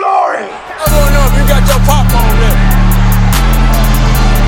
[0.00, 0.48] glory.
[0.48, 2.64] I wanna know if you got your popcorn ready.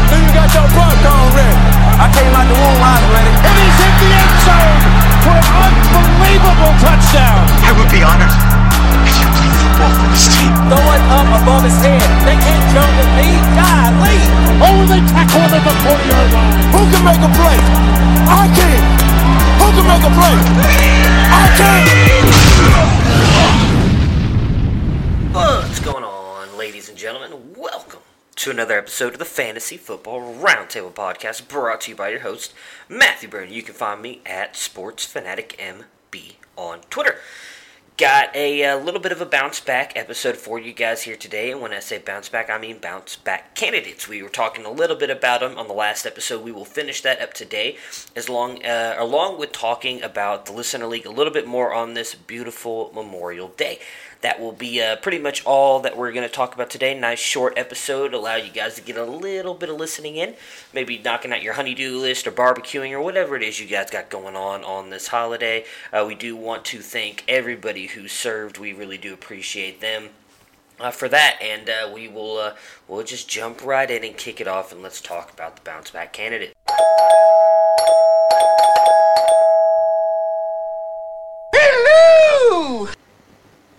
[0.09, 1.57] Do you got your popcorn ready?
[2.01, 3.33] I came out the womb, I was ready.
[3.37, 4.81] And he's hit the end zone
[5.29, 7.45] for an unbelievable touchdown.
[7.69, 8.33] I would be honored
[9.05, 10.53] if you played football for this team.
[10.73, 12.01] Throw it up above his head.
[12.25, 13.29] They can't jump with me.
[13.53, 14.33] God, leave.
[14.57, 16.55] Oh, they tackle him at the 40-yard line.
[16.73, 17.61] Who can make a play?
[18.25, 18.81] I can.
[19.61, 20.37] Who can make a play?
[21.29, 23.02] I can.
[25.33, 27.55] What's going on, ladies and gentlemen?
[27.57, 28.01] Welcome
[28.37, 32.53] to another episode of the Fantasy Football Roundtable Podcast, brought to you by your host,
[32.87, 33.51] Matthew Byrne.
[33.51, 37.17] You can find me at SportsFanaticMB on Twitter.
[37.97, 41.51] Got a, uh little bit of a bounce back episode for you guys here today,
[41.51, 44.09] and when I say bounce back, I mean bounce back candidates.
[44.09, 46.45] We were talking a little bit about them on the last episode.
[46.45, 47.77] We will finish that up today,
[48.15, 51.95] as long uh, along with talking about the Listener League a little bit more on
[51.95, 53.79] this beautiful Memorial Day.
[54.23, 56.99] That will be uh, pretty much all that we're going to talk about today.
[56.99, 60.35] Nice short episode, allow you guys to get a little bit of listening in,
[60.73, 64.11] maybe knocking out your honeydew list or barbecuing or whatever it is you guys got
[64.11, 65.65] going on on this holiday.
[65.93, 68.59] Uh, we do want to thank everybody who served.
[68.59, 70.11] We really do appreciate them.
[70.81, 72.55] Uh, for that, and uh, we will uh,
[72.89, 75.91] we'll just jump right in and kick it off, and let's talk about the bounce
[75.91, 76.55] back candidate.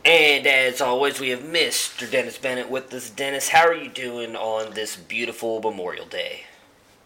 [0.06, 2.10] And as always, we have Mr.
[2.12, 3.10] Dennis Bennett with us.
[3.10, 6.42] Dennis, how are you doing on this beautiful Memorial Day?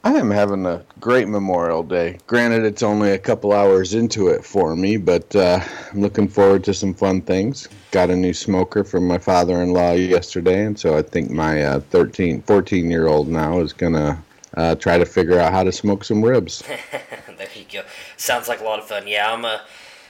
[0.03, 2.17] I am having a great Memorial Day.
[2.25, 5.59] Granted, it's only a couple hours into it for me, but uh,
[5.91, 7.67] I'm looking forward to some fun things.
[7.91, 12.41] Got a new smoker from my father-in-law yesterday, and so I think my uh, 13,
[12.43, 14.23] 14-year-old now is gonna
[14.55, 16.63] uh, try to figure out how to smoke some ribs.
[17.37, 17.83] there you go.
[18.15, 19.07] Sounds like a lot of fun.
[19.07, 19.61] Yeah, I'm a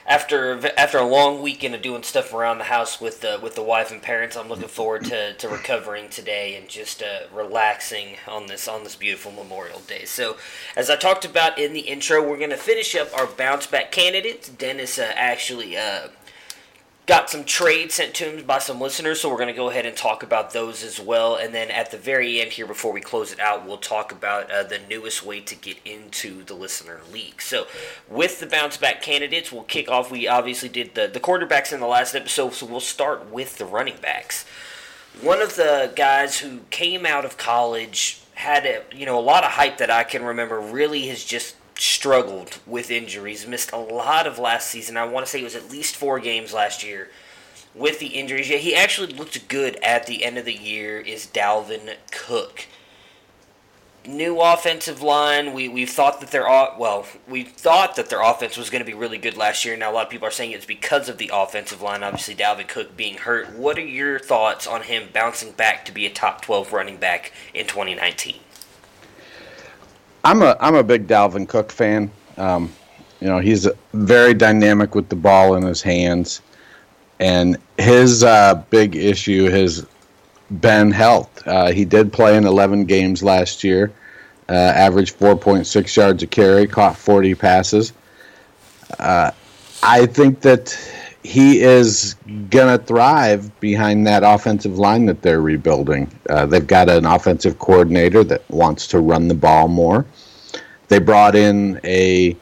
[0.08, 3.62] after after a long weekend of doing stuff around the house with the with the
[3.62, 4.36] wife and parents.
[4.36, 8.96] I'm looking forward to, to recovering today and just uh, relaxing on this on this
[8.96, 10.06] beautiful Memorial Day.
[10.06, 10.38] So,
[10.74, 13.92] as I talked about in the intro, we're going to finish up our bounce back
[13.92, 14.48] candidates.
[14.48, 15.76] Dennis uh, actually.
[15.76, 16.08] Uh,
[17.08, 19.86] got some trades sent to him by some listeners, so we're going to go ahead
[19.86, 21.36] and talk about those as well.
[21.36, 24.50] And then at the very end here, before we close it out, we'll talk about
[24.50, 27.40] uh, the newest way to get into the listener league.
[27.40, 27.66] So,
[28.08, 30.10] with the bounce back candidates, we'll kick off.
[30.10, 33.64] We obviously did the, the quarterbacks in the last episode, so we'll start with the
[33.64, 34.44] running backs.
[35.22, 39.44] One of the guys who came out of college had a, you know a lot
[39.44, 40.60] of hype that I can remember.
[40.60, 44.96] Really has just struggled with injuries, missed a lot of last season.
[44.96, 47.08] I want to say it was at least four games last year
[47.74, 48.50] with the injuries.
[48.50, 50.98] Yeah, he actually looked good at the end of the year.
[50.98, 52.66] Is Dalvin Cook?
[54.06, 55.52] New offensive line.
[55.52, 58.94] We we thought that their well, we thought that their offense was going to be
[58.94, 59.76] really good last year.
[59.76, 62.02] Now a lot of people are saying it's because of the offensive line.
[62.02, 63.52] Obviously, Dalvin Cook being hurt.
[63.52, 67.32] What are your thoughts on him bouncing back to be a top twelve running back
[67.52, 68.36] in 2019?
[70.24, 72.10] I'm a I'm a big Dalvin Cook fan.
[72.36, 72.72] Um,
[73.20, 76.40] you know, he's very dynamic with the ball in his hands,
[77.18, 79.86] and his uh, big issue has
[80.60, 81.46] been health.
[81.46, 83.92] Uh, he did play in 11 games last year,
[84.48, 87.92] uh, averaged 4.6 yards a carry, caught 40 passes.
[88.98, 89.30] Uh,
[89.82, 90.78] I think that
[91.22, 92.14] he is
[92.50, 96.10] going to thrive behind that offensive line that they're rebuilding.
[96.28, 100.06] Uh, they've got an offensive coordinator that wants to run the ball more.
[100.88, 102.36] They brought in a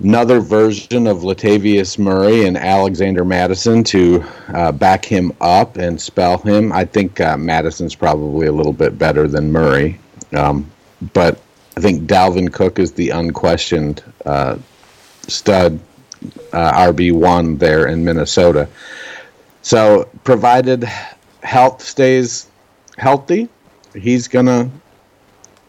[0.00, 6.38] another version of Latavius Murray and Alexander Mattison to uh, back him up and spell
[6.38, 6.72] him.
[6.72, 9.98] I think uh, Mattison's probably a little bit better than Murray,
[10.32, 10.68] um,
[11.12, 11.40] but
[11.76, 14.58] I think Dalvin Cook is the unquestioned uh,
[15.28, 15.78] stud
[16.52, 18.68] uh, RB one there in Minnesota.
[19.62, 20.84] So, provided
[21.42, 22.46] health stays
[22.96, 23.48] healthy,
[23.94, 24.70] he's gonna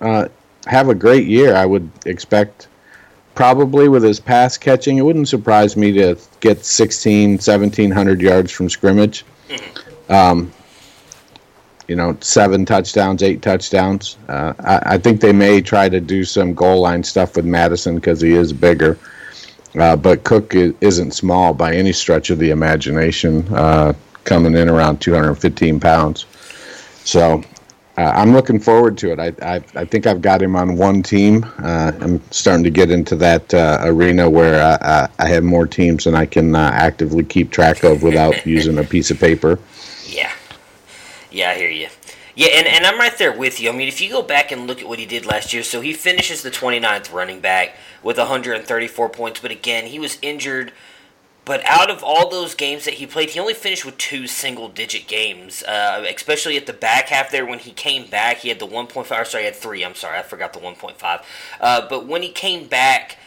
[0.01, 0.27] uh,
[0.67, 1.55] have a great year.
[1.55, 2.67] I would expect
[3.35, 8.69] probably with his pass catching, it wouldn't surprise me to get 16, 1700 yards from
[8.69, 9.25] scrimmage.
[10.09, 10.51] Um,
[11.87, 14.17] you know, seven touchdowns, eight touchdowns.
[14.27, 17.95] Uh, I, I, think they may try to do some goal line stuff with Mattison
[17.95, 18.97] because he is bigger.
[19.77, 23.93] Uh, but Cook isn't small by any stretch of the imagination, uh,
[24.23, 26.25] coming in around 215 pounds.
[27.03, 27.43] So
[27.97, 29.19] uh, I'm looking forward to it.
[29.19, 31.45] I, I, I think I've got him on one team.
[31.59, 36.03] Uh, I'm starting to get into that uh, arena where I, I have more teams
[36.03, 39.59] than I can uh, actively keep track of without using a piece of paper.
[40.07, 40.31] Yeah,
[41.31, 41.87] yeah, I hear you.
[42.35, 43.69] Yeah, and, and I'm right there with you.
[43.69, 45.81] I mean, if you go back and look at what he did last year, so
[45.81, 50.73] he finishes the 29th running back with 134 points, but again, he was injured
[51.45, 54.67] But out of all those games that he played, he only finished with two single
[54.67, 58.37] digit games, uh, especially at the back half there when he came back.
[58.39, 59.83] He had the 1.5, sorry, he had three.
[59.85, 61.23] I'm sorry, I forgot the 1.5.
[61.61, 63.17] Uh, but when he came back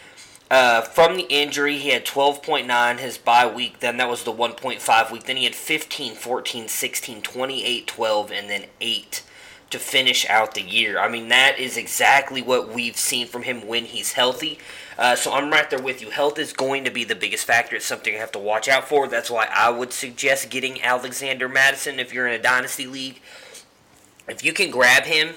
[0.50, 3.80] uh, from the injury, he had 12.9 his bye week.
[3.80, 5.24] Then that was the 1.5 week.
[5.24, 9.22] Then he had 15, 14, 16, 28, 12, and then 8
[9.70, 10.98] to finish out the year.
[10.98, 14.58] I mean, that is exactly what we've seen from him when he's healthy.
[14.96, 16.08] Uh, so I'm right there with you.
[16.08, 17.76] Health is going to be the biggest factor.
[17.76, 19.06] It's something you have to watch out for.
[19.06, 23.20] That's why I would suggest getting Alexander Mattison if you're in a dynasty league.
[24.26, 25.34] If you can grab him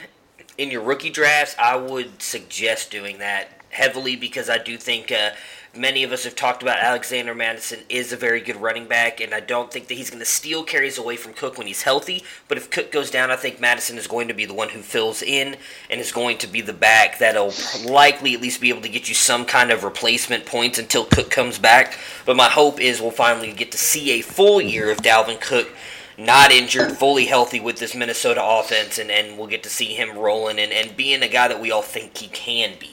[0.58, 5.32] in your rookie drafts, I would suggest doing that heavily because I do think uh,
[5.76, 9.34] many of us have talked about Alexander Mattison is a very good running back, and
[9.34, 12.24] I don't think that he's going to steal carries away from Cook when he's healthy.
[12.48, 14.82] But if Cook goes down, I think Mattison is going to be the one who
[14.82, 15.56] fills in
[15.90, 17.54] and is going to be the back that'll
[17.86, 21.32] likely at least be able to get you some kind of replacement points until Cook
[21.32, 21.98] comes back.
[22.26, 25.70] But my hope is we'll finally get to see a full year of Dalvin Cook
[26.18, 30.18] not injured, fully healthy with this Minnesota offense, and, and we'll get to see him
[30.18, 32.91] rolling and, and being a guy that we all think he can be.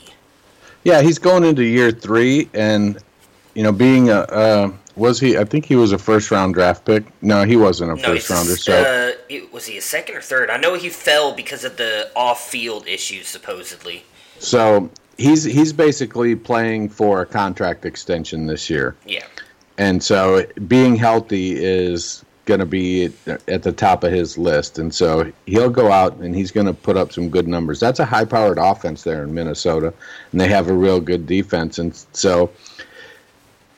[0.84, 2.98] Yeah, he's going into year three, and
[3.54, 5.36] you know, being a uh, was he?
[5.38, 7.04] I think he was a first round draft pick.
[7.22, 8.56] No, he wasn't a No, first rounder.
[8.56, 10.50] So uh, it- was he a second or third?
[10.50, 14.04] I know he fell because of the off-field issues, supposedly.
[14.38, 19.24] so he's he's basically playing for a contract extension this year, Yeah,
[19.76, 23.12] and so being healthy is going to be
[23.46, 26.72] at the top of his list, and so he'll go out and he's going to
[26.72, 27.78] put up some good numbers.
[27.78, 29.92] That's a high-powered offense there in Minnesota,
[30.32, 32.50] and they have a real good defense, and so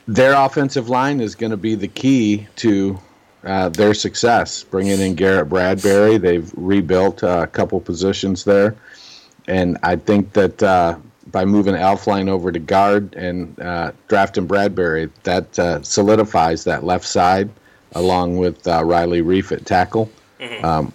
[0.07, 2.97] their offensive line is going to be the key to
[3.43, 4.63] uh, their success.
[4.63, 8.77] Bringing in Garrett Bradbury, they've rebuilt uh, a couple positions there,
[9.47, 10.95] and I think that uh,
[11.27, 17.05] by moving Elflein over to guard and uh, drafting Bradbury, that uh, solidifies that left
[17.05, 17.49] side
[17.93, 20.09] along with uh, Riley Reiff at tackle.
[20.63, 20.93] Um,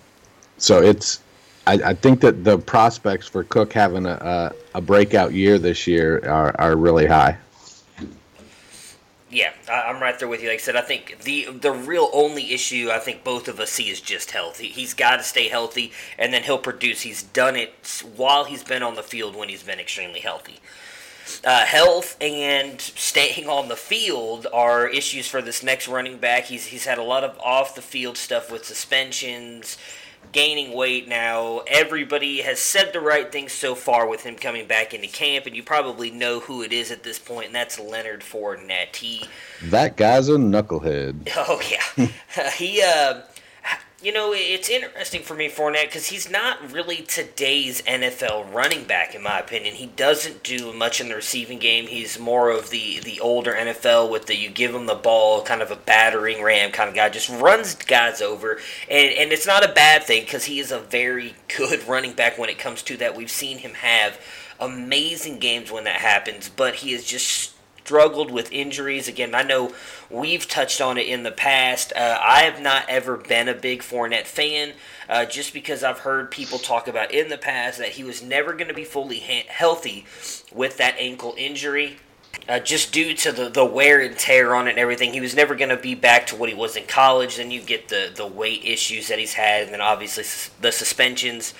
[0.58, 1.20] so it's.
[1.68, 5.86] I, I think that the prospects for Cook having a, a, a breakout year this
[5.86, 7.36] year are, are really high.
[9.30, 10.48] yeah, I, I'm right there with you.
[10.48, 13.70] Like I said, I think the the real only issue I think both of us
[13.70, 14.58] see is just health.
[14.60, 17.00] He, he's got to stay healthy, and then he'll produce.
[17.02, 17.74] He's done it
[18.16, 20.60] while he's been on the field when he's been extremely healthy.
[21.44, 26.44] Uh, health and staying on the field are issues for this next running back.
[26.44, 29.76] He's he's had a lot of off the field stuff with suspensions,
[30.32, 31.62] gaining weight now.
[31.66, 35.56] Everybody has said the right things so far with him coming back into camp, and
[35.56, 38.96] you probably know who it is at this point, and that's Leonard Fournette.
[38.96, 39.24] He
[39.64, 41.28] That guy's a knucklehead.
[41.36, 42.08] Oh yeah,
[42.56, 42.82] he.
[42.82, 43.22] Uh,
[44.02, 49.14] you know, it's interesting for me, Fournette, because he's not really today's NFL running back,
[49.14, 49.74] in my opinion.
[49.74, 51.86] He doesn't do much in the receiving game.
[51.86, 55.62] He's more of the the older NFL with the you give him the ball, kind
[55.62, 58.58] of a battering ram kind of guy, just runs guys over,
[58.90, 62.36] and and it's not a bad thing because he is a very good running back
[62.36, 63.16] when it comes to that.
[63.16, 64.20] We've seen him have
[64.60, 67.55] amazing games when that happens, but he is just
[67.86, 69.06] struggled with injuries.
[69.06, 69.72] Again, I know
[70.10, 71.92] we've touched on it in the past.
[71.94, 74.72] Uh, I have not ever been a big Fournette fan,
[75.08, 78.54] uh, just because I've heard people talk about in the past that he was never
[78.54, 80.04] going to be fully ha- healthy
[80.52, 81.98] with that ankle injury.
[82.48, 85.36] Uh, just due to the, the wear and tear on it and everything, he was
[85.36, 87.36] never going to be back to what he was in college.
[87.36, 90.24] Then you get the, the weight issues that he's had, and then obviously
[90.60, 91.54] the suspensions.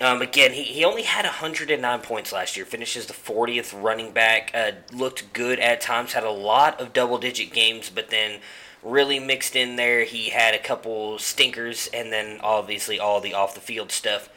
[0.00, 4.50] Um, again, he, he only had 109 points last year, finishes the 40th running back,
[4.54, 8.40] uh, looked good at times, had a lot of double digit games, but then
[8.82, 10.04] really mixed in there.
[10.04, 14.28] He had a couple stinkers, and then obviously all the off the field stuff.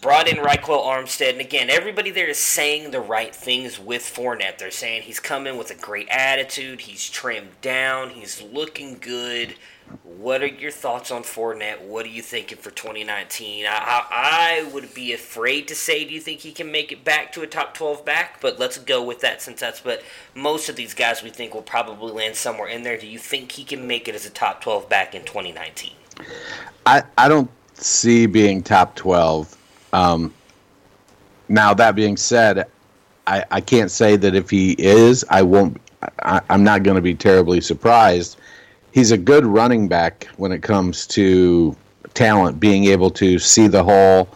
[0.00, 4.58] Brought in Ryquell Armstead, and again, everybody there is saying the right things with Fournette.
[4.58, 9.54] They're saying he's coming with a great attitude, he's trimmed down, he's looking good.
[10.04, 11.82] What are your thoughts on Fournette?
[11.82, 13.66] What are you thinking for 2019?
[13.66, 17.04] I, I, I would be afraid to say, do you think he can make it
[17.04, 18.40] back to a top 12 back?
[18.40, 20.02] But let's go with that since that's what
[20.34, 22.96] most of these guys we think will probably land somewhere in there.
[22.96, 25.92] Do you think he can make it as a top 12 back in 2019?
[26.86, 29.56] I, I don't see being top 12.
[29.92, 30.32] Um,
[31.48, 32.66] now, that being said,
[33.26, 35.80] I, I can't say that if he is, I won't,
[36.22, 38.38] I, I'm not going to be terribly surprised.
[38.92, 41.76] He's a good running back when it comes to
[42.14, 44.28] talent, being able to see the hole.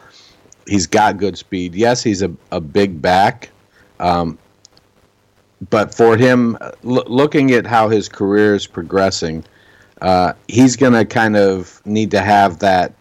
[0.66, 1.74] He's got good speed.
[1.74, 3.50] Yes, he's a, a big back.
[4.00, 4.38] Um,
[5.70, 9.44] but for him, looking at how his career is progressing,
[10.02, 12.92] uh, he's going to kind of need to have that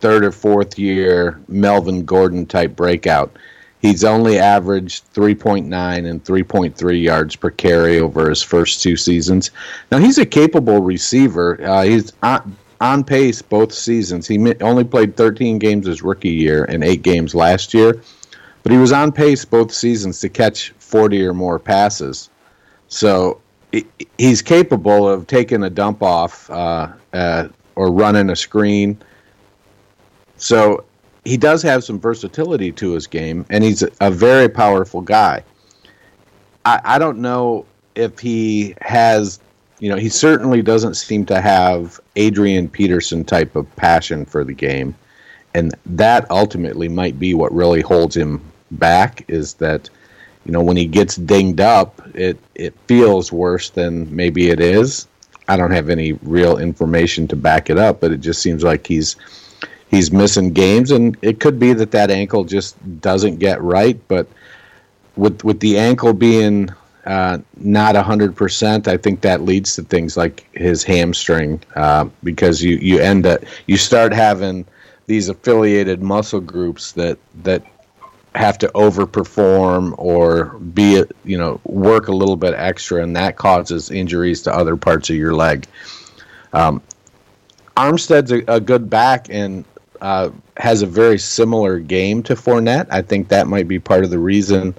[0.00, 3.36] third or fourth year Melvin Gordon type breakout.
[3.82, 5.66] He's only averaged 3.9
[6.08, 9.50] and 3.3 yards per carry over his first two seasons.
[9.92, 11.62] Now he's a capable receiver.
[11.62, 14.26] Uh, he's on, on pace both seasons.
[14.26, 18.00] He only played 13 games his rookie year and eight games last year,
[18.62, 22.30] but he was on pace both seasons to catch 40 or more passes.
[22.88, 23.40] So
[24.18, 28.98] he's capable of taking a dump off uh, uh, or running a screen.
[30.36, 30.84] So
[31.26, 35.42] he does have some versatility to his game, and he's a very powerful guy.
[36.64, 37.66] I, I don't know
[37.96, 39.40] if he has,
[39.80, 44.52] you know, he certainly doesn't seem to have Adrian Peterson type of passion for the
[44.52, 44.94] game,
[45.52, 48.40] and that ultimately might be what really holds him
[48.70, 49.24] back.
[49.26, 49.90] Is that
[50.44, 55.08] you know when he gets dinged up, it it feels worse than maybe it is.
[55.48, 58.86] I don't have any real information to back it up, but it just seems like
[58.86, 59.16] he's
[59.90, 63.98] he's missing games, and it could be that that ankle just doesn't get right.
[64.08, 64.26] But
[65.16, 66.70] with with the ankle being
[67.04, 72.62] uh, not hundred percent, I think that leads to things like his hamstring, uh, because
[72.62, 74.64] you you end up you start having
[75.06, 77.62] these affiliated muscle groups that that
[78.34, 83.90] have to overperform or be you know work a little bit extra, and that causes
[83.90, 85.66] injuries to other parts of your leg.
[86.52, 86.82] Um,
[87.76, 89.64] Armstead's a, a, good back, and
[90.00, 92.86] uh, has a very similar game to Fournette.
[92.90, 94.74] I think that might be part of the reason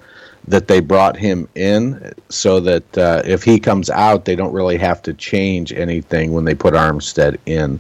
[0.48, 4.78] that they brought him in, so that uh, if he comes out, they don't really
[4.78, 7.80] have to change anything when they put Armstead in.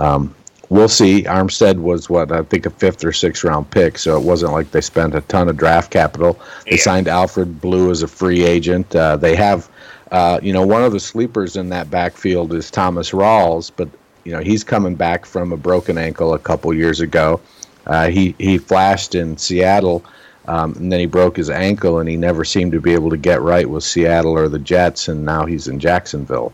[0.00, 0.34] Um,
[0.70, 1.24] we'll see.
[1.24, 4.70] Armstead was what I think a fifth or sixth round pick, so it wasn't like
[4.70, 6.40] they spent a ton of draft capital.
[6.64, 6.82] They yeah.
[6.82, 8.96] signed Alfred Blue as a free agent.
[8.96, 9.68] Uh, they have,
[10.10, 13.88] uh, you know, one of the sleepers in that backfield is Thomas Rawls, but
[14.24, 17.40] you know he's coming back from a broken ankle a couple years ago.
[17.86, 20.04] Uh, he he flashed in Seattle,
[20.46, 23.16] um, and then he broke his ankle, and he never seemed to be able to
[23.16, 26.52] get right with Seattle or the Jets, and now he's in Jacksonville.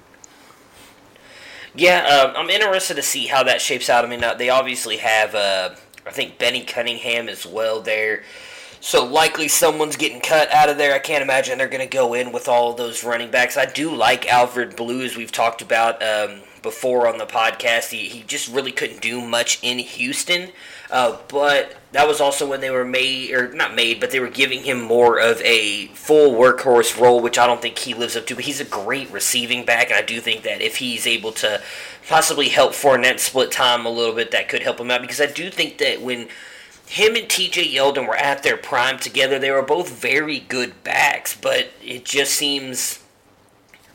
[1.74, 4.04] Yeah, uh, I'm interested to see how that shapes out.
[4.04, 5.70] I mean, uh, they obviously have, uh,
[6.04, 8.24] I think Benny Cunningham as well there.
[8.80, 10.94] So likely someone's getting cut out of there.
[10.94, 13.56] I can't imagine they're going to go in with all those running backs.
[13.56, 15.16] I do like Alfred Blue, Blues.
[15.16, 17.90] We've talked about um, before on the podcast.
[17.90, 20.50] He, he just really couldn't do much in Houston.
[20.90, 24.28] Uh, but that was also when they were made, or not made, but they were
[24.28, 28.26] giving him more of a full workhorse role, which I don't think he lives up
[28.26, 28.34] to.
[28.34, 31.60] But he's a great receiving back, and I do think that if he's able to
[32.08, 35.02] possibly help Fournette split time a little bit, that could help him out.
[35.02, 36.28] Because I do think that when
[36.86, 41.36] him and TJ Yeldon were at their prime together, they were both very good backs,
[41.36, 43.00] but it just seems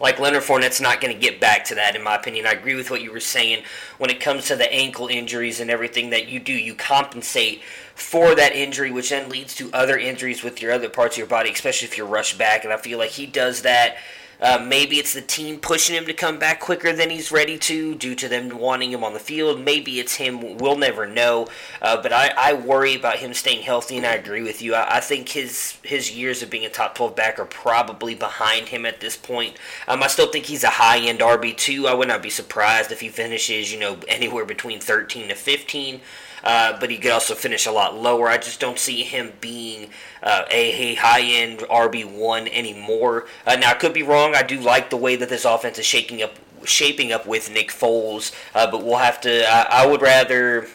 [0.04, 2.46] like Leonard Fournette's not going to get back to that, in my opinion.
[2.46, 3.64] I agree with what you were saying
[4.00, 6.52] when it comes to the ankle injuries and everything that you do.
[6.52, 7.62] You compensate
[7.96, 11.28] for that injury, which then leads to other injuries with your other parts of your
[11.28, 12.66] body, especially if you're rushed back.
[12.66, 13.96] And I feel like he does that
[14.44, 17.96] uh, maybe it's the team pushing him to come back quicker than he's ready to
[17.96, 19.62] due to them wanting him on the field.
[19.62, 20.58] Maybe it's him.
[20.58, 21.48] We'll never know.
[21.82, 24.76] Uh, but I, I worry about him staying healthy, and I agree with you.
[24.76, 28.68] I, I, think his his years of being a top 12 back are probably behind
[28.68, 29.56] him at this point.
[29.88, 31.88] Um, I still think he's a high end RB2.
[31.88, 36.02] I would not be surprised if he finishes, you know, anywhere between 13 to 15
[36.44, 38.28] uh, but he could also finish a lot lower.
[38.28, 39.90] I just don't see him being
[40.22, 43.28] uh, a, high end RB1 anymore.
[43.46, 44.36] Uh, now, I could be wrong.
[44.36, 46.36] I do like the way that this offense is shaking up,
[46.66, 49.46] shaping up with Nick Foles, uh, but we'll have to.
[49.48, 50.68] I, I would rather,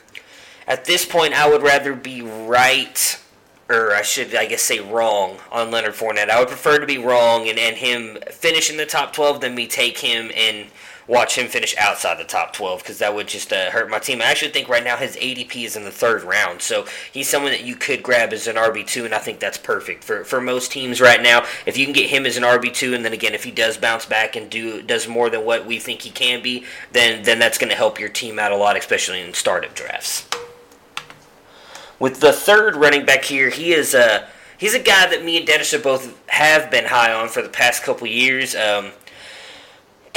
[0.67, 3.21] at this point, I would rather be right
[3.71, 6.31] or I should, I guess, say wrong on Leonard Fournette.
[6.31, 9.55] I would prefer to be wrong and, and him finish in the top 12 than
[9.55, 10.69] me take him and
[11.09, 14.21] watch him finish outside the top 12 because that would just uh, hurt my team.
[14.21, 17.51] I actually think right now his ADP is in the third round, so he's someone
[17.53, 20.71] that you could grab as an RB2, and I think that's perfect for, for most
[20.71, 21.47] teams right now.
[21.67, 24.05] If you can get him as an RB2, and then again, if he does bounce
[24.05, 27.59] back and do does more than what we think he can be, then then that's
[27.59, 30.29] going to help your team out a lot, especially in startup drafts.
[31.99, 34.27] With the third running back here, he is a uh,
[34.59, 37.49] he's a guy that me and Dennis are both have been high on for the
[37.49, 38.55] past couple years.
[38.55, 38.93] Um,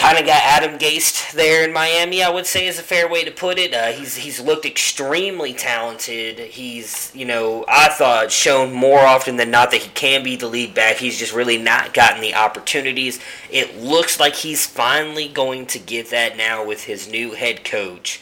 [0.01, 2.23] kind of got Adam Gase there in Miami.
[2.23, 3.71] I would say is a fair way to put it.
[3.71, 6.39] Uh, he's he's looked extremely talented.
[6.39, 10.47] He's you know I thought shown more often than not that he can be the
[10.47, 10.95] lead back.
[10.95, 13.19] He's just really not gotten the opportunities.
[13.51, 18.21] It looks like he's finally going to get that now with his new head coach.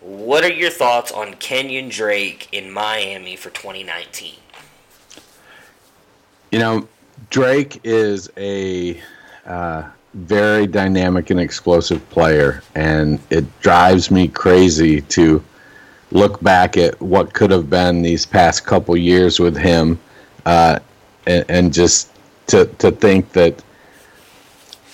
[0.00, 4.36] What are your thoughts on Kenyon Drake in Miami for 2019?
[6.52, 6.88] You know,
[7.30, 9.02] Drake is a
[9.44, 15.42] uh, very dynamic and explosive player, and it drives me crazy to
[16.10, 19.98] look back at what could have been these past couple years with him
[20.46, 20.78] uh,
[21.26, 22.10] and, and just
[22.46, 23.62] to to think that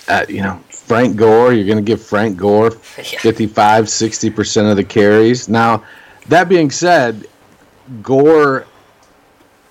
[0.09, 4.75] uh, you know Frank Gore, you're going to give Frank Gore 55, 60 percent of
[4.75, 5.49] the carries.
[5.49, 5.83] Now,
[6.27, 7.25] that being said,
[8.03, 8.67] Gore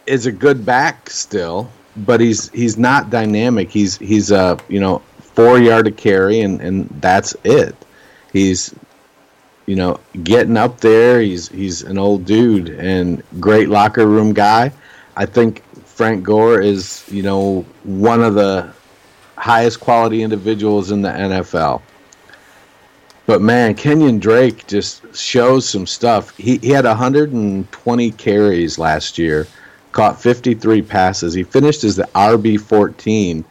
[0.06, 3.70] is a good back still, but he's he's not dynamic.
[3.70, 5.02] He's he's a you know
[5.34, 7.74] four yard to carry, and and that's it.
[8.32, 8.74] He's
[9.66, 11.20] you know getting up there.
[11.20, 14.72] He's he's an old dude and great locker room guy.
[15.16, 18.72] I think Frank Gore is you know one of the
[19.36, 21.82] highest quality individuals in the NFL.
[23.26, 26.36] But man, Kenyon Drake just shows some stuff.
[26.36, 29.46] He, he had 120 carries last year,
[29.92, 31.32] caught 53 passes.
[31.32, 33.44] He finished as the RB 14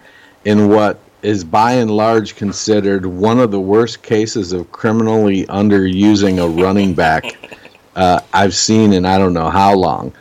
[0.45, 6.43] in what is by and large considered one of the worst cases of criminally underusing
[6.43, 7.37] a running back
[7.95, 10.13] uh, I've seen in I don't know how long.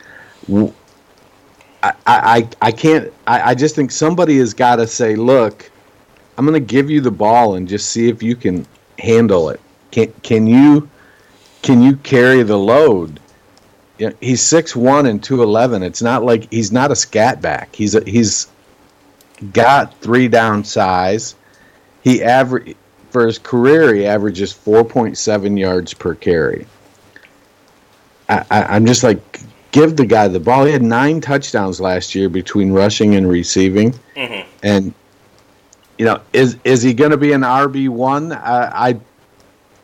[1.83, 3.11] I, I, I can't.
[3.27, 5.69] I, I just think somebody has got to say, look,
[6.37, 8.65] I'm going to give you the ball and just see if you can
[8.99, 9.59] handle it.
[9.91, 10.89] Can can you
[11.61, 13.19] can you carry the load?
[13.97, 15.83] You know, he's six one and two eleven.
[15.83, 17.75] It's not like he's not a scat back.
[17.75, 18.47] He's a, he's
[19.51, 21.35] got three down size.
[22.03, 22.75] He average
[23.09, 26.65] for his career he averages four point seven yards per carry.
[28.27, 29.39] I, I, I'm just like
[29.71, 30.65] give the guy the ball.
[30.65, 34.49] He had nine touchdowns last year between rushing and receiving, mm-hmm.
[34.63, 34.93] and
[35.97, 38.31] you know, is is he going to be an RB one?
[38.31, 38.99] I, I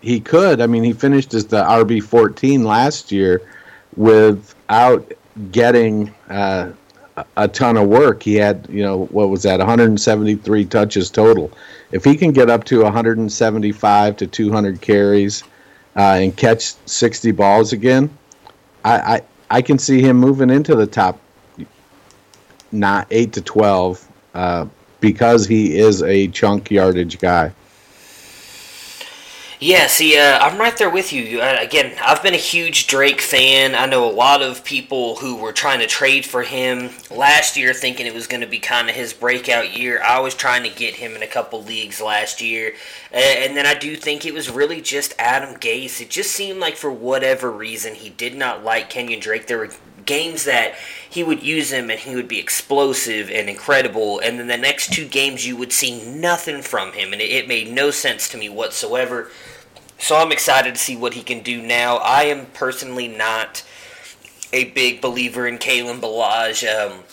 [0.02, 0.62] he could.
[0.62, 3.42] I mean, he finished as the RB fourteen last year
[3.96, 5.12] without
[5.52, 6.72] getting uh,
[7.38, 8.24] a ton of work.
[8.24, 11.52] He had, you know, what was that, 173 touches total.
[11.92, 15.44] If he can get up to 175 to 200 carries
[15.96, 18.10] uh, and catch 60 balls again,
[18.84, 19.22] I, I
[19.52, 21.20] I can see him moving into the top
[22.72, 24.66] not eight to 12 uh,
[25.00, 27.52] because he is a chunk yardage guy.
[29.62, 31.42] Yeah, see, uh, I'm right there with you.
[31.42, 33.76] Uh, again, I've been a huge Drake fan.
[33.76, 37.74] I know a lot of people who were trying to trade for him last year,
[37.74, 40.02] thinking it was going to be kind of his breakout year.
[40.02, 42.72] I was trying to get him in a couple leagues last year,
[43.14, 46.00] uh, and then I do think it was really just Adam Gase.
[46.00, 49.48] It just seemed like for whatever reason he did not like Kenyon Drake.
[49.48, 49.72] There were
[50.06, 50.76] games that
[51.10, 54.94] he would use him and he would be explosive and incredible, and then the next
[54.94, 58.38] two games you would see nothing from him, and it, it made no sense to
[58.38, 59.32] me whatsoever.
[59.98, 61.98] So I'm excited to see what he can do now.
[61.98, 63.64] I am personally not
[64.54, 66.64] a big believer in Kalen Ballage.
[66.64, 67.04] Um,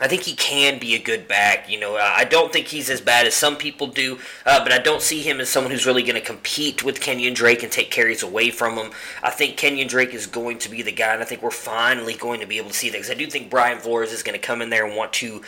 [0.00, 1.70] I think he can be a good back.
[1.70, 4.78] You know, I don't think he's as bad as some people do, uh, but I
[4.78, 7.90] don't see him as someone who's really going to compete with Kenyon Drake and take
[7.90, 8.90] carries away from him.
[9.22, 12.14] I think Kenyon Drake is going to be the guy, and I think we're finally
[12.14, 14.38] going to be able to see that because I do think Brian Flores is going
[14.38, 15.42] to come in there and want to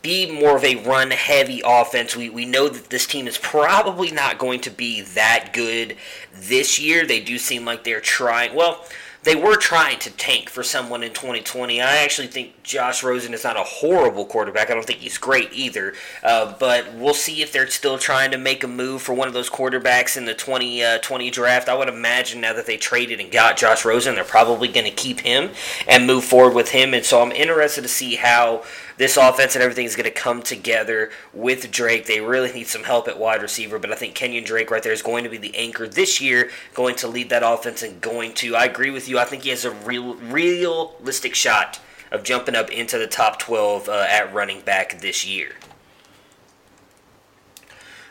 [0.00, 2.14] be more of a run heavy offense.
[2.14, 5.96] We, we know that this team is probably not going to be that good
[6.32, 7.04] this year.
[7.04, 8.54] They do seem like they're trying.
[8.54, 8.84] Well,
[9.28, 11.82] they were trying to tank for someone in 2020.
[11.82, 14.70] I actually think Josh Rosen is not a horrible quarterback.
[14.70, 15.92] I don't think he's great either.
[16.22, 19.34] Uh, but we'll see if they're still trying to make a move for one of
[19.34, 21.68] those quarterbacks in the 2020 uh, draft.
[21.68, 24.90] I would imagine now that they traded and got Josh Rosen, they're probably going to
[24.90, 25.50] keep him
[25.86, 26.94] and move forward with him.
[26.94, 28.64] And so I'm interested to see how
[28.98, 32.06] this offense and everything is going to come together with Drake.
[32.06, 34.92] They really need some help at wide receiver, but I think Kenyon Drake right there
[34.92, 38.34] is going to be the anchor this year, going to lead that offense and going
[38.34, 38.56] to.
[38.56, 39.18] I agree with you.
[39.18, 41.80] I think he has a real, realistic shot
[42.10, 45.54] of jumping up into the top 12 uh, at running back this year.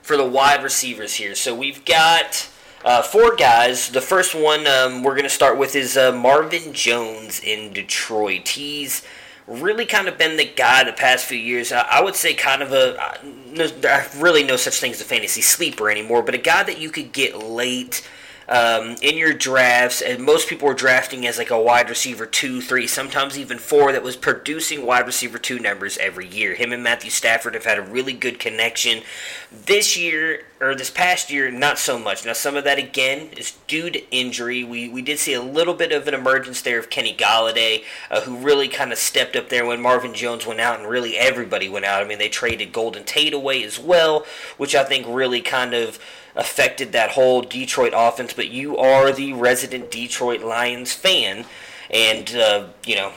[0.02, 2.50] For the wide receivers here, so we've got.
[2.86, 3.90] Uh, four guys.
[3.90, 8.50] The first one um, we're going to start with is uh, Marvin Jones in Detroit.
[8.50, 9.04] He's
[9.48, 11.72] really kind of been the guy the past few years.
[11.72, 13.18] I, would say kind of a
[13.52, 16.90] no, really no such thing as a fantasy sleeper anymore, but a guy that you
[16.90, 18.08] could get late
[18.50, 22.62] um, in your drafts, and most people were drafting as like a wide receiver two,
[22.62, 26.56] three, sometimes even four that was producing wide receiver two numbers every year.
[26.56, 29.04] Him and Matthew Stafford have had a really good connection.
[29.52, 32.26] This year, or this past year, not so much.
[32.26, 34.64] Now, some of that again is due to injury.
[34.64, 38.22] We, we did see a little bit of an emergence there of Kenny Golladay, uh,
[38.22, 41.68] who really kind of stepped up there when Marvin Jones went out, and really everybody
[41.68, 42.02] went out.
[42.02, 44.26] I mean, they traded Golden Tate away as well,
[44.58, 46.00] which I think really kind of
[46.38, 51.46] affected that whole Detroit offense, but you are the resident Detroit Lions fan,
[51.90, 53.12] and uh, you know,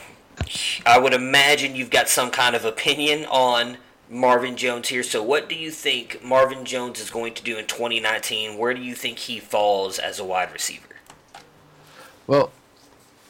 [0.85, 3.77] I would imagine you've got some kind of opinion on
[4.09, 5.03] Marvin Jones here.
[5.03, 8.57] So, what do you think Marvin Jones is going to do in 2019?
[8.57, 10.87] Where do you think he falls as a wide receiver?
[12.27, 12.51] Well,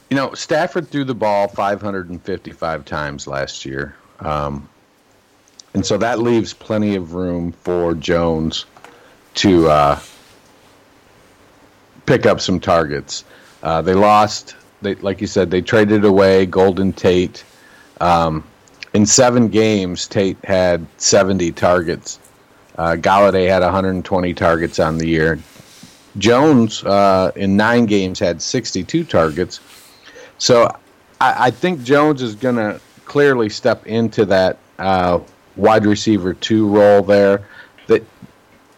[0.10, 3.95] You know, Stafford threw the ball 555 times last year.
[4.19, 4.67] Um,
[5.73, 8.65] and so that leaves plenty of room for Jones
[9.36, 10.00] to uh,
[12.06, 13.24] pick up some targets.
[13.63, 17.44] Uh, they lost, they, like you said, they traded away Golden Tate.
[18.00, 18.44] Um,
[18.94, 22.20] in seven games, Tate had 70 targets.
[22.78, 25.39] Uh, Golladay had 120 targets on the year.
[26.17, 29.60] Jones, uh, in nine games, had 62 targets.
[30.38, 30.65] So
[31.22, 35.20] I, I think Jones is going to clearly step into that uh,
[35.56, 37.48] wide receiver two role there.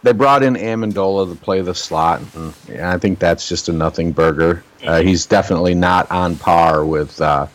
[0.04, 2.20] They brought in Amendola to play the slot.
[2.34, 4.62] And I think that's just a nothing burger.
[4.84, 7.46] Uh, he's definitely not on par with uh,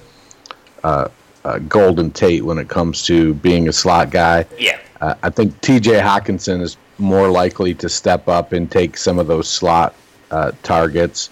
[0.84, 1.10] uh,
[1.46, 4.48] uh, Golden Tate when it comes to being a slot guy.
[4.58, 4.80] Yeah.
[5.00, 6.00] Uh, I think T.J.
[6.00, 9.94] Hockenson is more likely to step up and take some of those slot
[10.32, 11.30] uh, targets.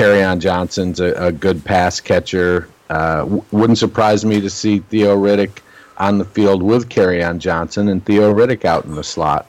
[0.00, 2.68] on Johnson's a, a, good pass catcher.
[2.90, 5.60] Uh, w- wouldn't surprise me to see Theo Riddick
[5.98, 6.88] on the field with
[7.22, 9.46] on Johnson and Theo Riddick out in the slot.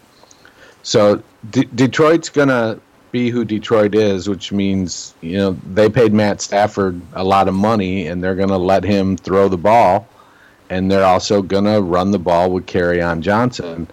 [0.86, 2.80] So D- Detroit's going to
[3.12, 7.56] be who Detroit is, which means you know they paid Matt Stafford a lot of
[7.56, 10.08] money and they're going to let him throw the ball
[10.70, 13.88] and they're also going to run the ball with on Johnson.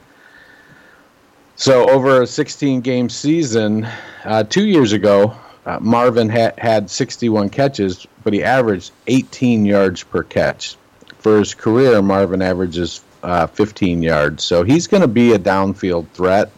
[1.57, 3.87] So over a 16 game season,
[4.25, 10.03] uh, two years ago, uh, Marvin ha- had 61 catches, but he averaged 18 yards
[10.03, 10.77] per catch.
[11.19, 14.45] For his career, Marvin averages uh, 15 yards.
[14.45, 16.51] So he's going to be a downfield threat.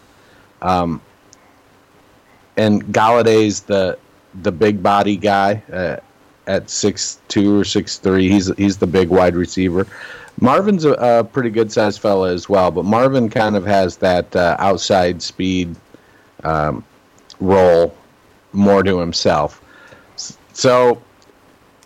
[0.65, 1.01] Um,
[2.57, 3.99] and Golladay's the
[4.43, 5.97] the big body guy uh,
[6.47, 8.29] at six two or six three.
[8.29, 9.87] He's he's the big wide receiver.
[10.41, 14.35] Marvin's a, a pretty good sized fella as well, but Marvin kind of has that
[14.35, 15.77] uh, outside speed
[16.43, 16.85] um,
[17.39, 17.97] role
[18.53, 19.61] more to himself.
[20.53, 21.01] So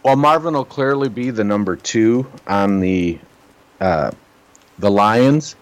[0.03, 3.19] while Marvin will clearly be the number two on the
[3.81, 4.13] uh,
[4.79, 5.57] the Lions,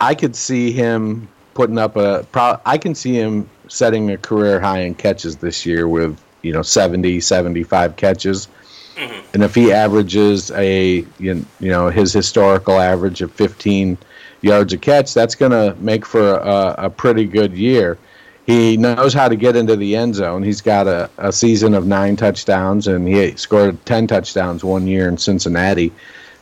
[0.00, 2.24] I could see him putting up a.
[2.32, 6.52] Pro- I can see him setting a career high in catches this year with you
[6.52, 8.48] know 70, 75 catches.
[8.96, 9.20] Mm-hmm.
[9.34, 13.96] And if he averages a you know his historical average of 15
[14.42, 17.96] yards a catch, that's going to make for a, a, pretty good year.
[18.44, 20.42] He knows how to get into the end zone.
[20.42, 25.08] He's got a, a season of nine touchdowns, and he scored 10 touchdowns one year
[25.08, 25.92] in Cincinnati.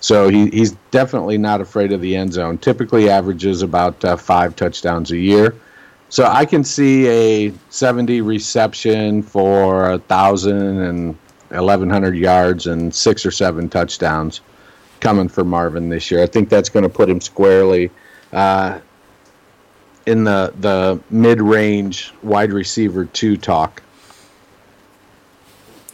[0.00, 2.58] So he, he's definitely not afraid of the end zone.
[2.58, 5.54] Typically averages about uh, five touchdowns a year.
[6.08, 11.16] So I can see a 70 reception for a thousand and
[11.50, 14.40] 1,100 yards and six or seven touchdowns
[15.00, 16.22] coming for Marvin this year.
[16.22, 17.90] I think that's going to put him squarely
[18.32, 18.80] uh,
[20.06, 23.82] in the the mid range wide receiver two talk.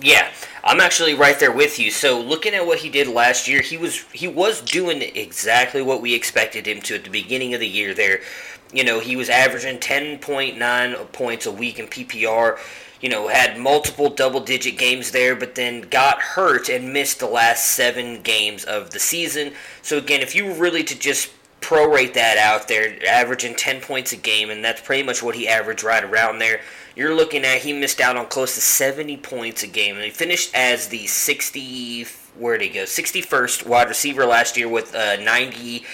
[0.01, 0.31] Yeah,
[0.67, 1.93] I'm actually right there with you.
[1.93, 6.03] So looking at what he did last year, he was he was doing exactly what
[6.03, 7.95] we expected him to at the beginning of the year.
[7.95, 8.21] There,
[8.73, 12.59] you know, he was averaging 10.9 points a week in PPR
[13.01, 17.27] you know, had multiple double digit games there, but then got hurt and missed the
[17.27, 19.53] last seven games of the season.
[19.83, 24.13] So, again, if you were really to just prorate that out there, averaging 10 points
[24.13, 26.61] a game, and that's pretty much what he averaged right around there,
[26.95, 29.97] you're looking at he missed out on close to 70 points a game.
[29.97, 32.07] And he finished as the 60,
[32.39, 32.85] where did he go?
[32.85, 35.85] 61st wide receiver last year with uh, 90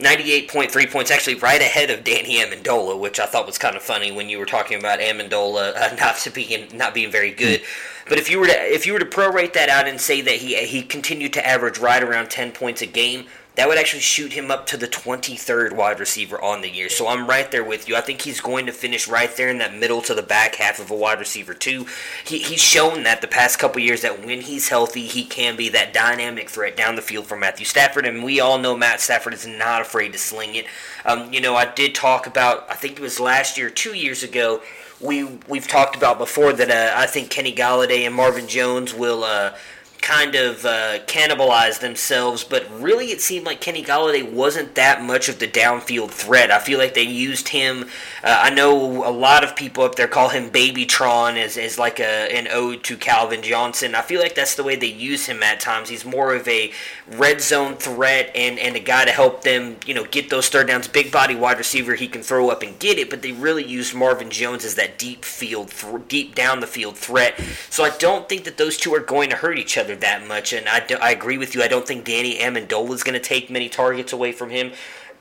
[0.00, 4.10] 98.3 points, actually right ahead of Danny Amendola, which I thought was kind of funny
[4.10, 7.60] when you were talking about Amendola uh, not being not being very good.
[8.08, 10.36] But if you were to if you were to prorate that out and say that
[10.36, 13.26] he he continued to average right around 10 points a game,
[13.60, 16.88] that would actually shoot him up to the 23rd wide receiver on the year.
[16.88, 17.94] So I'm right there with you.
[17.94, 20.80] I think he's going to finish right there in that middle to the back half
[20.80, 21.84] of a wide receiver too.
[22.24, 25.68] He, he's shown that the past couple years that when he's healthy, he can be
[25.68, 28.06] that dynamic threat down the field for Matthew Stafford.
[28.06, 30.64] And we all know Matt Stafford is not afraid to sling it.
[31.04, 34.22] Um, you know, I did talk about, I think it was last year, two years
[34.22, 34.62] ago,
[35.02, 39.24] we we've talked about before that uh, I think Kenny Golladay and Marvin Jones will
[39.24, 39.54] uh,
[40.00, 45.28] kind of uh, cannibalize themselves, but really it seemed like Kenny Golladay wasn't that much
[45.28, 46.50] of the downfield threat.
[46.50, 47.84] I feel like they used him.
[48.24, 52.00] Uh, I know a lot of people up there call him Babytron as, as like
[52.00, 53.94] a, an ode to Calvin Johnson.
[53.94, 55.88] I feel like that's the way they use him at times.
[55.88, 56.72] He's more of a
[57.16, 60.68] red zone threat and, and a guy to help them, you know, get those third
[60.68, 60.86] downs.
[60.86, 63.94] Big body wide receiver, he can throw up and get it, but they really used
[63.94, 67.40] Marvin Jones as that deep field, th- deep down the field threat.
[67.68, 70.52] So I don't think that those two are going to hurt each other that much.
[70.52, 71.62] And I, do, I agree with you.
[71.62, 74.72] I don't think Danny Amendola is going to take many targets away from him.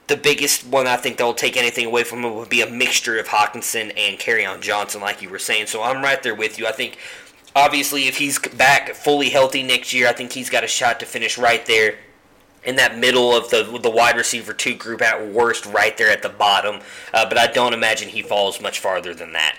[0.07, 2.69] The biggest one I think that will take anything away from him would be a
[2.69, 5.67] mixture of Hockenson and on Johnson, like you were saying.
[5.67, 6.65] So I'm right there with you.
[6.65, 6.97] I think
[7.55, 11.05] obviously, if he's back fully healthy next year, I think he's got a shot to
[11.05, 11.95] finish right there
[12.63, 16.21] in that middle of the the wide receiver two group at worst, right there at
[16.21, 16.81] the bottom.
[17.13, 19.57] Uh, but I don't imagine he falls much farther than that.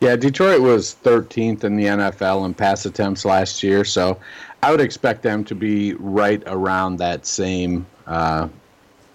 [0.00, 4.18] Yeah, Detroit was 13th in the NFL in pass attempts last year, so
[4.60, 8.48] I would expect them to be right around that same uh,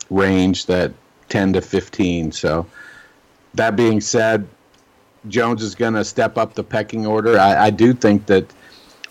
[0.09, 0.93] range, that
[1.27, 2.31] 10 to 15.
[2.31, 2.65] So
[3.53, 4.47] that being said,
[5.29, 7.37] Jones is going to step up the pecking order.
[7.37, 8.45] I, I do think that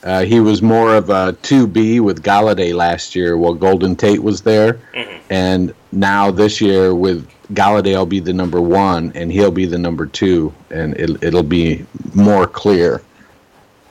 [0.02, 4.42] uh, he was more of a 2B with Golladay last year while Golden Tate was
[4.42, 4.74] there.
[4.94, 5.18] Mm-hmm.
[5.30, 9.78] And now this year with Golladay, I'll be the number one and he'll be the
[9.78, 13.02] number two, and it, it'll be more clear.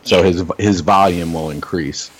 [0.03, 2.11] So his his volume will increase.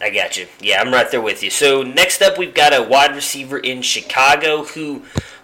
[0.00, 0.46] I got you.
[0.60, 1.50] Yeah, I'm right there with you.
[1.50, 5.02] So next up, we've got a wide receiver in Chicago who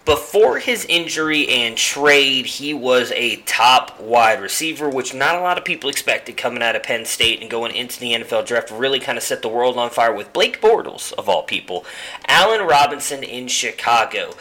[0.09, 5.59] before his injury and trade, he was a top wide receiver, which not a lot
[5.59, 8.71] of people expected coming out of Penn State and going into the NFL draft.
[8.71, 11.85] Really kind of set the world on fire with Blake Bortles, of all people.
[12.27, 14.33] Allen Robinson in Chicago.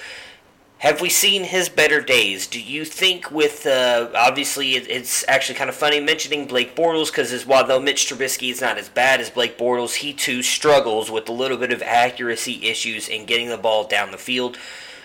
[0.77, 2.47] Have we seen his better days?
[2.47, 7.45] Do you think with uh, obviously it's actually kind of funny mentioning Blake Bortles because
[7.45, 11.27] while though Mitch Trubisky is not as bad as Blake Bortles, he too struggles with
[11.27, 14.57] a little bit of accuracy issues and getting the ball down the field.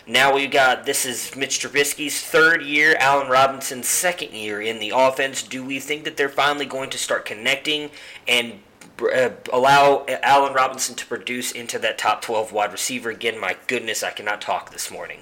[0.06, 4.92] Now we got this is Mitch Trubisky's third year, Allen Robinson's second year in the
[4.94, 5.42] offense.
[5.42, 7.90] Do we think that they're finally going to start connecting
[8.26, 8.54] and
[9.00, 13.10] uh, allow Allen Robinson to produce into that top 12 wide receiver?
[13.10, 15.20] Again, my goodness, I cannot talk this morning.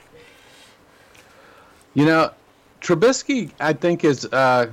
[1.92, 2.30] You know,
[2.80, 4.72] Trubisky, I think, is uh,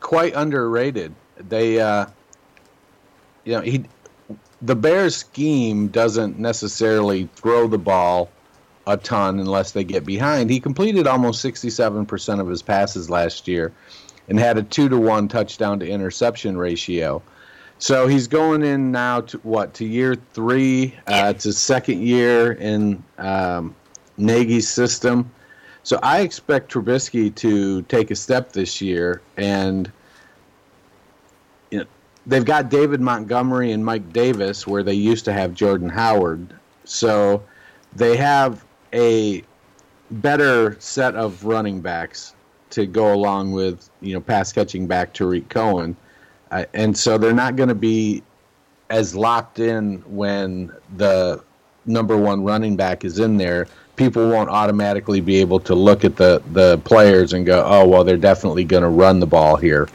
[0.00, 1.14] quite underrated.
[1.36, 2.06] They, uh,
[3.44, 3.84] you know, he,
[4.62, 8.30] the Bears' scheme doesn't necessarily throw the ball
[8.86, 10.50] a ton unless they get behind.
[10.50, 13.72] He completed almost 67% of his passes last year
[14.28, 17.22] and had a 2 to 1 touchdown to interception ratio.
[17.78, 20.94] So he's going in now to what to year three.
[21.06, 23.74] Uh, it's his second year in um,
[24.16, 25.30] Nagy's system.
[25.82, 29.92] So I expect Trubisky to take a step this year, and
[31.70, 31.84] you know
[32.26, 36.54] they've got David Montgomery and Mike Davis where they used to have Jordan Howard.
[36.84, 37.42] So
[37.94, 39.42] they have a
[40.10, 42.34] better set of running backs
[42.70, 45.96] to go along with you know pass catching back Tarik Cohen,
[46.50, 48.22] uh, and so they're not going to be
[48.90, 51.42] as locked in when the
[51.86, 53.66] number one running back is in there.
[53.96, 58.04] People won't automatically be able to look at the the players and go, oh well,
[58.04, 59.88] they're definitely going to run the ball here.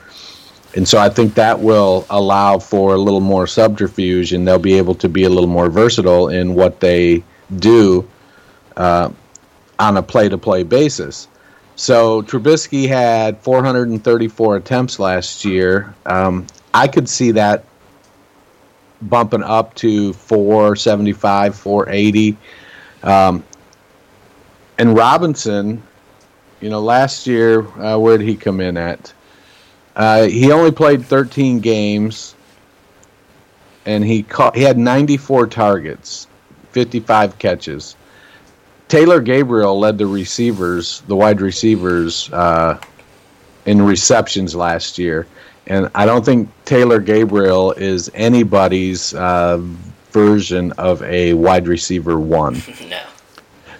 [0.76, 4.76] And so I think that will allow for a little more subterfuge, and they'll be
[4.76, 7.24] able to be a little more versatile in what they
[7.58, 8.08] do
[8.80, 9.12] uh,
[9.78, 11.28] on a play to play basis.
[11.76, 15.94] So Trubisky had 434 attempts last year.
[16.06, 17.66] Um, I could see that
[19.02, 22.38] bumping up to 475, 480.
[23.04, 23.44] Um,
[24.78, 25.84] and Robinson,
[26.60, 29.14] you know, last year, uh, where did he come in at?
[29.96, 32.36] Uh, he only played 13 games,
[33.86, 36.28] and he caught, he had 94 targets,
[36.72, 37.96] 55 catches.
[38.90, 42.80] Taylor Gabriel led the receivers, the wide receivers, uh,
[43.66, 45.28] in receptions last year,
[45.68, 49.62] and I don't think Taylor Gabriel is anybody's uh,
[50.10, 52.56] version of a wide receiver one.
[52.90, 53.02] no.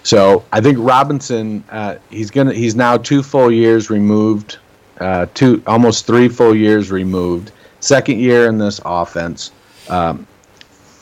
[0.04, 4.58] So I think Robinson, uh, he's gonna, he's now two full years removed,
[5.00, 9.50] uh, two almost three full years removed, second year in this offense.
[9.88, 10.26] Um,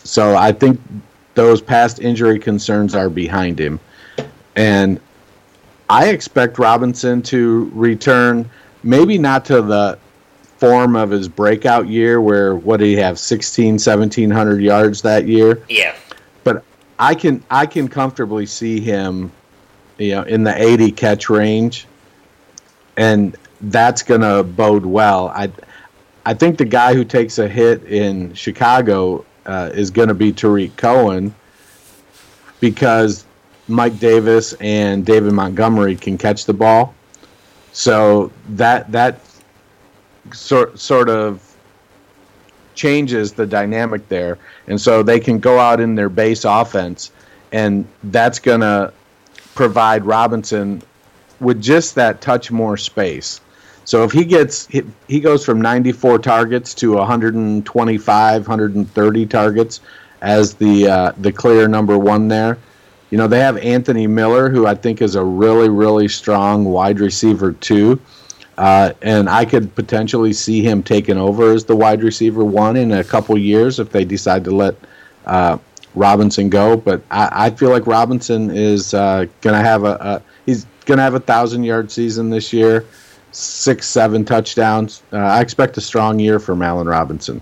[0.02, 0.80] so I think
[1.34, 3.78] those past injury concerns are behind him.
[4.58, 4.98] And
[5.88, 8.50] I expect Robinson to return,
[8.82, 10.00] maybe not to the
[10.58, 15.62] form of his breakout year where what did he have 16 1700 yards that year?
[15.68, 15.94] Yeah.
[16.42, 16.64] But
[16.98, 19.30] i can i can comfortably see him
[19.98, 21.86] you know in the 80 catch range.
[22.96, 25.28] And that's going to bode well.
[25.28, 25.52] I
[26.26, 30.32] i think the guy who takes a hit in chicago uh, is going to be
[30.32, 31.32] Tarik Cohen
[32.58, 33.24] because
[33.68, 36.94] Mike Davis and David Montgomery can catch the ball.
[37.72, 39.20] So that that
[40.32, 41.44] sort sort of
[42.74, 47.12] changes the dynamic there, and so they can go out in their base offense,
[47.52, 48.92] and that's going to
[49.54, 50.82] provide Robinson
[51.40, 53.40] with just that touch more space.
[53.84, 59.80] So if he gets he, he goes from 94 targets to 125, 130 targets
[60.20, 62.58] as the uh, the clear number one there
[63.10, 67.00] you know, they have Anthony Miller, who I think is a really, really strong wide
[67.00, 68.00] receiver, too.
[68.58, 72.90] Uh, and I could potentially see him taking over as the wide receiver one in
[72.90, 74.74] a couple years if they decide to let
[75.26, 75.58] uh,
[75.94, 76.76] Robinson go.
[76.76, 80.98] But I, I, feel like Robinson is uh, going to have a, a he's going
[80.98, 82.84] to have a thousand yard season this year,
[83.30, 85.04] six seven touchdowns.
[85.12, 87.40] Uh, I expect a strong year from Allen Robinson.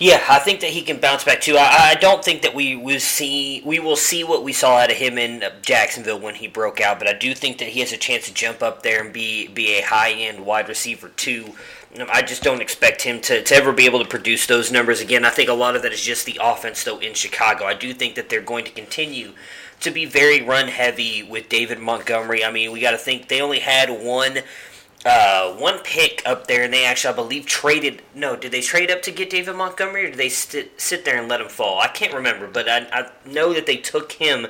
[0.00, 1.58] Yeah, I think that he can bounce back too.
[1.58, 4.90] I, I don't think that we will see we will see what we saw out
[4.90, 7.92] of him in Jacksonville when he broke out, but I do think that he has
[7.92, 11.52] a chance to jump up there and be be a high end wide receiver too.
[12.08, 15.24] I just don't expect him to, to ever be able to produce those numbers again.
[15.24, 17.64] I think a lot of that is just the offense, though, in Chicago.
[17.64, 19.32] I do think that they're going to continue
[19.80, 22.44] to be very run heavy with David Montgomery.
[22.44, 24.38] I mean, we got to think they only had one
[25.04, 28.02] uh, one pick up there, and they actually, I believe, traded.
[28.14, 31.18] No, did they trade up to get David Montgomery, or did they st- sit there
[31.18, 31.80] and let him fall?
[31.80, 34.48] I can't remember, but I, I know that they took him,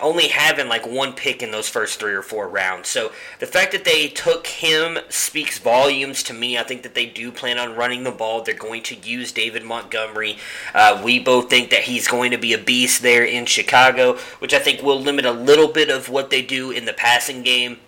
[0.00, 2.88] only having like one pick in those first three or four rounds.
[2.88, 6.56] So the fact that they took him speaks volumes to me.
[6.56, 8.42] I think that they do plan on running the ball.
[8.42, 10.38] They're going to use David Montgomery.
[10.72, 14.54] Uh, we both think that he's going to be a beast there in Chicago, which
[14.54, 17.78] I think will limit a little bit of what they do in the passing game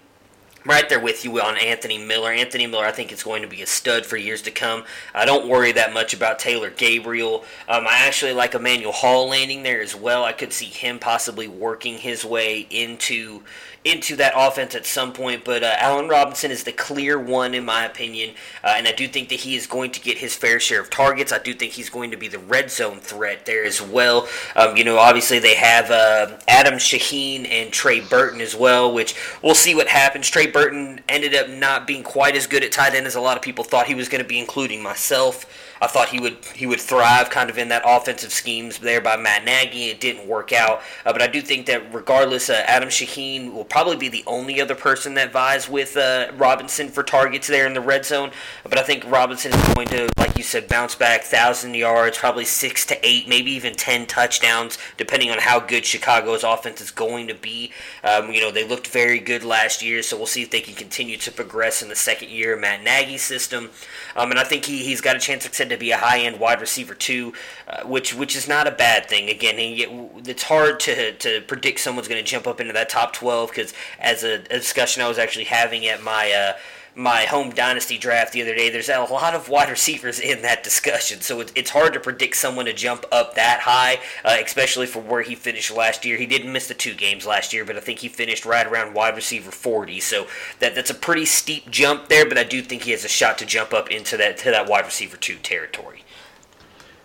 [0.66, 2.33] right there with you on Anthony Miller.
[2.33, 4.85] Anthony Miller, I think, is going to be a stud for years to come.
[5.14, 7.44] I don't worry that much about Taylor Gabriel.
[7.68, 10.24] Um, I actually like Emmanuel Hall landing there as well.
[10.24, 13.42] I could see him possibly working his way into
[13.85, 15.44] into that offense at some point.
[15.44, 18.35] But uh, Allen Robinson is the clear one, in my opinion.
[18.62, 20.88] Uh, and I do think that he is going to get his fair share of
[20.88, 21.33] targets.
[21.33, 24.27] I do think he's going to be the red zone threat there as well.
[24.57, 29.14] Um, you know, obviously they have uh, Adam Shaheen and Trey Burton as well, which
[29.42, 30.29] we'll see what happens.
[30.29, 33.37] Trey Burton ended up not being quite as good at tight end as a lot
[33.37, 35.47] of people thought he was going to be, including myself.
[35.85, 39.18] I thought he would he would thrive kind of in that offensive schemes there by
[39.18, 39.90] Matt Nagy.
[39.90, 43.66] It didn't work out, uh, but I do think that regardless, uh, Adam Shaheen will
[43.66, 47.75] probably be the only other person that vies with uh, Robinson for targets there in
[47.75, 48.31] the red zone.
[48.62, 52.47] But I think Robinson is going to, like you said, bounce back thousand yards, probably
[52.47, 57.29] six to eight, maybe even ten touchdowns, depending on how good Chicago's offense is going
[57.29, 57.73] to be.
[58.03, 60.75] Um, you know, they looked very good last year, so we'll see if they can
[60.75, 63.70] continue to progress in the second year Matt Nagy's system.
[64.16, 66.20] Um, and I think he, he's got a chance, like said, to be a high
[66.20, 67.33] end wide receiver too,
[67.68, 69.29] uh, which which is not a bad thing.
[69.29, 69.83] Again, he,
[70.29, 73.74] it's hard to to predict someone's going to jump up into that top twelve because
[73.98, 76.33] as a, a, discussion I was actually having at my.
[76.33, 76.59] Uh,
[76.96, 80.62] my home dynasty draft the other day, there's a lot of wide receivers in that
[80.62, 81.20] discussion.
[81.20, 85.22] So it's, hard to predict someone to jump up that high, uh, especially for where
[85.22, 86.16] he finished last year.
[86.16, 88.94] He didn't miss the two games last year, but I think he finished right around
[88.94, 89.98] wide receiver 40.
[89.98, 90.28] So
[90.61, 93.38] that that's a pretty steep jump there, but I do think he has a shot
[93.38, 96.04] to jump up into that to that wide receiver two territory.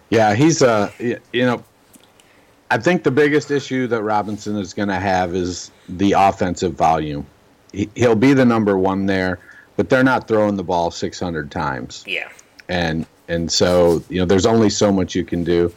[0.09, 1.63] Yeah, he's uh you know
[2.69, 7.25] I think the biggest issue that Robinson is going to have is the offensive volume.
[7.95, 9.39] He'll be the number one there
[9.79, 12.03] but they're not throwing the ball 600 times.
[12.05, 12.27] Yeah.
[12.67, 15.73] And and so you know there's only so much you can do.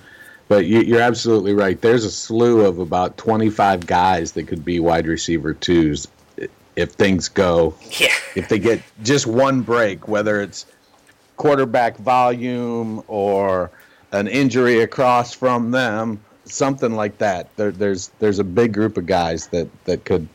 [0.49, 1.81] But you, are absolutely right.
[1.81, 6.09] There's a slew of about 25 guys that could be wide receiver twos
[6.75, 7.77] if things go.
[8.01, 8.09] Yeah.
[8.35, 10.67] If they get just one break, whether it's
[11.37, 13.71] quarterback volume or
[14.11, 17.55] an injury across from them, something like that.
[17.55, 20.27] There, there's there's a big group of guys that that could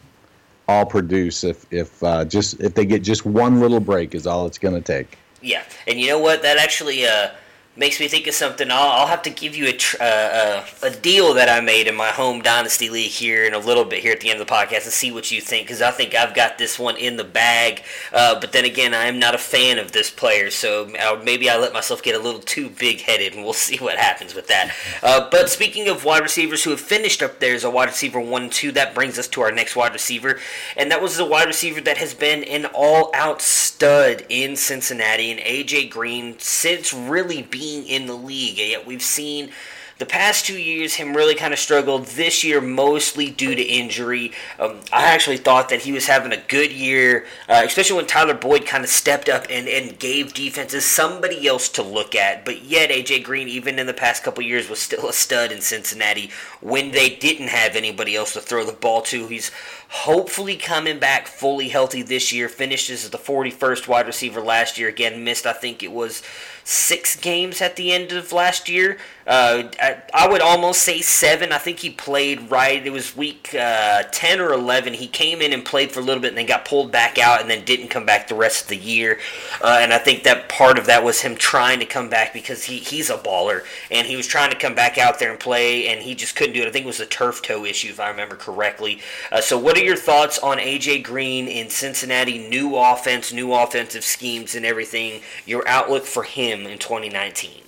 [0.67, 4.45] all produce if if uh, just if they get just one little break is all
[4.45, 5.17] it's going to take.
[5.41, 6.41] Yeah, and you know what?
[6.41, 7.29] That actually uh,
[7.77, 8.71] makes me think of something.
[8.71, 11.87] I'll, I'll have to give you a, tr- uh, uh, a deal that I made
[11.87, 14.47] in my home dynasty league here in a little bit here at the end of
[14.47, 17.17] the podcast and see what you think because I think I've got this one in
[17.17, 17.83] the bag.
[18.11, 21.49] Uh, but then again, I am not a fan of this player, so uh, maybe
[21.49, 24.47] I let myself get a little too big headed, and we'll see what happens with
[24.47, 24.75] that.
[25.03, 28.19] Uh, but speaking of wide receivers who have finished up there as a wide receiver
[28.19, 30.39] one two, that brings us to our next wide receiver,
[30.75, 35.31] and that was a wide receiver that has been an all out stud in Cincinnati
[35.31, 38.59] and AJ Green since really being being in the league.
[38.59, 39.51] And yet we've seen
[39.97, 42.05] the past two years him really kind of struggled.
[42.05, 44.31] This year mostly due to injury.
[44.59, 48.35] Um, I actually thought that he was having a good year, uh, especially when Tyler
[48.35, 52.45] Boyd kind of stepped up and, and gave defenses somebody else to look at.
[52.45, 55.61] But yet AJ Green, even in the past couple years, was still a stud in
[55.61, 56.29] Cincinnati
[56.61, 59.27] when they didn't have anybody else to throw the ball to.
[59.27, 59.51] He's
[59.89, 62.49] hopefully coming back fully healthy this year.
[62.49, 64.89] Finishes as the 41st wide receiver last year.
[64.89, 66.21] Again, missed I think it was
[66.67, 68.97] six games at the end of last year.
[69.27, 69.69] Uh,
[70.13, 71.51] I, would almost say seven.
[71.51, 72.85] I think he played right.
[72.85, 74.93] It was week uh, 10 or 11.
[74.93, 77.41] He came in and played for a little bit and then got pulled back out
[77.41, 79.19] and then didn't come back the rest of the year.
[79.61, 82.63] Uh, and I think that part of that was him trying to come back because
[82.63, 85.89] he, he's a baller and he was trying to come back out there and play
[85.89, 86.67] and he just couldn't do it.
[86.69, 89.01] I think it was a turf toe issue, if I remember correctly.
[89.29, 91.01] Uh, so, what are your thoughts on A.J.
[91.01, 92.47] Green in Cincinnati?
[92.47, 95.21] New offense, new offensive schemes, and everything.
[95.45, 97.66] Your outlook for him in 2019?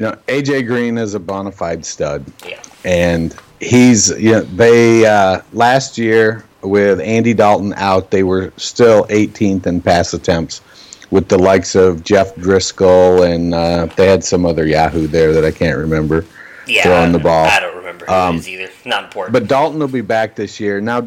[0.00, 2.24] You know, AJ Green is a bona fide stud.
[2.48, 2.62] Yeah.
[2.86, 9.04] And he's, you know, they, uh, last year with Andy Dalton out, they were still
[9.04, 10.62] 18th in pass attempts
[11.10, 15.44] with the likes of Jeff Driskel and uh, they had some other Yahoo there that
[15.44, 16.24] I can't remember
[16.66, 17.44] yeah, throwing the ball.
[17.44, 18.70] I don't remember who um, either.
[18.86, 19.34] Not important.
[19.34, 20.80] But Dalton will be back this year.
[20.80, 21.06] Now,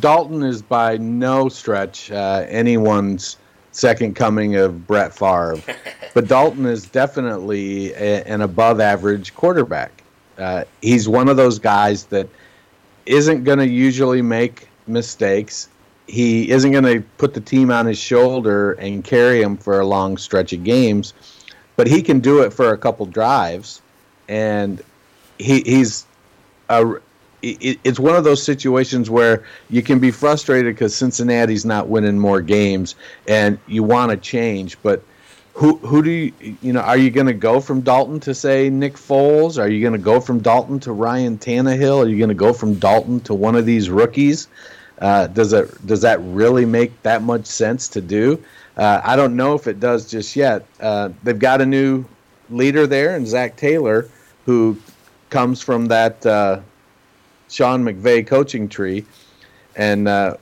[0.00, 3.38] Dalton is by no stretch uh, anyone's
[3.74, 5.60] second coming of Brett Favre.
[6.14, 10.02] but Dalton is definitely a, an above average quarterback.
[10.38, 12.28] Uh, he's one of those guys that
[13.06, 15.68] isn't going to usually make mistakes.
[16.06, 19.86] He isn't going to put the team on his shoulder and carry him for a
[19.86, 21.14] long stretch of games,
[21.76, 23.80] but he can do it for a couple drives.
[24.28, 24.82] And
[25.38, 26.06] he, he's
[26.68, 26.94] a,
[27.44, 32.18] it, it's one of those situations where you can be frustrated because Cincinnati's not winning
[32.18, 32.94] more games,
[33.28, 34.80] and you want to change.
[34.82, 35.02] But
[35.54, 36.32] who who do you
[36.62, 36.80] you know?
[36.80, 39.58] Are you going to go from Dalton to say Nick Foles?
[39.58, 42.04] Are you going to go from Dalton to Ryan Tannehill?
[42.04, 44.48] Are you going to go from Dalton to one of these rookies?
[44.98, 48.42] Uh, does it does that really make that much sense to do?
[48.76, 50.66] Uh, I don't know if it does just yet.
[50.80, 52.04] Uh, they've got a new
[52.50, 54.08] leader there, and Zac Taylor,
[54.46, 54.76] who
[55.30, 56.60] comes from that uh,
[57.54, 59.04] Sean McVay coaching tree,
[59.76, 60.36] and uh,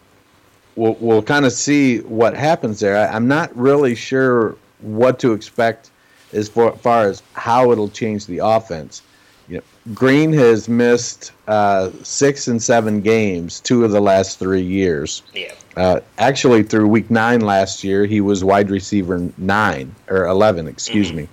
[0.77, 2.97] we'll we'll kind of see what happens there.
[2.97, 5.91] I, am not really sure what to expect
[6.33, 9.03] as far, far, as how it'll change the offense.
[9.49, 14.63] You know, Green has missed uh, six and seven games two of the last three
[14.63, 15.23] years.
[15.35, 15.53] Yeah.
[15.77, 21.09] Uh, actually, through week nine last year, he was wide receiver nine or eleven, excuse
[21.09, 21.17] mm-hmm.
[21.17, 21.29] me.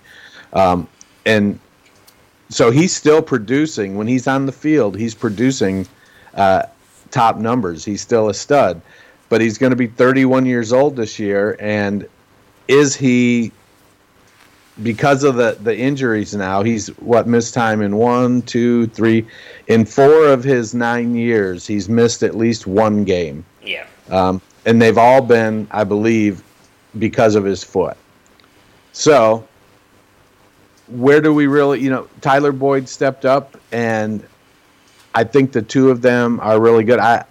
[0.51, 0.89] Um,
[1.25, 1.57] and
[2.49, 4.97] so he's still producing when he's on the field.
[4.97, 5.87] He's producing
[6.33, 6.63] uh,
[7.11, 7.85] top numbers.
[7.85, 8.81] He's still a stud,
[9.29, 11.55] but he's going to be 31 years old this year.
[11.59, 12.07] And
[12.67, 13.51] is he
[14.81, 16.63] because of the the injuries now?
[16.63, 19.27] He's what missed time in one, two, three,
[19.67, 21.67] in four of his nine years.
[21.67, 23.45] He's missed at least one game.
[23.63, 23.85] Yeah.
[24.09, 26.43] Um, and they've all been, I believe,
[26.97, 27.97] because of his foot.
[28.91, 29.47] So
[30.89, 34.23] where do we really, you know, Tyler Boyd stepped up, and
[35.13, 36.99] I think the two of them are really good.
[36.99, 37.25] I,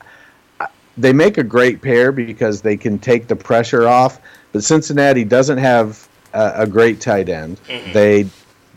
[0.60, 4.20] I they make a great pair because they can take the pressure off.
[4.52, 7.60] But Cincinnati doesn't have a, a great tight end.
[7.68, 7.92] Mm-hmm.
[7.92, 8.28] They,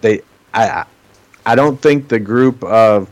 [0.01, 0.21] they,
[0.53, 0.85] I,
[1.45, 3.09] I don't think the group of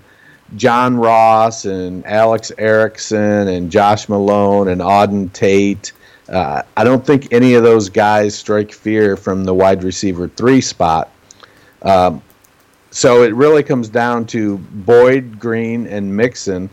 [0.55, 5.93] John Ross and Alex Erickson and Josh Malone and Auden Tate.
[6.27, 10.61] Uh, I don't think any of those guys strike fear from the wide receiver three
[10.61, 11.09] spot.
[11.81, 12.21] Um,
[12.91, 16.69] so it really comes down to Boyd, Green, and Mixon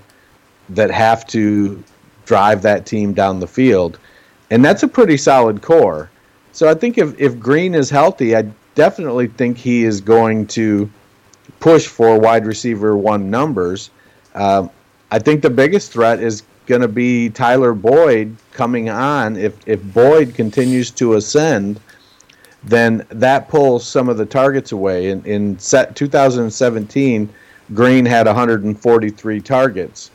[0.71, 1.83] that have to
[2.25, 3.99] drive that team down the field.
[4.51, 6.11] And that's a pretty solid core.
[6.53, 10.91] So I think if, if Green is healthy, I definitely think he is going to
[11.61, 13.91] push for wide receiver one numbers.
[14.35, 14.71] Um,
[15.11, 19.37] I think the biggest threat is going to be Tyler Boyd coming on.
[19.37, 21.81] If, if Boyd continues to ascend,
[22.67, 25.11] then that pulls some of the targets away.
[25.11, 27.33] In, in set 2017,
[27.75, 30.11] Green had 143 targets.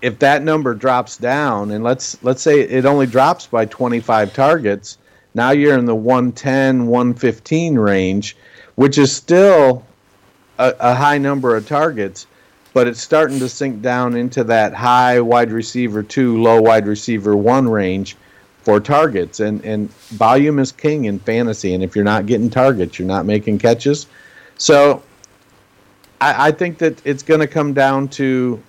[0.00, 4.98] If that number drops down, and let's let's say it only drops by 25 targets,
[5.34, 8.36] now you're in the 110, 115 range,
[8.74, 9.84] which is still
[10.58, 12.26] a, a high number of targets,
[12.72, 17.36] but it's starting to sink down into that high wide receiver two, low wide receiver
[17.36, 18.16] one range
[18.62, 19.40] for targets.
[19.40, 21.74] And and volume is king in fantasy.
[21.74, 24.06] And if you're not getting targets you're not making catches.
[24.58, 25.02] So
[26.20, 28.62] i, I think that it's going to come down to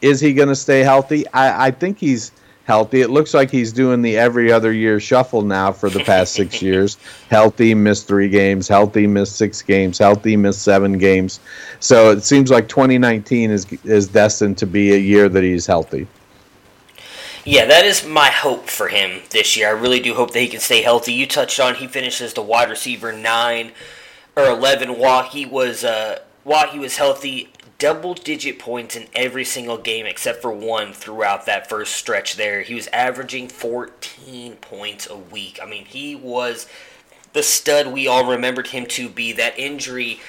[0.00, 1.26] is he going to stay healthy?
[1.28, 2.30] I, I think he's
[2.64, 3.00] healthy.
[3.00, 6.62] It looks like he's doing the every other year shuffle now for the past six
[6.70, 6.98] years.
[7.30, 8.68] Healthy missed three games.
[8.68, 9.98] Healthy missed six games.
[9.98, 11.40] Healthy missed seven games.
[11.80, 16.06] So it seems like 2019 is is destined to be a year that he's healthy
[17.44, 19.68] yeah, that is my hope for him this year.
[19.68, 21.12] I really do hope that he can stay healthy.
[21.12, 23.72] You touched on he finishes the wide receiver nine
[24.36, 27.50] or eleven while he was uh, while he was healthy.
[27.78, 32.62] double digit points in every single game except for one throughout that first stretch there.
[32.62, 35.60] He was averaging 14 points a week.
[35.62, 36.66] I mean, he was
[37.32, 39.32] the stud we all remembered him to be.
[39.32, 40.20] That injury,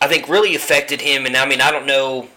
[0.00, 1.24] I think, really affected him.
[1.24, 2.28] And I mean, I don't know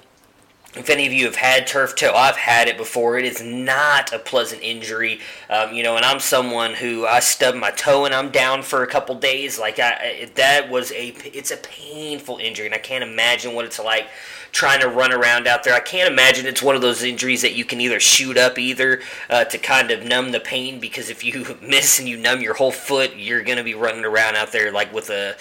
[0.76, 3.18] if any of you have had turf toe, I've had it before.
[3.18, 5.20] It is not a pleasant injury,
[5.50, 5.98] um, you know.
[5.98, 9.60] And I'm someone who I stub my toe and I'm down for a couple days.
[9.60, 13.80] Like I, that was a, it's a painful injury, and I can't imagine what it's
[13.80, 14.08] like
[14.52, 15.74] trying to run around out there.
[15.74, 19.02] I can't imagine it's one of those injuries that you can either shoot up either
[19.30, 22.54] uh, to kind of numb the pain because if you miss and you numb your
[22.54, 25.36] whole foot, you're gonna be running around out there like with a,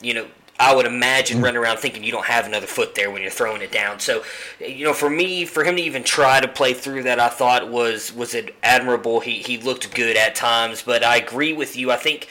[0.00, 0.26] you know,
[0.60, 1.44] I would imagine mm.
[1.44, 3.98] running around thinking you don't have another foot there when you're throwing it down.
[3.98, 4.22] So,
[4.60, 7.70] you know, for me, for him to even try to play through that, I thought
[7.70, 9.20] was was it admirable.
[9.20, 11.90] He he looked good at times, but I agree with you.
[11.90, 12.28] I think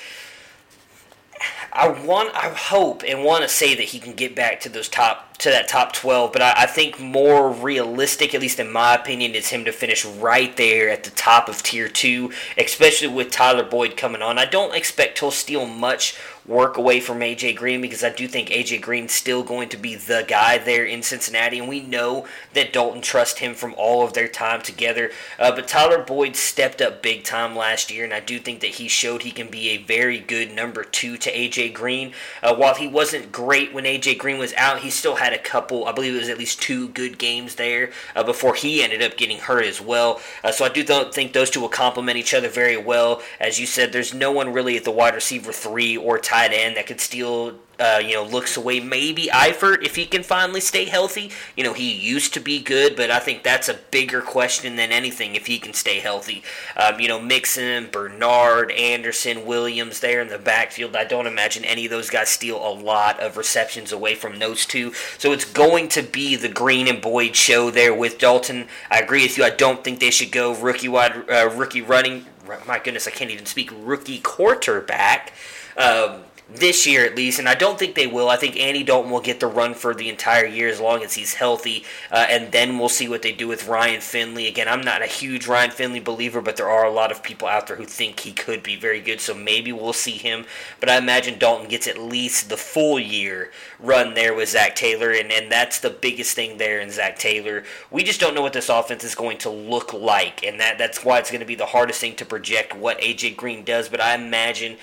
[1.72, 4.90] I want, I hope, and want to say that he can get back to those
[4.90, 8.96] top to that top 12, but I, I, think more realistic, at least in my
[8.96, 13.32] opinion, is him to finish right there at the top of tier two, especially with
[13.32, 14.38] Tyler Boyd coming on.
[14.38, 16.18] I don't expect he'll steal much
[16.50, 19.94] work away from AJ Green because I do think AJ Green's still going to be
[19.94, 24.14] the guy there in Cincinnati, and we know that Dalton trusts him from all of
[24.14, 25.12] their time together.
[25.38, 28.72] Uh, but Tyler Boyd stepped up big time last year, and I do think that
[28.72, 32.14] he showed he can be a very good number two to AJ Green.
[32.42, 35.86] Uh, while he wasn't great when AJ Green was out, he still had a couple,
[35.86, 39.18] I believe it was at least two good games there uh, before he ended up
[39.18, 40.20] getting hurt as well.
[40.44, 43.22] Uh, so I do th- think those two will complement each other very well.
[43.40, 46.78] As you said, there's no one really at the wide receiver three or tight end
[46.78, 48.80] that could steal uh, you know, looks away.
[48.80, 51.32] Maybe Eifert, if he can finally stay healthy.
[51.56, 54.92] You know, he used to be good, but I think that's a bigger question than
[54.92, 56.44] anything if he can stay healthy.
[56.76, 60.96] Um, you know, Mixon, Bernard, Anderson, Williams there in the backfield.
[60.96, 64.66] I don't imagine any of those guys steal a lot of receptions away from those
[64.66, 64.94] two.
[65.18, 68.68] So it's going to be the Green and Boyd show there with Dalton.
[68.92, 69.46] I agree with you.
[69.46, 72.26] I don't think they should go rookie wide, uh, rookie running.
[72.68, 73.72] My goodness, I can't even speak.
[73.72, 75.34] Rookie quarterback.
[75.78, 76.24] Um,
[76.54, 78.28] this year at least, and I don't think they will.
[78.28, 81.14] I think Andy Dalton will get the run for the entire year as long as
[81.14, 84.48] he's healthy, uh, and then we'll see what they do with Ryan Finley.
[84.48, 87.48] Again, I'm not a huge Ryan Finley believer, but there are a lot of people
[87.48, 90.46] out there who think he could be very good, so maybe we'll see him.
[90.80, 95.12] But I imagine Dalton gets at least the full year run there with Zac Taylor,
[95.12, 97.64] and, and that's the biggest thing there in Zac Taylor.
[97.92, 101.06] We just don't know what this offense is going to look like, and that, that's
[101.06, 103.32] why it's going to be the hardest thing to project what A.J.
[103.36, 104.78] Green does, but I imagine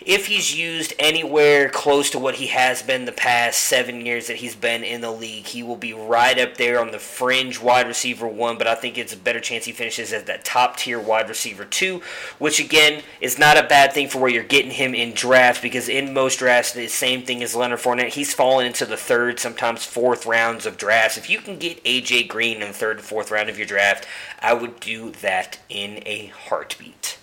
[0.00, 4.36] if he's used anywhere close to what he has been the past seven years that
[4.36, 7.86] he's been in the league, he will be right up there on the fringe wide
[7.86, 8.58] receiver one.
[8.58, 11.64] But I think it's a better chance he finishes as that top tier wide receiver
[11.64, 12.02] two,
[12.38, 15.88] which again is not a bad thing for where you're getting him in drafts because
[15.88, 18.08] in most drafts, the same thing as Leonard Fournette.
[18.08, 21.16] He's fallen into the third, sometimes fourth rounds of drafts.
[21.16, 24.06] If you can get AJ Green in the third and fourth round of your draft,
[24.40, 27.18] I would do that in a heartbeat.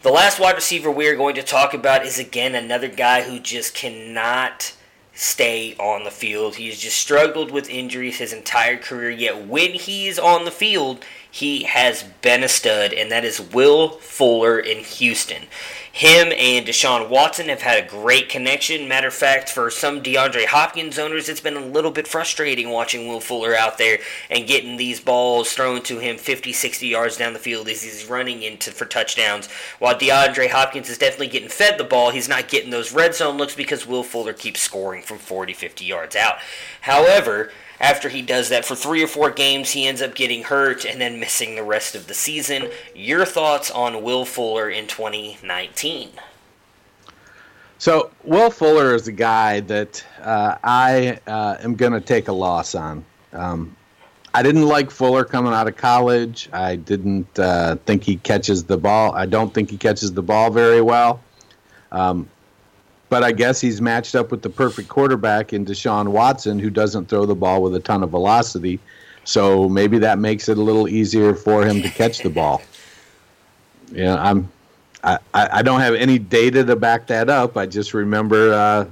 [0.00, 3.40] The last wide receiver we are going to talk about is again another guy who
[3.40, 4.72] just cannot
[5.12, 6.54] stay on the field.
[6.54, 10.52] He has just struggled with injuries his entire career, yet when he is on the
[10.52, 15.44] field, he has been a stud, and that is Will Fuller in Houston.
[15.98, 18.86] Him and Deshaun Watson have had a great connection.
[18.86, 23.08] Matter of fact, for some DeAndre Hopkins owners, it's been a little bit frustrating watching
[23.08, 23.98] Will Fuller out there
[24.30, 28.06] and getting these balls thrown to him 50, 60 yards down the field as he's
[28.06, 29.48] running into for touchdowns.
[29.80, 33.36] While DeAndre Hopkins is definitely getting fed the ball, he's not getting those red zone
[33.36, 36.36] looks because Will Fuller keeps scoring from 40, 50 yards out.
[36.82, 37.50] However,
[37.80, 41.00] after he does that for three or four games, he ends up getting hurt and
[41.00, 42.70] then missing the rest of the season.
[42.94, 46.10] Your thoughts on Will Fuller in 2019?
[47.78, 52.32] So, Will Fuller is a guy that uh, I uh, am going to take a
[52.32, 53.04] loss on.
[53.32, 53.76] Um,
[54.34, 56.48] I didn't like Fuller coming out of college.
[56.52, 59.14] I didn't uh, think he catches the ball.
[59.14, 61.20] I don't think he catches the ball very well.
[61.92, 62.28] Um,
[63.08, 67.06] but I guess he's matched up with the perfect quarterback in Deshaun Watson, who doesn't
[67.08, 68.78] throw the ball with a ton of velocity.
[69.24, 72.62] So maybe that makes it a little easier for him to catch the ball.
[73.90, 74.50] Yeah, I'm.
[75.02, 77.56] I, I don't have any data to back that up.
[77.56, 78.84] I just remember uh,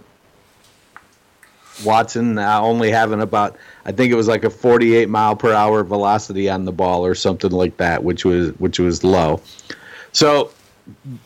[1.84, 5.84] Watson uh, only having about I think it was like a 48 mile per hour
[5.84, 9.42] velocity on the ball or something like that, which was which was low.
[10.12, 10.50] So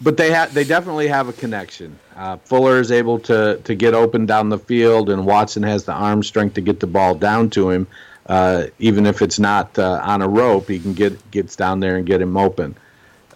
[0.01, 1.99] but they have they definitely have a connection.
[2.21, 5.93] Uh, Fuller is able to to get open down the field, and Watson has the
[5.93, 7.87] arm strength to get the ball down to him.
[8.27, 11.97] Uh, even if it's not uh, on a rope, he can get gets down there
[11.97, 12.77] and get him open.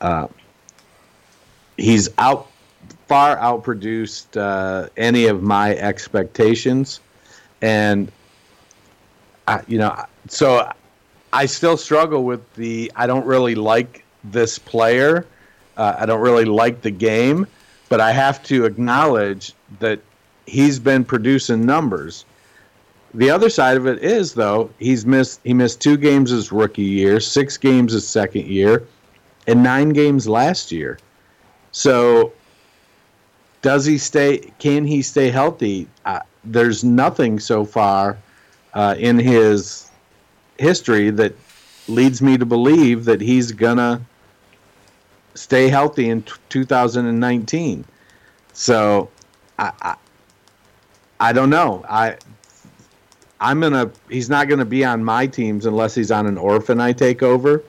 [0.03, 0.27] Uh,
[1.79, 2.51] he's out
[3.09, 7.01] far outproduced uh, any of my expectations.
[7.63, 8.13] and
[9.49, 10.71] I, you know, so
[11.33, 12.93] I still struggle with the.
[12.95, 15.27] I don't really like this player.
[15.75, 17.47] Uh, I don't really like the game,
[17.89, 20.01] but I have to acknowledge that
[20.47, 22.25] he's been producing numbers.
[23.13, 26.83] The other side of it is though he's missed he missed two games his rookie
[26.83, 28.85] year, six games his second year,
[29.47, 30.99] and nine games last year.
[31.71, 32.33] So
[33.63, 34.39] does he stay?
[34.59, 35.89] Can he stay healthy?
[36.05, 38.19] Uh, there's nothing so far
[38.75, 39.91] uh, in his
[40.59, 41.35] history that
[41.89, 44.01] leads me to believe that he's gonna
[45.35, 47.85] stay healthy in t- 2019.
[48.53, 49.09] So
[49.59, 49.95] I, I
[51.21, 51.85] I don't know.
[51.89, 52.17] I
[53.41, 53.91] I'm gonna.
[54.09, 57.63] He's not gonna be on my teams unless he's on an orphan I take over,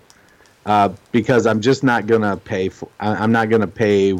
[0.65, 2.87] uh, because I'm just not gonna pay for.
[2.99, 4.15] I- I'm not gonna pay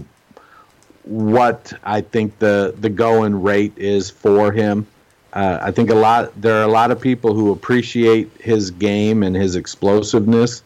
[1.04, 4.88] what I think the the going rate is for him.
[5.34, 6.40] Uh, I think a lot.
[6.42, 10.64] There are a lot of people who appreciate his game and his explosiveness,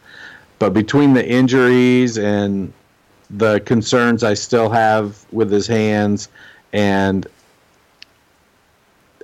[0.60, 2.72] but between the injuries and
[3.30, 6.30] the concerns I still have with his hands
[6.74, 7.28] and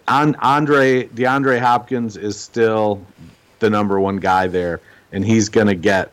[0.08, 3.06] Andre DeAndre Hopkins is still
[3.60, 4.82] the number one guy there,
[5.12, 6.12] and he's going to get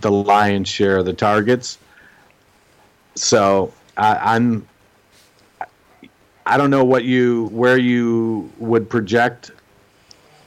[0.00, 1.78] the lion's share of the targets.
[3.14, 4.66] So I, I'm.
[6.44, 9.50] I don't know what you where you would project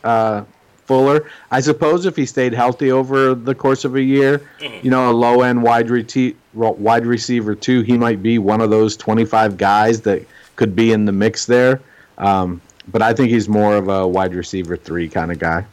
[0.04, 0.44] uh,
[0.90, 1.30] Fuller.
[1.52, 5.14] I suppose if he stayed healthy over the course of a year, you know, a
[5.14, 9.56] low end wide rete- wide receiver too, he might be one of those twenty five
[9.56, 10.26] guys that
[10.56, 11.80] could be in the mix there.
[12.18, 15.64] Um, but I think he's more of a wide receiver three kind of guy.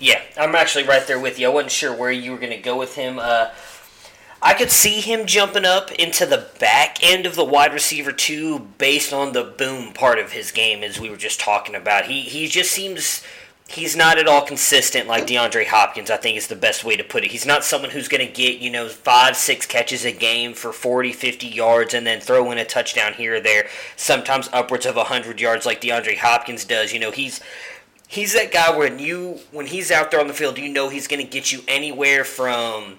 [0.00, 1.46] Yeah, I'm actually right there with you.
[1.46, 3.20] I wasn't sure where you were going to go with him.
[3.20, 3.50] Uh,
[4.42, 8.58] I could see him jumping up into the back end of the wide receiver two,
[8.78, 12.06] based on the boom part of his game, as we were just talking about.
[12.06, 13.22] He he just seems
[13.68, 16.10] he's not at all consistent like DeAndre Hopkins.
[16.10, 17.30] I think is the best way to put it.
[17.30, 20.72] He's not someone who's going to get you know five six catches a game for
[20.72, 23.68] 40, 50 yards and then throw in a touchdown here or there.
[23.96, 26.92] Sometimes upwards of hundred yards like DeAndre Hopkins does.
[26.92, 27.40] You know he's
[28.08, 31.08] he's that guy when you when he's out there on the field, you know he's
[31.08, 32.98] going to get you anywhere from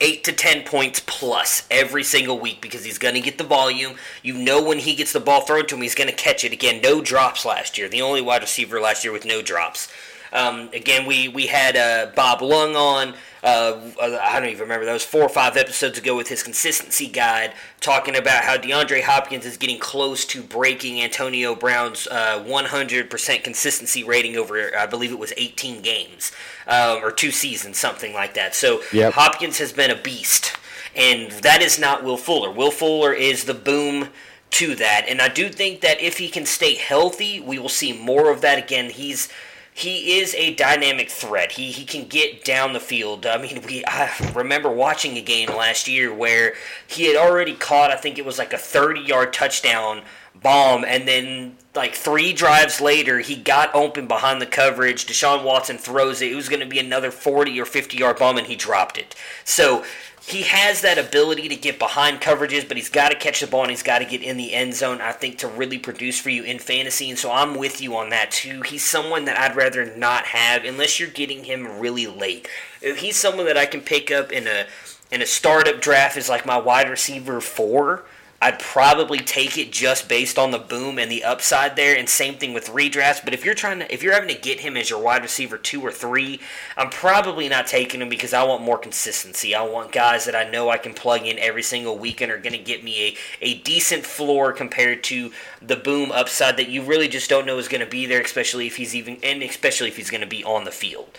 [0.00, 3.94] eight to ten points plus every single week because he's going to get the volume.
[4.22, 6.52] You know when he gets the ball thrown to him, he's going to catch it
[6.52, 6.80] again.
[6.82, 7.88] No drops last year.
[7.88, 9.92] The only wide receiver last year with no drops.
[10.32, 13.14] Um, again, we we had uh, Bob Lung on.
[13.44, 14.86] Uh, I don't even remember.
[14.86, 19.02] That was four or five episodes ago with his consistency guide, talking about how DeAndre
[19.02, 25.12] Hopkins is getting close to breaking Antonio Brown's uh, 100% consistency rating over, I believe
[25.12, 26.32] it was 18 games
[26.66, 28.54] um, or two seasons, something like that.
[28.54, 29.12] So Yep.
[29.12, 30.56] Hopkins has been a beast,
[30.96, 32.50] and that is not Will Fuller.
[32.50, 34.08] Will Fuller is the boom
[34.52, 37.92] to that, and I do think that if he can stay healthy, we will see
[37.92, 38.88] more of that again.
[38.88, 39.28] He's
[39.76, 41.50] he is a dynamic threat.
[41.50, 43.26] He he can get down the field.
[43.26, 46.54] I mean, we I remember watching a game last year where
[46.86, 47.90] he had already caught.
[47.90, 50.02] I think it was like a thirty-yard touchdown
[50.34, 55.06] bomb, and then like three drives later, he got open behind the coverage.
[55.06, 56.30] Deshaun Watson throws it.
[56.30, 59.14] It was going to be another forty or fifty-yard bomb, and he dropped it.
[59.44, 59.84] So
[60.26, 63.60] he has that ability to get behind coverages, but he's got to catch the ball
[63.60, 66.30] and he's got to get in the end zone, I think, to really produce for
[66.30, 67.10] you in fantasy.
[67.10, 68.62] And so I'm with you on that too.
[68.62, 72.48] He's someone that I'd rather not have unless you're getting him really late.
[72.80, 74.66] If he's someone that I can pick up in a
[75.10, 78.04] in a startup draft is like my wide receiver four.
[78.44, 82.34] I'd probably take it just based on the boom and the upside there, and same
[82.34, 83.24] thing with redrafts.
[83.24, 85.56] But if you're trying to, if you're having to get him as your wide receiver
[85.56, 86.40] two or three,
[86.76, 89.54] I'm probably not taking him because I want more consistency.
[89.54, 92.36] I want guys that I know I can plug in every single week and are
[92.36, 95.32] going to get me a, a decent floor compared to
[95.62, 98.66] the boom upside that you really just don't know is going to be there, especially
[98.66, 101.16] if he's even, and especially if he's going to be on the field.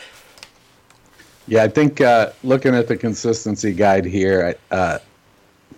[1.47, 4.99] Yeah, I think uh, looking at the consistency guide here, uh,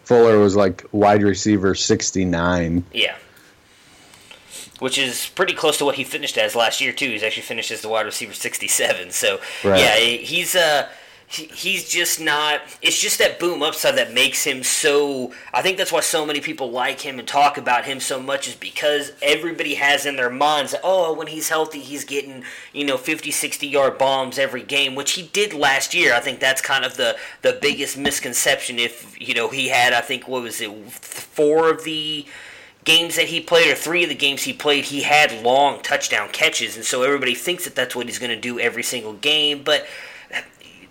[0.08, 2.84] Fuller was like wide receiver 69.
[2.94, 3.16] Yeah.
[4.80, 7.10] Which is pretty close to what he finished as last year too.
[7.10, 9.12] He's actually finished as the wide receiver sixty-seven.
[9.12, 9.80] So Right.
[9.82, 10.88] yeah, he's uh
[11.30, 12.62] he- he's just not.
[12.82, 15.34] It's just that boom upside that makes him so.
[15.54, 18.48] I think that's why so many people like him and talk about him so much
[18.48, 22.96] is because everybody has in their minds, oh, when he's healthy, he's getting you know
[22.98, 26.14] 50, 60 yard bombs every game, which he did last year.
[26.14, 28.80] I think that's kind of the the biggest misconception.
[28.80, 32.26] If you know he had, I think what was it, four of the
[32.86, 36.30] games that he played, or three of the games he played, he had long touchdown
[36.30, 39.62] catches, and so everybody thinks that that's what he's going to do every single game.
[39.62, 39.86] But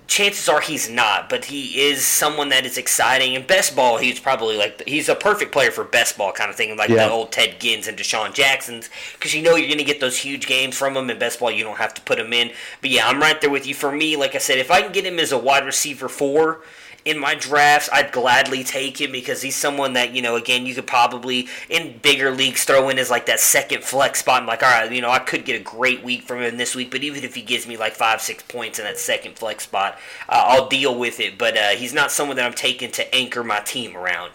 [0.07, 3.35] chances are he's not, but he is someone that is exciting.
[3.37, 6.57] And best ball, he's probably like he's a perfect player for best ball kind of
[6.57, 7.07] thing, like Yeah.
[7.07, 10.19] the old Ted Ginns and DeSean Jacksons, because you know you're going to get those
[10.19, 11.11] huge games from him.
[11.11, 12.53] In best ball, you don't have to put him in.
[12.81, 13.75] But yeah, I'm right there with you.
[13.75, 16.61] For me, like I said, if I can get him as a wide receiver four.
[17.07, 20.75] In my drafts, I'd gladly take him because he's someone that, you know, again, you
[20.75, 24.43] could probably, in bigger leagues, throw in as like that second flex spot.
[24.43, 26.75] I'm like, all right, you know, I could get a great week from him this
[26.75, 29.65] week, but even if he gives me like five, six points in that second flex
[29.65, 29.99] spot,
[30.29, 31.39] uh, I'll deal with it.
[31.39, 34.33] But uh, he's not someone that I'm taking to anchor my team around.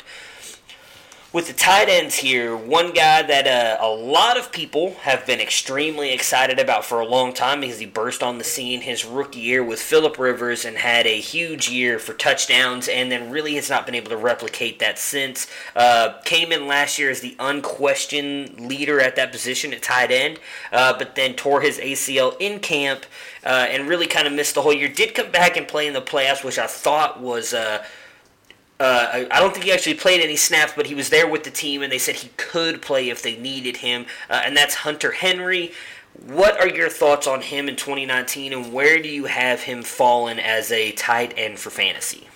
[1.34, 5.40] With the tight ends here, one guy that uh, a lot of people have been
[5.40, 9.40] extremely excited about for a long time because he burst on the scene his rookie
[9.40, 13.70] year with Philip Rivers and had a huge year for touchdowns, and then really has
[13.70, 15.48] not been able to replicate that since.
[15.74, 20.38] Uh, came in last year as the unquestioned leader at that position at tight end,
[20.74, 23.06] uh, but then tore his ACL in camp
[23.46, 24.90] uh, and really kind of missed the whole year.
[24.90, 27.54] Did come back and play in the playoffs, which I thought was.
[28.82, 31.44] Uh, I I don't think he actually played any snaps, but he was there with
[31.44, 34.74] the team, and they said he could play if they needed him, uh, and that's
[34.74, 35.72] Hunter Henry.
[36.26, 40.40] What are your thoughts on him in 2019, and where do you have him fallen
[40.40, 42.28] as a tight end for fantasy?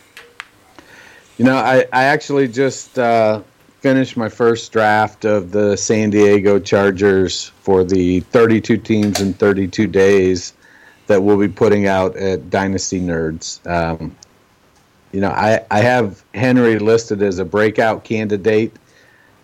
[1.38, 3.42] You know, I, I actually just uh,
[3.80, 9.88] finished my first draft of the San Diego Chargers for the 32 teams in 32
[9.88, 10.54] days
[11.08, 13.66] that we'll be putting out at Dynasty Nerds.
[13.68, 14.16] Um,
[15.12, 18.76] you know, I, I have Henry listed as a breakout candidate.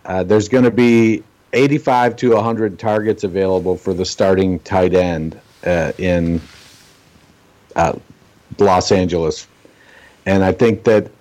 [0.06, 5.40] Uh, there's going to be 85 to 100 targets available for the starting tight end
[5.66, 6.42] uh, in
[7.76, 7.94] uh,
[8.58, 9.48] Los Angeles.
[10.26, 11.12] And I think that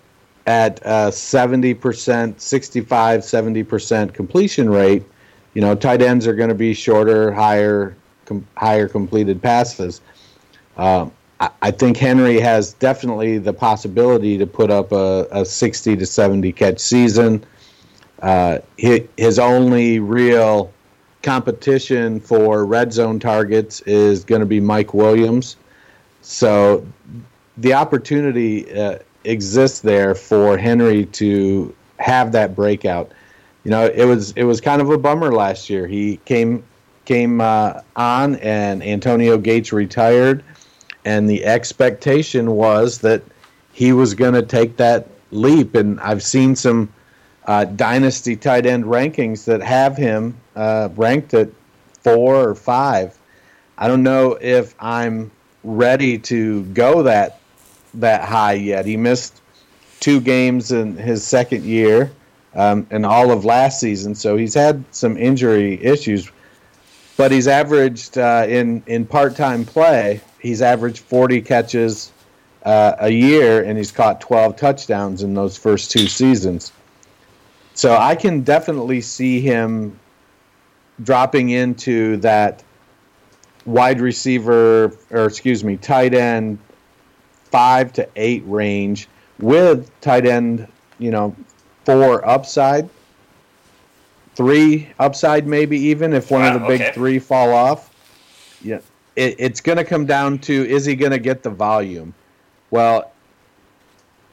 [0.47, 5.05] at uh, 70%, 65, 70% completion rate,
[5.55, 10.01] you know, tight ends are going to be shorter, higher, com- higher completed passes.
[10.77, 16.05] Um, I, think Henry has definitely the possibility to put up a, a 60 to
[16.05, 17.45] 70 catch season.
[18.21, 20.71] Uh, hi- his only real
[21.23, 25.57] competition for red zone targets is going to be Mike Williams.
[26.23, 26.87] So
[27.57, 33.13] the opportunity uh, exists there for Henry to have that breakout.
[33.65, 35.87] You know, it was it was kind of a bummer last year.
[35.87, 36.65] He came
[37.05, 40.45] came uh, on, and Antonio Gates retired,
[41.05, 43.23] and the expectation was that
[43.73, 45.75] he was going to take that leap.
[45.75, 46.93] And I've seen some
[47.47, 51.49] uh, dynasty tight end rankings that have him uh, ranked at
[52.03, 53.17] four or five.
[53.79, 55.31] I don't know if I'm
[55.65, 57.41] ready to go that
[57.95, 58.87] that high yet.
[58.87, 59.41] He missed
[59.99, 62.11] two games in his second year
[62.55, 66.31] um, and all of last season, so he's had some injury issues.
[67.21, 70.23] But he's averaged uh, in in part time play.
[70.41, 72.13] He's averaged 40 catches
[72.63, 76.73] uh, a year, and he's caught 12 touchdowns in those first two seasons.
[77.75, 79.99] So I can definitely see him
[81.03, 82.65] dropping into that
[83.67, 86.59] wide receiver, or excuse me, tight end
[87.51, 89.09] five to eight range
[89.39, 90.67] with tight end,
[90.99, 91.37] you know,
[91.85, 92.89] four upside,
[94.41, 96.93] three upside, maybe even if one of Wow, the big okay.
[96.93, 97.95] three fall off.
[98.63, 98.81] Yeah,
[99.15, 102.15] it, it's going to come down to is he going to get the volume?
[102.71, 103.13] Well,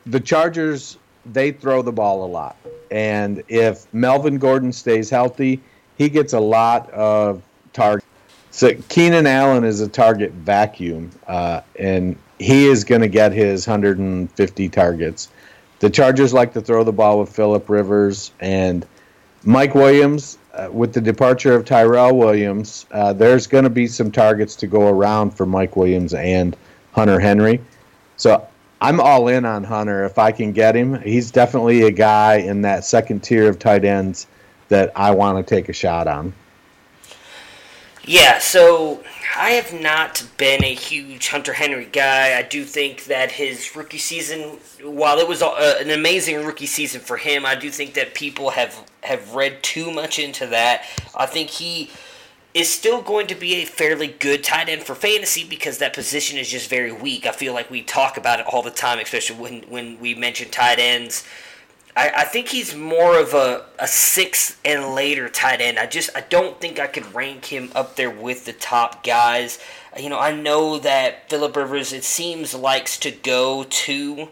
[0.05, 2.55] the Chargers they throw the ball a lot,
[2.89, 5.61] and if Melvin Gordon stays healthy,
[5.97, 7.43] he gets a lot of
[7.73, 8.07] targets.
[8.51, 13.67] So Keenan Allen is a target vacuum, uh, and he is going to get his
[13.67, 15.27] 150 targets.
[15.79, 18.85] The Chargers like to throw the ball with Philip Rivers and
[19.43, 20.38] Mike Williams.
[20.53, 24.65] Uh, with the departure of Tyrell Williams, uh, there's going to be some targets to
[24.65, 26.57] go around for Mike Williams and
[26.93, 27.61] Hunter Henry.
[28.15, 28.47] So
[28.81, 30.99] I'm all in on Hunter if I can get him.
[31.01, 34.25] He's definitely a guy in that second tier of tight ends
[34.69, 36.33] that I want to take a shot on.
[38.07, 39.03] Yeah, so
[39.37, 42.37] I have not been a huge Hunter Henry guy.
[42.39, 47.01] I do think that his rookie season, while it was uh, an amazing rookie season
[47.01, 50.85] for him, I do think that people have have read too much into that.
[51.17, 51.89] I think he
[52.53, 56.37] is still going to be a fairly good tight end for fantasy because that position
[56.37, 57.25] is just very weak.
[57.25, 60.49] I feel like we talk about it all the time, especially when when we mention
[60.49, 61.25] tight ends.
[61.97, 65.79] I, I think he's more of a, a six and later tight end.
[65.79, 69.57] I just I don't think I could rank him up there with the top guys.
[69.99, 74.27] You know, I know that Philip Rivers it seems likes to go to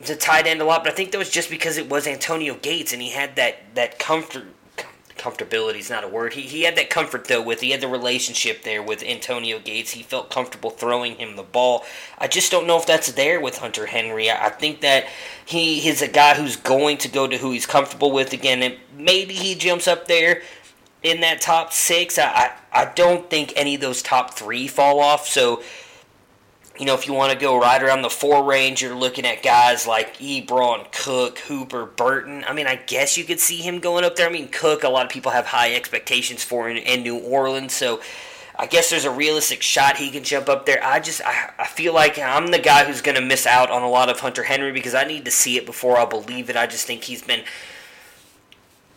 [0.00, 2.54] the tight end a lot, but I think that was just because it was Antonio
[2.54, 4.46] Gates and he had that that comfort
[5.22, 6.32] comfortability is not a word.
[6.32, 9.92] He, he had that comfort though with he had the relationship there with Antonio Gates.
[9.92, 11.84] He felt comfortable throwing him the ball.
[12.18, 14.28] I just don't know if that's there with Hunter Henry.
[14.28, 15.06] I, I think that
[15.44, 18.76] he is a guy who's going to go to who he's comfortable with again, and
[18.96, 20.42] maybe he jumps up there
[21.02, 22.18] in that top six.
[22.18, 25.28] I, I, I don't think any of those top three fall off.
[25.28, 25.62] So
[26.78, 29.42] you know, if you want to go right around the four range, you're looking at
[29.42, 32.44] guys like Ebron, Cook, Hooper, Burton.
[32.46, 34.28] I mean, I guess you could see him going up there.
[34.28, 37.74] I mean, Cook, a lot of people have high expectations for in, in New Orleans,
[37.74, 38.00] so
[38.56, 40.82] I guess there's a realistic shot he can jump up there.
[40.82, 43.82] I just, I, I feel like I'm the guy who's going to miss out on
[43.82, 46.56] a lot of Hunter Henry because I need to see it before I'll believe it.
[46.56, 47.44] I just think he's been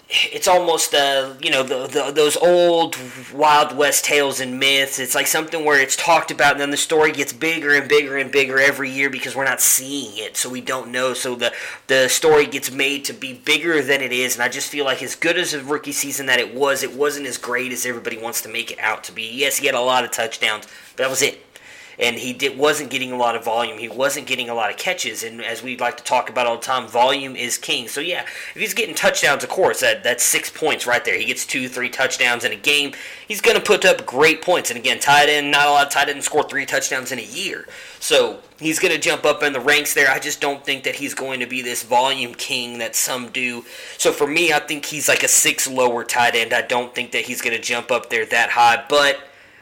[0.08, 2.96] it's almost uh, you know the, the, those old
[3.34, 5.00] Wild West tales and myths.
[5.00, 8.18] It's like something where it's talked about, and then the story gets bigger and bigger
[8.18, 11.14] and bigger every year because we're not seeing it, so we don't know.
[11.14, 11.52] So the
[11.88, 15.02] the story gets made to be bigger than it is, and I just feel like
[15.02, 18.18] as good as a rookie season that it was, it wasn't as great as everybody
[18.18, 19.24] wants to make it out to be.
[19.24, 21.45] Yes, he had a lot of touchdowns, but that was it
[22.00, 23.78] and he did, wasn't getting a lot of volume.
[23.78, 26.58] He wasn't getting a lot of catches, and as we like to talk about all
[26.58, 27.88] the time, volume is king.
[27.88, 31.18] So yeah, if he's getting touchdowns, of course, that that's six points right there.
[31.18, 32.94] He gets two, three touchdowns in a game.
[33.28, 34.70] He's going to put up great points.
[34.70, 37.24] And again, tight end, not a lot of tight ends score three touchdowns in a
[37.24, 37.68] year.
[38.00, 40.10] So he's going to jump up in the ranks there.
[40.10, 43.66] I just don't think that he's going to be this volume king that some do.
[43.98, 46.54] So for me, I think he's like a six lower tight end.
[46.54, 49.20] I don't think that he's going to jump up there that high, but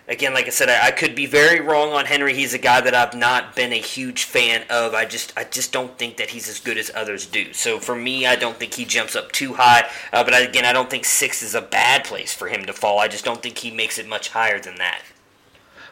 [0.08, 2.34] again, like I said, I, I, could be very wrong on Henry.
[2.34, 4.94] He's a guy that I've not been a huge fan of.
[4.94, 7.54] I just, I just don't think that he's as good as others do.
[7.54, 9.90] So for me, I don't think he jumps up too high.
[10.12, 13.00] Uh, but again, I don't think six is a bad place for him to fall.
[13.00, 15.02] I just don't think he makes it much higher than that.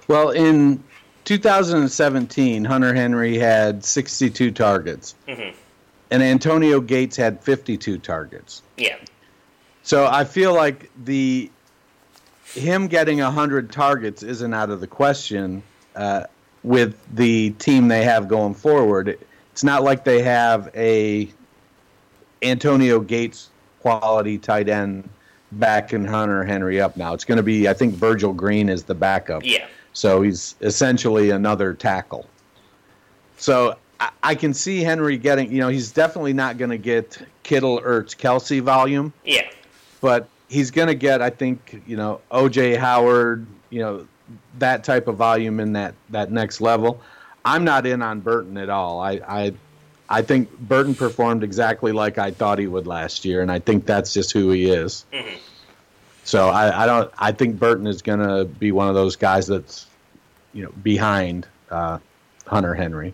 [0.08, 0.84] Well, in
[1.26, 5.56] 2017, Hunter Henry had 62 targets, mm-hmm.
[6.10, 8.62] and Antonio Gates had 52 targets.
[8.78, 8.98] Yeah.
[9.84, 11.50] So I feel like the
[12.54, 15.64] him getting 100 targets isn't out of the question
[15.96, 16.26] uh,
[16.64, 19.18] with the team they have going forward.
[19.52, 21.30] It's not like they have a
[22.42, 23.50] Antonio Gates
[23.82, 25.04] quality tight end
[25.52, 27.14] back backing Hunter Henry up now.
[27.14, 29.44] It's going to be, I think Virgil Green is the backup.
[29.44, 29.68] Yeah.
[29.94, 32.26] So he's essentially another tackle.
[33.38, 37.18] So I, I can see Henry getting, you know, he's definitely not going to get
[37.44, 39.12] Kittle, Ertz, Kelsey volume.
[39.26, 39.50] Yeah.
[40.00, 44.06] But he's going to get, I think, you know, OJ Howard, you know,
[44.60, 47.02] that type of volume in that that next level.
[47.44, 49.00] I'm not in on Burton at all.
[49.00, 49.54] I I
[50.10, 53.86] I think Burton performed exactly like I thought he would last year, and I think
[53.86, 55.06] that's just who he is.
[55.14, 55.38] Mm-hmm.
[56.24, 57.12] So I, I don't.
[57.18, 59.88] I think Burton is going to be one of those guys that's,
[60.54, 61.98] you know, behind uh,
[62.46, 63.14] Hunter Henry.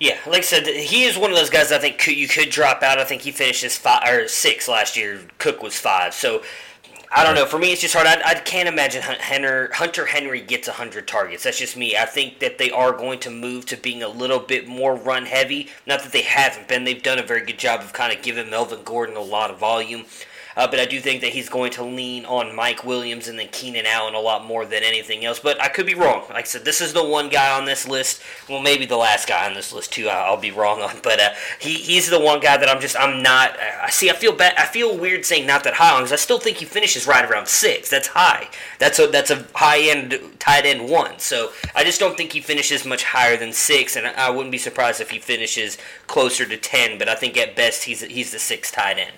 [0.00, 2.50] Yeah, like I said, he is one of those guys I think could, you could
[2.50, 2.98] drop out.
[2.98, 5.22] I think he finished as five or six last year.
[5.38, 6.42] Cook was five, so
[7.10, 7.46] I don't know.
[7.46, 8.06] For me, it's just hard.
[8.06, 11.42] I, I can't imagine Hunter, Hunter Henry gets 100 targets.
[11.42, 11.96] That's just me.
[11.96, 15.24] I think that they are going to move to being a little bit more run
[15.26, 15.68] heavy.
[15.86, 16.84] Not that they haven't been.
[16.84, 19.58] They've done a very good job of kind of giving Melvin Gordon a lot of
[19.58, 20.04] volume.
[20.58, 23.46] Uh, but I do think that he's going to lean on Mike Williams and then
[23.52, 25.38] Keenan Allen a lot more than anything else.
[25.38, 26.24] But I could be wrong.
[26.30, 28.20] Like I said, this is the one guy on this list.
[28.48, 30.08] Well, maybe the last guy on this list too.
[30.08, 31.30] I'll be wrong on, but uh,
[31.60, 33.56] he he's the one guy that I'm just I'm not.
[33.60, 34.10] I see.
[34.10, 34.54] I feel bad.
[34.58, 37.24] I feel weird saying not that high on because I still think he finishes right
[37.24, 37.88] around six.
[37.88, 38.48] That's high.
[38.80, 41.20] That's a that's a high end tight end one.
[41.20, 44.58] So I just don't think he finishes much higher than six, and I wouldn't be
[44.58, 45.78] surprised if he finishes
[46.08, 46.98] closer to ten.
[46.98, 49.12] But I think at best he's he's the sixth tight end.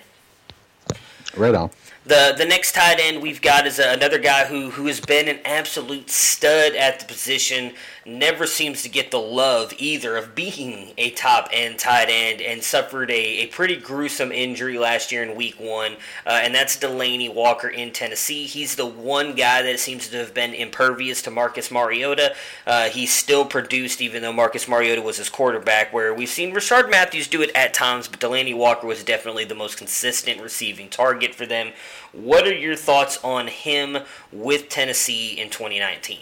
[1.35, 1.69] Right on.
[2.05, 5.39] The the next tight end we've got is another guy who who has been an
[5.45, 7.73] absolute stud at the position
[8.05, 12.63] never seems to get the love either of being a top end tight end and
[12.63, 15.93] suffered a, a pretty gruesome injury last year in week one,
[16.25, 18.45] uh, and that's Delanie Walker in Tennessee.
[18.45, 22.35] He's the one guy that seems to have been impervious to Marcus Mariota.
[22.65, 26.89] Uh, he still produced, even though Marcus Mariota was his quarterback, where we've seen Rishard
[26.89, 31.35] Matthews do it at times, but Delanie Walker was definitely the most consistent receiving target
[31.35, 31.71] for them.
[32.11, 33.99] What are your thoughts on him
[34.31, 36.19] with Tennessee in 2019?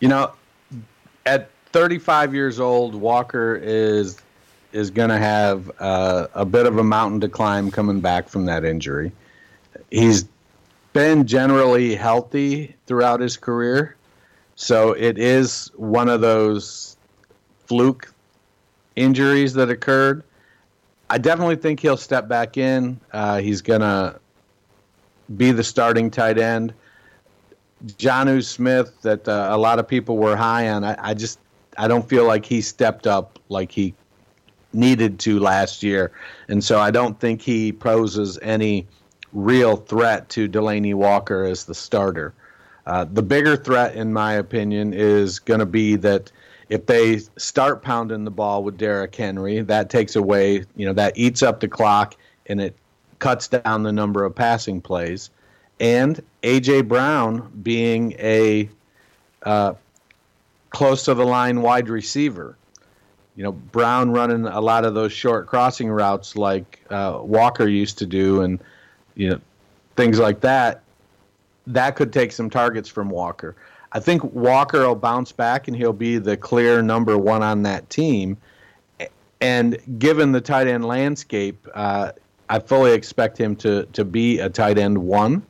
[0.00, 0.32] You know,
[1.26, 4.18] at 35 years old, Walker is
[4.72, 8.44] is going to have uh, a bit of a mountain to climb coming back from
[8.44, 9.10] that injury.
[9.90, 10.26] He's
[10.92, 13.96] been generally healthy throughout his career,
[14.56, 16.96] so it is one of those
[17.66, 18.12] fluke
[18.94, 20.22] injuries that occurred.
[21.10, 23.00] I definitely think he'll step back in.
[23.12, 24.20] Uh, he's going to
[25.36, 26.74] be the starting tight end.
[27.86, 30.84] Jonnu Smith that uh, a lot of people were high on.
[30.84, 31.38] I, I, just
[31.76, 33.94] I don't feel like he stepped up like he
[34.72, 36.12] needed to last year,
[36.48, 38.86] and so I don't think he poses any
[39.32, 42.34] real threat to Delanie Walker as the starter.
[42.86, 46.32] Uh, the bigger threat, in my opinion, is going to be that
[46.70, 51.16] if they start pounding the ball with Derrick Henry, that takes away, you know, that
[51.16, 52.16] eats up the clock
[52.46, 52.74] and it
[53.18, 55.30] cuts down the number of passing plays.
[55.80, 56.82] And A.J.
[56.82, 58.68] Brown being a
[59.44, 59.74] uh,
[60.70, 62.56] close to the line wide receiver.
[63.36, 67.98] You know, Brown running a lot of those short crossing routes like uh, Walker used
[67.98, 68.58] to do, and
[69.14, 69.40] you know
[69.96, 70.82] things like that.
[71.68, 73.54] That could take some targets from Walker.
[73.92, 77.88] I think Walker will bounce back and he'll be the clear number one on that
[77.90, 78.36] team.
[79.40, 82.12] And given the tight end landscape, uh,
[82.48, 85.42] I fully expect him to to be a tight end one.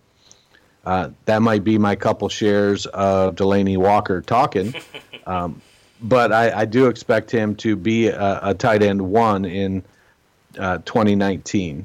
[0.89, 4.75] Uh, that might be my couple shares of Delanie Walker talking.
[5.27, 5.61] Um,
[6.01, 9.85] but I, I, do expect him to be a, a tight end one in
[10.59, 11.85] uh, 2019.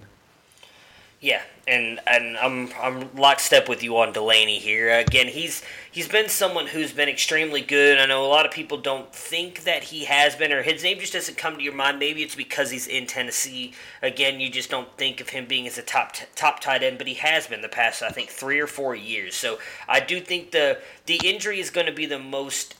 [1.20, 4.97] Yeah, and and I'm I'm lockstep with you on Delanie here.
[4.99, 7.99] Again, he's he's been someone who's been extremely good.
[7.99, 10.99] I know a lot of people don't think that he has been, or his name
[10.99, 11.99] just doesn't come to your mind.
[11.99, 13.74] Maybe it's because he's in Tennessee.
[14.01, 16.97] Again, you just don't think of him being as a top t- top tight end,
[16.97, 19.36] but he has been the past I think three or four years.
[19.36, 22.76] So I do think the the injury is going to be the most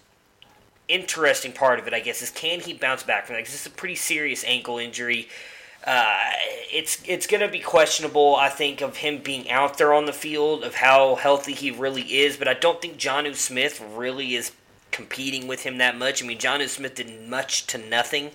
[0.90, 1.94] interesting part of it.
[1.94, 3.44] I guess is can he bounce back from that?
[3.44, 5.30] Because it's a pretty serious ankle injury.
[5.86, 6.16] Uh,
[6.72, 10.14] it's it's going to be questionable, I think, of him being out there on the
[10.14, 12.38] field, of how healthy he really is.
[12.38, 14.54] But I don't think Jonnu Smith really is
[14.92, 16.24] competing with him that much.
[16.24, 18.32] I mean, Jonnu Smith did much to nothing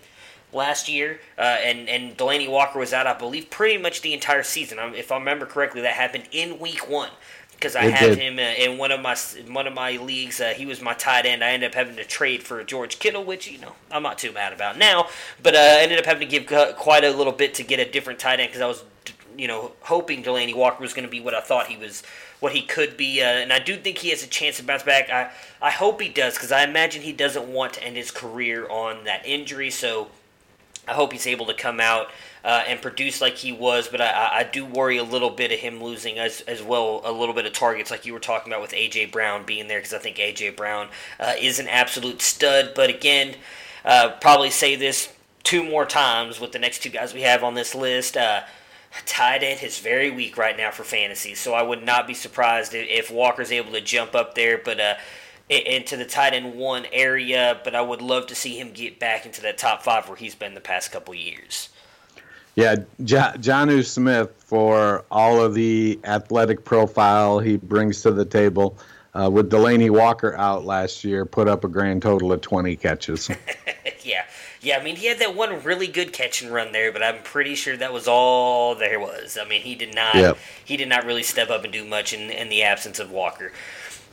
[0.53, 4.43] last year, uh, and and Delanie Walker was out, I believe, pretty much the entire
[4.43, 4.79] season.
[4.95, 7.11] If I remember correctly, that happened in Week One
[7.59, 8.19] because I it had did.
[8.19, 9.17] him uh, in one of my
[9.53, 10.41] one of my leagues.
[10.41, 11.43] Uh, he was my tight end.
[11.43, 14.33] I ended up having to trade for George Kittle, which you know I'm not too
[14.33, 15.09] mad about now.
[15.43, 17.91] But uh, I ended up having to give quite a little bit to get a
[17.91, 18.85] different tight end because I was
[19.37, 22.05] you know hoping Delanie Walker was going to be what I thought he was,
[22.39, 24.85] what he could be, uh, and I do think he has a chance to bounce
[24.85, 25.11] back.
[25.11, 25.31] I
[25.61, 29.05] I hope he does because I imagine he doesn't want to end his career on
[29.05, 29.71] that injury.
[29.71, 30.09] So
[30.87, 32.09] I hope he's able to come out
[32.45, 35.59] uh, and produce like he was, but I, I do worry a little bit of
[35.59, 38.63] him losing as, as well a little bit of targets like you were talking about
[38.63, 39.07] with A.J.
[39.07, 40.51] Brown being there because I think A.J.
[40.51, 42.73] Brown uh, is an absolute stud.
[42.75, 43.35] But again,
[43.85, 45.13] uh, probably say this
[45.43, 48.17] two more times with the next two guys we have on this list.
[48.17, 48.43] Uh,
[49.07, 52.75] tight end is very weak right now for fantasy, so I would not be surprised
[52.75, 54.95] if, if Walker's able to jump up there, but uh,
[55.49, 57.61] into the tight end one area.
[57.65, 60.35] But I would love to see him get back into that top five where he's
[60.35, 61.71] been the past couple years.
[62.59, 68.77] Yeah, J- Jonnu Smith for all of the athletic profile he brings to the table.
[69.15, 73.31] Uh, with Delanie Walker out last year, put up a grand total of 20 catches.
[74.03, 74.25] yeah.
[74.61, 77.23] Yeah, I mean, he had that one really good catch and run there, but I'm
[77.23, 79.39] pretty sure that was all there was.
[79.41, 80.37] I mean, he did not yep.
[80.65, 83.53] he did not really step up and do much in, in the absence of Walker.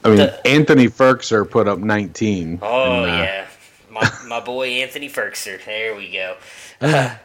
[0.04, 2.60] I mean, the, Anthony Firkser put up 19.
[2.62, 3.48] Oh, and, uh, yeah.
[3.90, 5.66] My, my boy Anthony Firkser.
[5.66, 6.38] There we go.
[6.82, 7.16] Uh,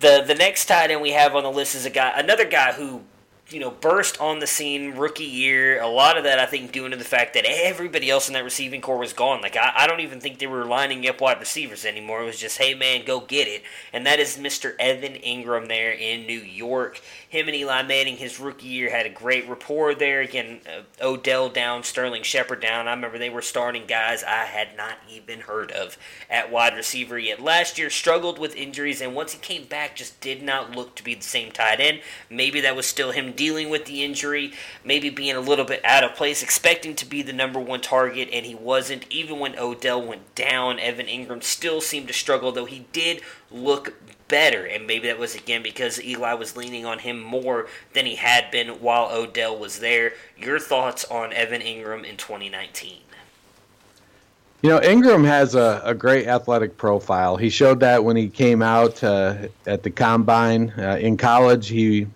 [0.00, 2.72] the the next tight end we have on the list is a guy, another guy
[2.72, 3.02] who
[3.50, 5.80] you know, burst on the scene rookie year.
[5.80, 8.44] A lot of that, I think, due to the fact that everybody else in that
[8.44, 9.40] receiving core was gone.
[9.40, 12.22] Like, I, I don't even think they were lining up wide receivers anymore.
[12.22, 13.62] It was just, hey, man, go get it.
[13.90, 14.74] And that is Mr.
[14.78, 17.00] Evan Engram there in New York.
[17.26, 20.20] Him and Eli Manning, his rookie year, had a great rapport there.
[20.20, 22.86] Again, uh, Odell down, Sterling Shepard down.
[22.86, 25.96] I remember they were starting guys I had not even heard of
[26.28, 27.40] at wide receiver yet.
[27.40, 31.04] Last year, struggled with injuries, and once he came back, just did not look to
[31.04, 32.02] be the same tight end.
[32.28, 34.52] Maybe that was still him dealing with the injury,
[34.84, 38.28] maybe being a little bit out of place, expecting to be the number one target,
[38.32, 39.06] and he wasn't.
[39.08, 43.94] Even when Odell went down, Evan Engram still seemed to struggle, though he did look
[44.26, 44.66] better.
[44.66, 48.50] And maybe that was again because Eli was leaning on him more than he had
[48.50, 50.12] been while Odell was there.
[50.36, 52.98] Your thoughts on Evan Engram in 2019?
[54.60, 57.36] You know, Engram has a, a great athletic profile.
[57.36, 60.74] He showed that when he came out uh, at the combine.
[60.76, 62.08] Uh, in college, he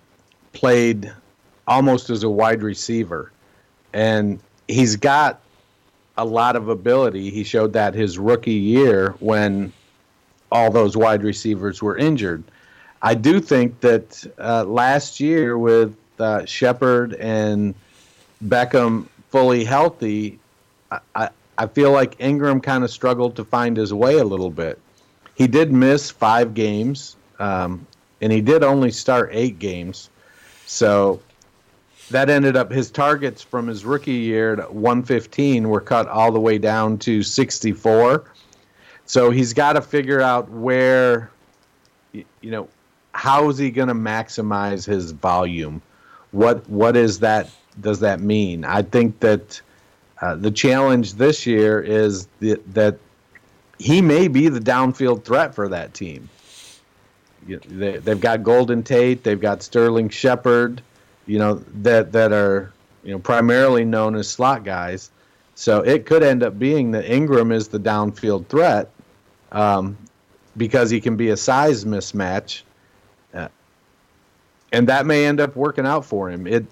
[0.53, 1.12] played
[1.66, 3.30] almost as a wide receiver.
[3.92, 5.40] And he's got
[6.16, 7.30] a lot of ability.
[7.30, 9.72] He showed that his rookie year when
[10.50, 12.44] all those wide receivers were injured.
[13.00, 17.74] I do think that uh, last year with uh, Shepard and
[18.44, 20.38] Beckham fully healthy,
[20.90, 21.28] I, I,
[21.59, 24.78] I feel like Engram kind of struggled to find his way a little bit.
[25.34, 27.86] He did miss five games, um,
[28.20, 30.11] and he did only start eight games.
[30.73, 31.20] So
[32.11, 36.41] that ended up his targets from his rookie year at 115 were cut all the
[36.41, 38.25] way down to 64.
[39.07, 41.31] So he's got to figure out where,
[42.12, 42.68] you know,
[43.12, 45.83] how is he going to maximize his volume?
[46.33, 47.49] what what is that?
[47.81, 48.64] Does that mean?
[48.64, 49.61] I think that
[50.20, 52.99] uh, the challenge this year is that
[53.79, 56.29] he may be the downfield threat for that team.
[57.47, 60.82] You, they, they've got Golden Tate, they've got Sterling Shepard,
[61.26, 62.72] you know that that are
[63.05, 65.11] you know primarily known as slot guys.
[65.55, 68.90] So it could end up being that Engram is the downfield threat
[69.53, 69.99] um,
[70.57, 72.62] because he can be a size mismatch,
[73.34, 73.49] uh,
[74.72, 76.47] and that may end up working out for him.
[76.47, 76.64] It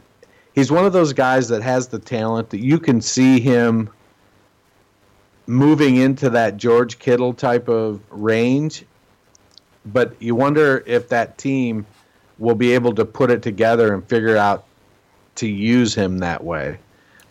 [0.55, 3.91] he's one of those guys that has the talent that you can see him
[5.47, 8.85] moving into that George Kittle type of range,
[9.85, 11.87] but you wonder if that team
[12.39, 14.65] will be able to put it together and figure out
[15.37, 16.79] to use him that way,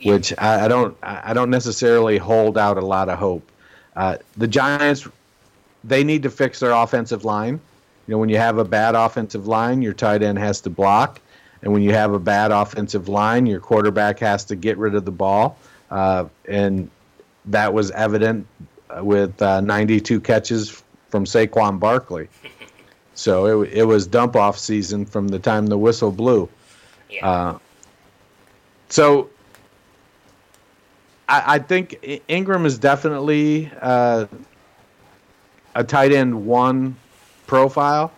[0.04, 3.50] which I, I don't I don't necessarily hold out a lot of hope.
[3.96, 5.08] Uh, the Giants
[5.84, 7.60] they need to fix their offensive line.
[8.08, 11.22] You know, when you have a bad offensive line, your tight end has to block,
[11.62, 15.06] and when you have a bad offensive line, your quarterback has to get rid of
[15.06, 15.58] the ball.
[15.92, 16.90] Uh, and
[17.46, 18.48] that was evident
[19.02, 22.30] with uh, 92 catches from Saquon Barkley.
[23.16, 26.48] So it, it was dump off season from the time the whistle blew.
[27.10, 27.30] Yeah.
[27.30, 27.60] Uh,
[28.88, 29.30] so
[31.28, 32.00] I, I think
[32.30, 34.28] Engram is definitely uh,
[35.76, 36.96] a tight end one
[37.46, 38.14] profile.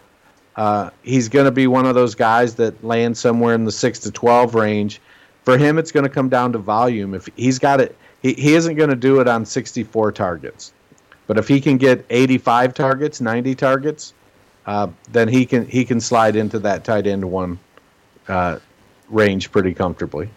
[0.55, 3.99] Uh, he's going to be one of those guys that lands somewhere in the six
[3.99, 5.01] to twelve range.
[5.43, 7.15] For him, it's going to come down to volume.
[7.15, 10.73] If he's got it, he, he isn't going to do it on sixty-four targets.
[11.32, 14.13] But if he can get eighty-five targets, ninety targets,
[14.65, 17.57] uh, then he can he can slide into that tight end one
[18.27, 18.59] uh,
[19.07, 20.29] range pretty comfortably.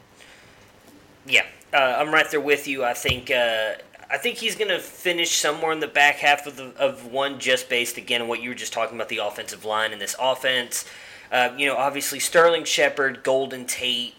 [1.26, 2.84] Yeah, uh, I'm right there with you.
[2.84, 3.72] I think uh,
[4.09, 7.40] I think he's going to finish somewhere in the back half of the of one,
[7.40, 10.14] just based again on what you were just talking about the offensive line in this
[10.20, 10.84] offense.
[11.32, 14.14] Uh, you know, obviously Sterling Shepard, Golden Tate.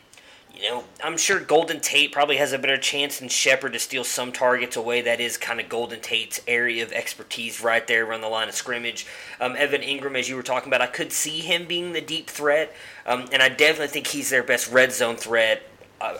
[0.57, 4.03] You know, I'm sure Golden Tate probably has a better chance than Shepard to steal
[4.03, 5.01] some targets away.
[5.01, 8.55] That is kind of Golden Tate's area of expertise right there around the line of
[8.55, 9.05] scrimmage.
[9.41, 12.29] Um, Evan Engram, as you were talking about, I could see him being the deep
[12.29, 12.73] threat,
[13.05, 15.63] um, and I definitely think he's their best red zone threat.
[15.99, 16.17] Uh,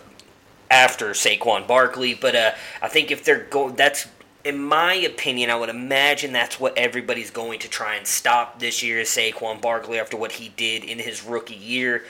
[0.71, 4.07] after Saquon Barkley, but uh, I think if they're go, that's
[4.43, 8.83] in my opinion, I would imagine that's what everybody's going to try and stop this
[8.83, 12.03] year is Saquon Barkley after what he did in his rookie year.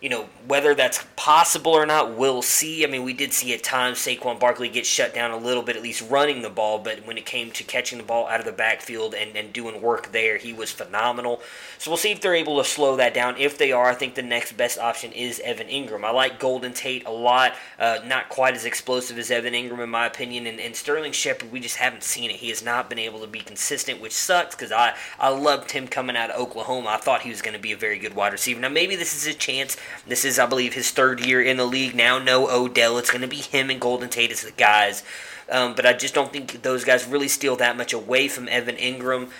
[0.00, 2.84] You know, whether that's possible or not, we'll see.
[2.84, 5.74] I mean, we did see at times Saquon Barkley get shut down a little bit,
[5.74, 8.46] at least running the ball, but when it came to catching the ball out of
[8.46, 11.40] the backfield and, and doing work there, he was phenomenal.
[11.78, 13.36] So we'll see if they're able to slow that down.
[13.38, 16.04] If they are, I think the next best option is Evan Engram.
[16.04, 17.54] I like Golden Tate a lot.
[17.78, 20.46] Uh, not quite as explosive as Evan Engram, in my opinion.
[20.46, 22.36] And, and Sterling Shepard, we just haven't seen it.
[22.36, 25.88] He has not been able to be consistent, which sucks because I, I loved him
[25.88, 26.90] coming out of Oklahoma.
[26.90, 28.60] I thought he was going to be a very good wide receiver.
[28.60, 29.76] Now, maybe this is a chance.
[30.06, 32.18] This is, I believe, his third year in the league now.
[32.18, 32.98] No Odell.
[32.98, 35.02] It's going to be him and Golden Tate as the guys.
[35.50, 38.76] Um, but I just don't think those guys really steal that much away from Evan
[38.76, 39.30] Engram.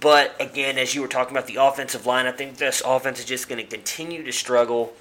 [0.00, 3.24] But again, as you were talking about the offensive line, I think this offense is
[3.24, 4.92] just going to continue to struggle,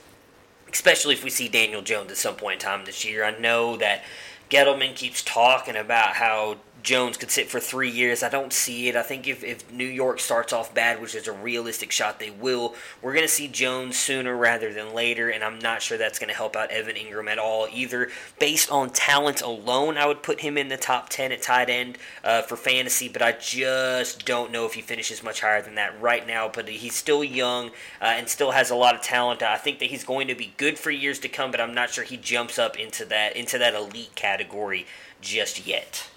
[0.71, 3.23] especially if we see Daniel Jones at some point in time this year.
[3.23, 4.03] I know that
[4.49, 8.21] Gettleman keeps talking about how Jones could sit for three years.
[8.21, 8.95] I don't see it.
[8.95, 12.29] I think if, if New York starts off bad, which is a realistic shot they
[12.29, 16.19] will, we're going to see Jones sooner rather than later, and I'm not sure that's
[16.19, 18.09] going to help out Evan Engram at all either.
[18.39, 21.97] Based on talent alone, I would put him in the top 10 at tight end
[22.23, 25.99] uh, for fantasy, but I just don't know if he finishes much higher than that
[25.99, 26.47] right now.
[26.47, 27.69] But he's still young
[27.99, 29.41] uh, and still has a lot of talent.
[29.41, 31.89] I think that he's going to be good for years to come, but I'm not
[31.89, 34.85] sure he jumps up into that into that elite category
[35.19, 36.09] just yet.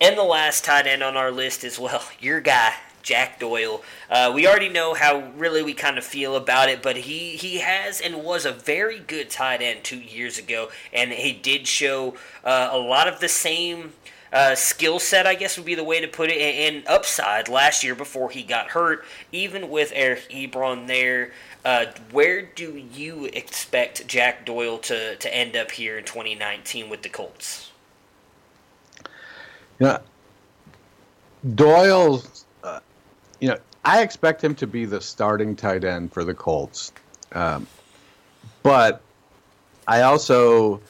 [0.00, 3.82] And the last tight end on our list is, well, your guy, Jack Doyle.
[4.10, 7.58] Uh, we already know how really we kind of feel about it, but he, he
[7.58, 12.14] has and was a very good tight end two years ago, and he did show
[12.44, 13.92] uh, a lot of the same
[14.32, 17.48] uh, skill set, I guess would be the way to put it, and, and upside
[17.48, 19.04] last year before he got hurt.
[19.32, 21.32] Even with Eric Ebron there,
[21.64, 27.02] uh, where do you expect Jack Doyle to, to end up here in 2019 with
[27.02, 27.67] the Colts?
[29.78, 30.00] You know,
[31.54, 32.22] Doyle,
[32.64, 32.80] uh,
[33.40, 36.92] you know, I expect him to be the starting tight end for the Colts.
[37.32, 37.66] Um,
[38.62, 39.00] but
[39.86, 40.80] I also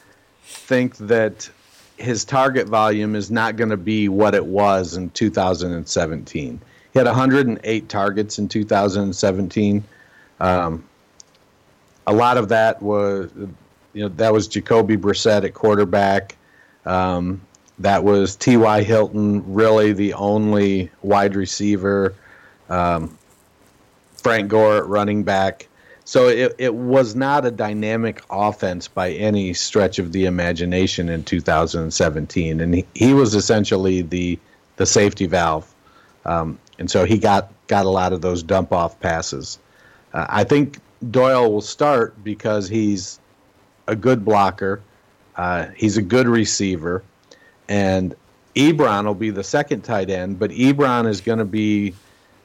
[0.43, 1.49] think that
[1.97, 6.61] his target volume is not going to be what it was in 2017.
[6.91, 9.83] He had 108 targets in 2017.
[10.39, 10.83] Um,
[12.07, 13.29] a lot of that was,
[13.93, 16.35] you know, that was Jacoby Brissett at quarterback.
[16.85, 17.41] Um,
[17.79, 18.83] that was T.Y.
[18.83, 22.13] Hilton, really the only wide receiver.
[22.69, 23.17] Um,
[24.21, 25.67] Frank Gore running back.
[26.05, 31.23] So it, it was not a dynamic offense by any stretch of the imagination in
[31.23, 34.39] 2017, and he, he was essentially the
[34.77, 35.71] the safety valve,
[36.25, 39.59] um, and so he got got a lot of those dump off passes.
[40.13, 40.79] Uh, I think
[41.11, 43.19] Doyle will start because he's
[43.87, 44.81] a good blocker,
[45.35, 47.03] uh, he's a good receiver,
[47.69, 48.15] and
[48.55, 51.93] Ebron will be the second tight end, but Ebron is going to be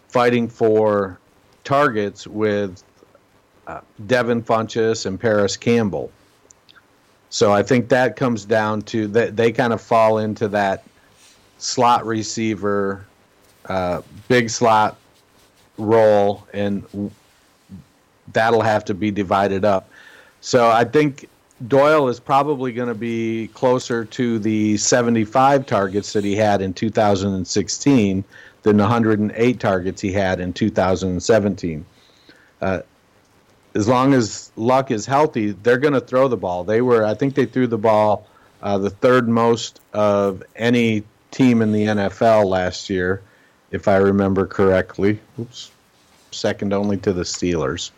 [0.09, 1.19] fighting for
[1.65, 2.85] targets with
[3.67, 6.13] uh, Devin Funchess and Parris Campbell.
[7.31, 10.85] So I think that comes down to that they kind of fall into that
[11.59, 13.05] slot receiver,
[13.67, 14.99] uh, big slot
[15.79, 17.11] role, and
[18.33, 19.89] that'll have to be divided up.
[20.43, 21.29] So I think
[21.69, 26.75] Doyle is probably going to be closer to the 75 targets that he had in
[26.75, 28.25] 2016
[28.63, 31.87] than the 108 targets he had in 2017.
[32.61, 32.81] Uh,
[33.75, 36.65] as long as Luck is healthy, they're going to throw the ball.
[36.65, 38.27] They were, I think, they threw the ball
[38.65, 43.23] uh, the third most of any team in the NFL last year,
[43.71, 45.21] if I remember correctly.
[45.39, 45.71] Oops,
[46.31, 47.91] second only to the Steelers.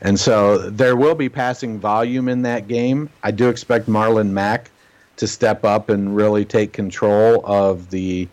[0.00, 3.08] And so there will be passing volume in that game.
[3.22, 4.70] I do expect Marlon Mack
[5.16, 8.28] to step up and really take control of the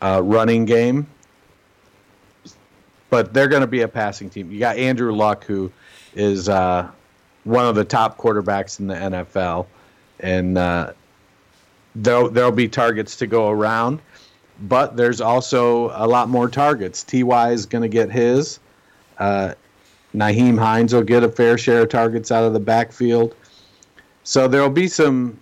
[0.00, 1.06] uh, running game.
[3.10, 4.50] But they're going to be a passing team.
[4.50, 5.70] You got Andrew Luck, who
[6.14, 6.90] is uh,
[7.44, 9.66] one of the top quarterbacks in the NFL,
[10.18, 10.92] and uh,
[11.94, 14.00] there'll there'll be targets to go around.
[14.62, 17.04] But there's also a lot more targets.
[17.04, 18.58] Ty is going to get his.
[20.16, 23.36] Nyheim Hines will get a fair share of targets out of the backfield.
[24.24, 25.38] So there'll be some.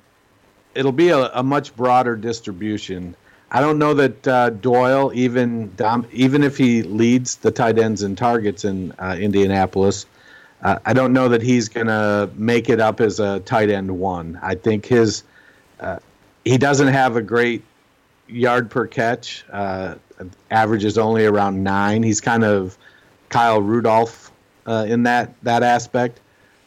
[0.74, 3.14] It'll be a, a much broader distribution.
[3.52, 8.02] I don't know that uh, Doyle, even dom, even if he leads the tight ends
[8.02, 10.06] in targets in uh, Indianapolis,
[10.62, 13.96] uh, I don't know that he's going to make it up as a tight end
[14.00, 14.40] one.
[14.42, 15.22] I think his
[15.78, 15.98] uh,
[16.44, 17.62] he doesn't have a great
[18.26, 19.44] yard per catch.
[19.52, 19.94] Uh,
[20.50, 22.02] average is only around nine.
[22.02, 22.76] He's kind of
[23.28, 24.23] Kyle Rudolph
[24.66, 26.20] uh, in that that aspect.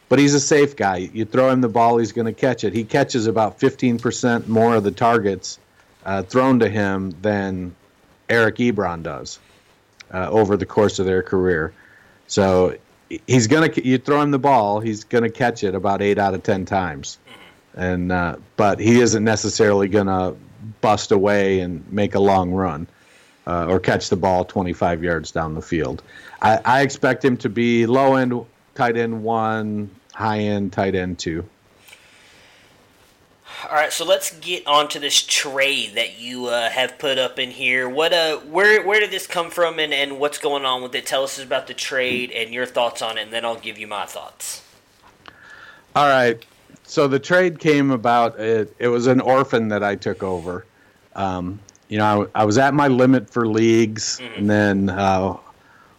[0.08, 0.96] But he's a safe guy.
[1.12, 2.72] You throw him the ball, he's going to catch it.
[2.72, 5.58] He catches about 15% more of the targets
[6.06, 7.74] uh, thrown to him than
[8.30, 9.38] Eric Ebron does
[10.12, 11.74] uh, over the course of their career.
[12.26, 12.76] So
[13.26, 16.18] he's going to you throw him the ball, he's going to catch it about eight
[16.18, 17.18] out of ten times,
[17.74, 20.36] and uh, but he isn't necessarily going to
[20.80, 22.86] bust away and make a long run
[23.46, 26.02] uh, or catch the ball 25 yards down the field.
[26.40, 28.44] I, I expect him to be low end
[28.74, 31.44] tight end one, high end tight end two.
[33.68, 37.40] All right, so let's get on to this trade that you uh, have put up
[37.40, 37.88] in here.
[37.88, 41.06] What uh, where where did this come from, and, and what's going on with it?
[41.06, 43.88] Tell us about the trade and your thoughts on it, and then I'll give you
[43.88, 44.62] my thoughts.
[45.96, 46.44] All right,
[46.84, 48.38] so the trade came about.
[48.38, 50.64] It, it was an orphan that I took over.
[51.16, 51.58] Um,
[51.88, 54.38] you know, I, I, was at my limit for leagues, mm-hmm.
[54.38, 55.36] and then uh,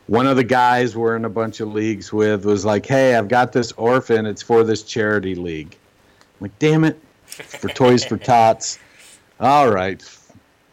[0.10, 3.28] one of the guys we're in a bunch of leagues with was like, "Hey, I've
[3.28, 4.26] got this orphan.
[4.26, 5.78] It's for this charity league."
[6.40, 8.80] I'm like, "Damn it, for Toys for Tots."
[9.40, 10.04] All right,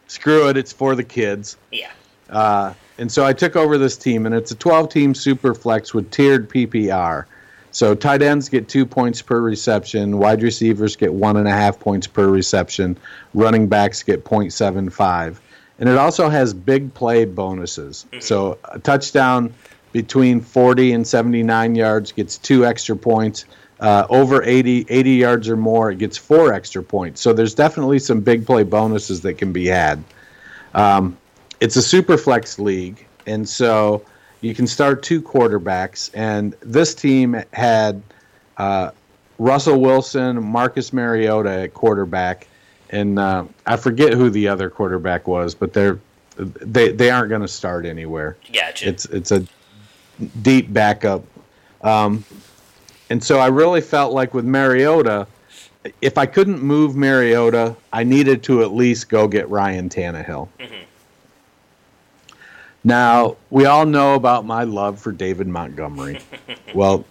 [0.07, 0.57] screw it.
[0.57, 1.55] It's for the kids.
[1.71, 1.91] Yeah.
[2.31, 6.09] Uh, and so I took over this team, and it's a 12-team super flex with
[6.09, 7.25] tiered PPR.
[7.71, 11.79] So tight ends get two points per reception, wide receivers get one and a half
[11.79, 12.97] points per reception,
[13.35, 15.37] running backs get 0.75
[15.79, 18.05] and it also has big play bonuses.
[18.11, 18.21] Mm-hmm.
[18.21, 19.53] So a touchdown
[19.91, 23.45] between 40 and 79 yards gets two extra points.
[23.79, 27.21] Uh, over 80, 80 yards or more, it gets four extra points.
[27.21, 30.03] So there's definitely some big play bonuses that can be had.
[30.73, 31.17] Um,
[31.59, 34.03] it's a super flex league, and so
[34.41, 36.09] you can start two quarterbacks.
[36.13, 38.01] And this team had
[38.57, 38.91] uh,
[39.37, 42.47] Russell Wilson, Marcus Mariota at quarterback,
[42.89, 45.99] and uh, I forget who the other quarterback was, but they're
[46.37, 48.37] they they aren't going to start anywhere.
[48.53, 48.87] Gotcha.
[48.87, 49.45] It's it's a
[50.41, 51.23] deep backup,
[51.81, 52.23] um,
[53.09, 55.27] and so I really felt like with Mariota,
[56.01, 60.47] if I couldn't move Mariota, I needed to at least go get Ryan Tannehill.
[60.59, 60.83] Mm-hmm.
[62.83, 66.19] Now we all know about my love for David Montgomery.
[66.73, 67.05] well,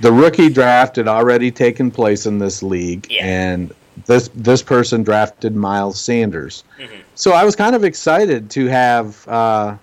[0.00, 3.24] the rookie draft had already taken place in this league, yeah.
[3.24, 3.74] and
[4.06, 6.64] this this person drafted Miles Sanders.
[6.78, 7.00] Mm-hmm.
[7.14, 9.76] So I was kind of excited to have uh,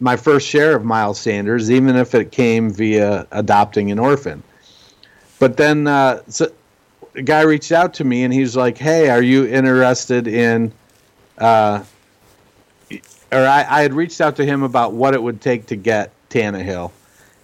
[0.00, 4.42] my first share of Miles Sanders, even if it came via adopting an orphan.
[5.38, 6.50] But then uh, so
[7.14, 10.72] a guy reached out to me and he was like, "Hey, are you interested in?"
[11.36, 11.84] Uh,
[13.30, 16.12] or I, I had reached out to him about what it would take to get
[16.30, 16.90] Tannehill,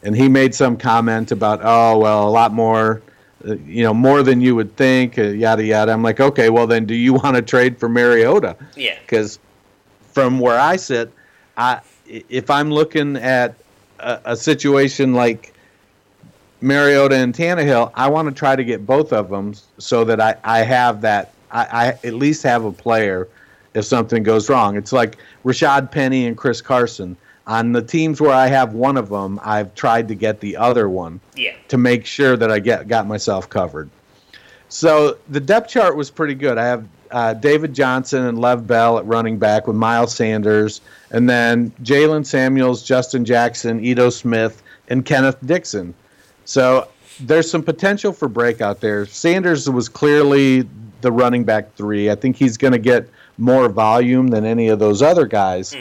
[0.02, 3.02] and he made some comment about, oh well, a lot more,
[3.45, 5.93] you know, more than you would think, uh, yada yada.
[5.93, 8.57] I'm like, okay, well then, do you want to trade for Mariota?
[8.77, 8.99] Yeah.
[9.01, 9.39] Because
[10.12, 11.12] from where I sit,
[11.57, 13.55] I if I'm looking at
[13.99, 15.55] a, a situation like
[16.61, 20.37] Mariota and Tannehill, I want to try to get both of them so that I,
[20.45, 23.29] I have that I, I at least have a player
[23.75, 24.77] if something goes wrong.
[24.77, 27.16] It's like Rashad Penny and Chris Carson.
[27.47, 30.89] On the teams where I have one of them, I've tried to get the other
[30.89, 31.53] one Yeah.
[31.69, 33.91] to make sure that I get got myself covered.
[34.69, 36.57] So the depth chart was pretty good.
[36.59, 40.81] I have uh, David Johnson and Lev Bell at running back with Miles Sanders,
[41.11, 45.95] and then Jaylen Samuels, Justin Jackson, Ito Smith, and Kenneth Dixon.
[46.45, 46.89] So
[47.21, 49.07] there's some potential for breakout there.
[49.07, 50.66] Sanders was clearly
[51.03, 52.11] the running back three.
[52.11, 53.09] I think he's going to get
[53.39, 55.77] more volume than any of those other guys,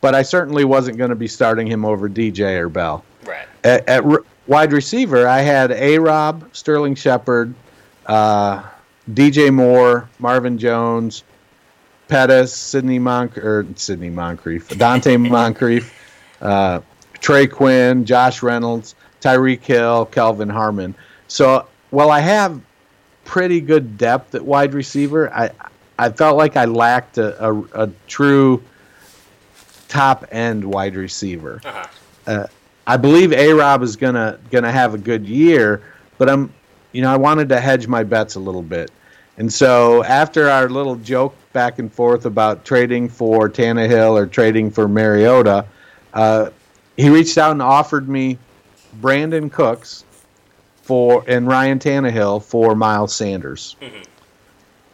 [0.00, 3.04] but I certainly wasn't going to be starting him over DJ or Bell.
[3.24, 3.46] Right.
[3.64, 7.54] At, at r- wide receiver, I had A Rob, Sterling Shepard,
[8.06, 8.62] uh,
[9.12, 11.24] DJ Moore, Marvin Jones,
[12.08, 15.94] Pettis, Sidney Monk or Sidney Moncrief, Donte Moncrief,
[16.40, 16.80] uh,
[17.20, 20.94] Trey Quinn, Josh Reynolds, Tyreek Hill, Kelvin Harmon.
[21.28, 22.60] So while I have
[23.24, 25.50] pretty good depth at wide receiver, I
[25.98, 28.62] I felt like I lacked a, a, a true
[29.88, 31.60] top end wide receiver.
[31.64, 31.86] Uh-huh.
[32.26, 32.46] Uh,
[32.86, 35.82] I believe A Rob is gonna gonna have a good year,
[36.16, 36.52] but I'm
[36.92, 38.90] you know I wanted to hedge my bets a little bit,
[39.36, 44.70] and so after our little joke back and forth about trading for Tannehill or trading
[44.70, 45.66] for Mariota,
[46.14, 46.50] uh,
[46.96, 48.38] he reached out and offered me
[49.00, 50.04] Brandin Cooks
[50.82, 53.76] for and Ryan Tannehill for Miles Sanders.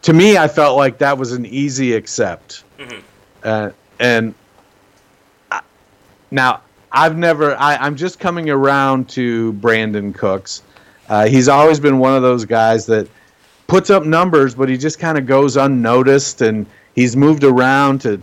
[0.01, 2.63] To me, I felt like that was an easy accept,
[3.43, 3.69] uh,
[3.99, 4.35] and
[6.35, 7.55] now I've never.
[7.55, 10.61] I, I'm just coming around to Brandin Cooks.
[11.09, 13.07] Uh, he's always been one of those guys that
[13.67, 18.21] puts up numbers, but he just kind of goes unnoticed, and he's moved around to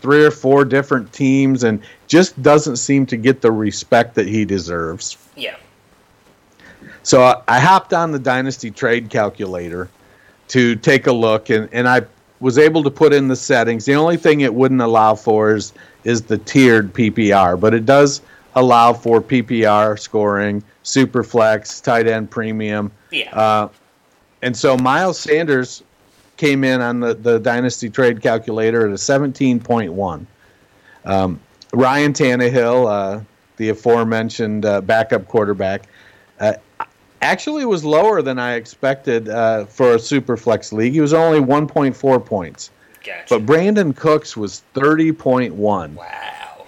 [0.00, 4.44] three or four different teams, and just doesn't seem to get the respect that he
[4.44, 5.16] deserves.
[5.36, 5.56] Yeah.
[7.02, 9.88] So I, I hopped on the Dynasty Trade Calculator
[10.48, 12.02] to take a look, and, and I
[12.40, 13.84] was able to put in the settings.
[13.84, 15.72] The only thing it wouldn't allow for is,
[16.04, 18.20] is the tiered PPR, but it does
[18.54, 22.90] allow for PPR scoring, Superflex, tight end premium.
[23.10, 23.34] Yeah.
[23.34, 23.68] Uh,
[24.42, 25.82] and so Miles Sanders
[26.36, 30.26] came in on the, the Dynasty Trade Calculator at a 17.1.
[31.04, 31.40] Um,
[31.72, 33.20] Ryan Tannehill, uh,
[33.56, 35.88] the aforementioned uh, backup quarterback,
[36.40, 36.54] uh,
[37.22, 40.92] actually was lower than I expected uh, for a super flex league.
[40.92, 42.70] He was only 1.4 points.
[43.04, 43.24] Gotcha.
[43.28, 45.94] But Brandin Cooks was 30.1.
[45.94, 46.66] wow.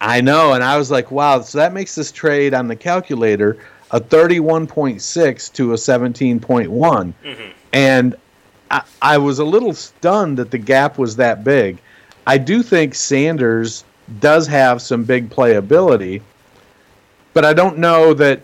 [0.00, 3.58] I know, and I was like, wow, so that makes this trade on the calculator
[3.92, 7.12] a 31.6 to a 17.1.
[7.72, 8.16] And
[8.70, 11.78] I, I was a little stunned that the gap was that big.
[12.26, 13.84] I do think Sanders
[14.18, 16.22] does have some big playability,
[17.32, 18.42] but I don't know that.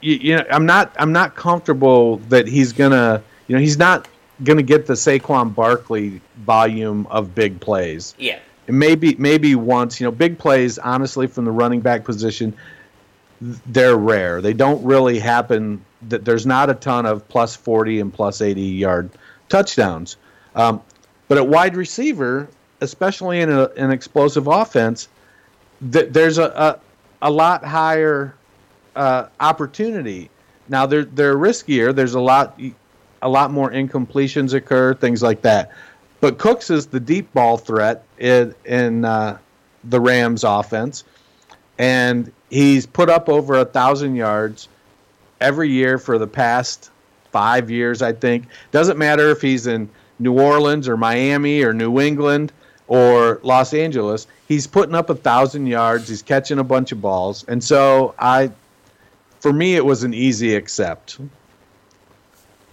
[0.00, 0.94] You, you know, I'm not.
[0.98, 3.22] I'm not comfortable that he's gonna.
[3.48, 4.08] You know, he's not
[4.44, 8.14] gonna get the Saquon Barkley volume of big plays.
[8.18, 8.38] Yeah.
[8.68, 12.54] And maybe maybe once, you know, big plays, honestly, from the running back position,
[13.40, 14.40] they're rare.
[14.40, 15.84] They don't really happen.
[16.08, 19.10] That there's not a ton of plus 40 and plus 80 yard
[19.48, 20.16] touchdowns.
[20.54, 20.82] Um,
[21.28, 22.48] but at wide receiver,
[22.80, 25.08] especially in a, an explosive offense,
[25.92, 26.80] th- there's a, a
[27.22, 28.34] a lot higher
[28.96, 30.30] uh, opportunity.
[30.68, 31.94] Now they're they're riskier.
[31.94, 32.58] There's a lot
[33.22, 35.72] a lot more incompletions occur, things like that.
[36.20, 39.38] But Cooks is the deep ball threat in, in uh,
[39.84, 41.04] the Rams offense,
[41.78, 44.68] and he's put up over a thousand yards
[45.40, 46.90] every year for the past
[47.30, 48.02] five years.
[48.02, 52.52] I think doesn't matter if he's in New Orleans or Miami or New England
[52.88, 54.26] or Los Angeles.
[54.48, 56.08] He's putting up a thousand yards.
[56.08, 58.50] He's catching a bunch of balls, and so I,
[59.40, 61.18] for me, it was an easy accept.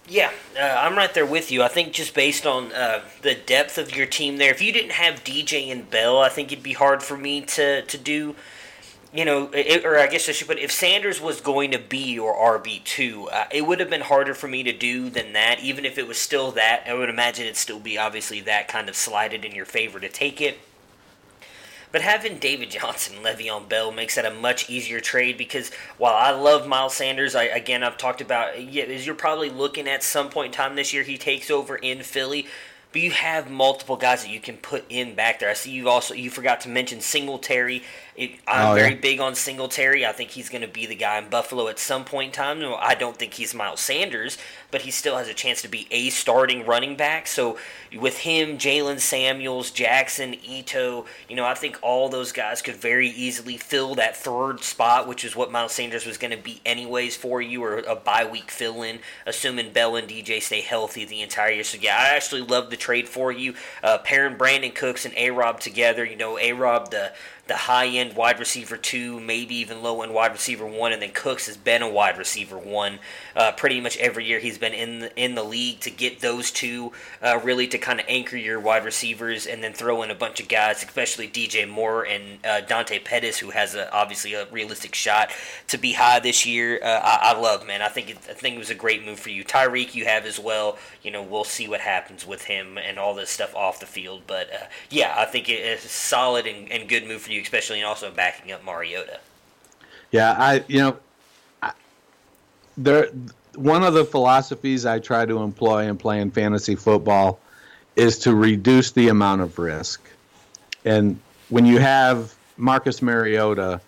[0.06, 1.62] Yeah, uh, I'm right there with you.
[1.62, 4.92] I think just based on uh, the depth of your team there, if you didn't
[4.92, 8.36] have DJ and Bell, I think it'd be hard for me to, to do.
[9.14, 12.12] You know, it, or I guess I should put, if Sanders was going to be
[12.12, 15.60] your RB two, uh, it would have been harder for me to do than that.
[15.60, 18.88] Even if it was still that, I would imagine it'd still be obviously that kind
[18.88, 20.58] of slided in your favor to take it.
[21.94, 26.32] But having David Johnson, Le'Veon Bell makes that a much easier trade because while I
[26.32, 30.28] love Miles Sanders, I again I've talked about yeah, as you're probably looking at some
[30.28, 32.46] point in time this year he takes over in Philly.
[32.92, 35.50] but you have multiple guys that you can put in back there.
[35.50, 37.84] I see you also you forgot to mention Singletary.
[38.16, 39.00] It, I'm Oh, very yeah.
[39.00, 40.06] big on Singletary.
[40.06, 42.60] I think he's going to be the guy in Buffalo at some point in time.
[42.60, 44.38] No, I don't think he's Miles Sanders,
[44.74, 47.28] but he still has a chance to be a starting running back.
[47.28, 47.56] So
[47.96, 53.06] with him, Jaylen Samuels, Jackson, Ito, you know, I think all those guys could very
[53.08, 57.14] easily fill that third spot, which is what Miles Sanders was going to be anyways
[57.14, 61.22] for you, or a bye week fill in, assuming Bell and DJ stay healthy the
[61.22, 61.62] entire year.
[61.62, 63.54] So yeah, I actually love the trade for you.
[63.80, 67.12] Uh, pairing Brandin Cooks and A Rob together, you know, A Rob the
[67.46, 71.10] the high end wide receiver two, maybe even low end wide receiver one, and then
[71.12, 72.98] Cooks has been a wide receiver one
[73.36, 75.80] uh, pretty much every year he's been in the, in the league.
[75.80, 76.92] To get those two
[77.22, 80.40] uh, really to kind of anchor your wide receivers, and then throw in a bunch
[80.40, 84.94] of guys, especially DJ Moore and uh, Dante Pettis, who has a, obviously a realistic
[84.94, 85.30] shot
[85.68, 86.80] to be high this year.
[86.82, 87.82] Uh, I, I love man.
[87.82, 89.44] I think it, I think it was a great move for you.
[89.44, 90.78] Tyreek, you have as well.
[91.02, 94.22] You know, we'll see what happens with him and all this stuff off the field,
[94.26, 97.33] but uh, yeah, I think it is a solid and, and good move for you,
[97.40, 99.20] especially and also backing up Mariota.
[100.10, 100.96] Yeah, I you know,
[101.62, 101.72] I,
[102.76, 103.08] there
[103.56, 107.38] one of the philosophies I try to employ in playing fantasy football
[107.96, 110.00] is to reduce the amount of risk.
[110.84, 113.80] And when you have Marcus Mariota,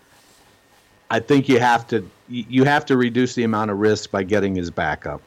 [1.09, 4.55] I think you have to you have to reduce the amount of risk by getting
[4.55, 5.21] his backup.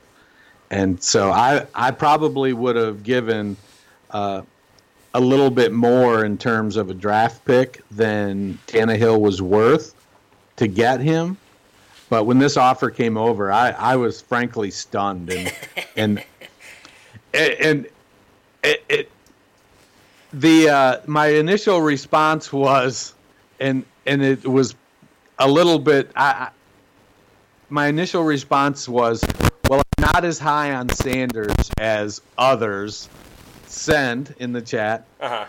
[0.71, 3.57] And so I I probably would have given
[4.11, 4.43] uh,
[5.15, 9.95] a little bit more in terms of a draft pick than Tannehill was worth
[10.57, 11.37] to get him.
[12.09, 15.31] But when this offer came over, I, I was frankly stunned
[15.97, 16.23] and
[17.32, 17.87] and and
[18.62, 19.11] it, it
[20.32, 23.15] the uh, my initial response was
[23.59, 24.74] and and it was
[25.39, 26.51] a little bit I, I
[27.69, 29.24] my initial response was
[29.69, 33.09] well I'm not as high on Sanders as others
[33.71, 35.45] send in the chat Uh huh.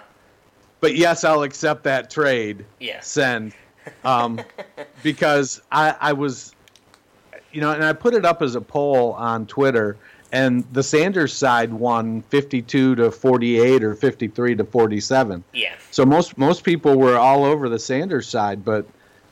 [0.79, 2.99] but yes I'll accept that trade Yeah.
[3.01, 3.53] send
[4.05, 4.39] um,
[5.01, 6.53] because I, I was,
[7.51, 9.97] you know, and I put it up as a poll on Twitter,
[10.31, 15.43] and the Sanders side won 52 to 48 or 53 to 47.
[15.53, 15.73] Yeah.
[15.89, 18.85] So most most people were all over the Sanders side, but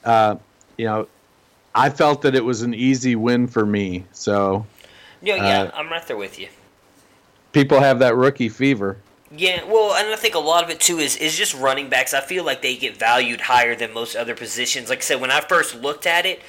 [0.04, 0.38] uh,
[0.80, 1.08] you know,
[1.76, 4.04] I felt that it was an easy win for me.
[4.14, 4.66] So
[5.22, 6.48] No, yeah, Uh, I'm right there with you.
[7.52, 8.98] People have that rookie fever.
[9.32, 12.14] Yeah, well, and I think a lot of it too is is just running backs.
[12.14, 14.90] I feel like they get valued higher than most other positions.
[14.90, 16.42] Like I said, when I first looked at it,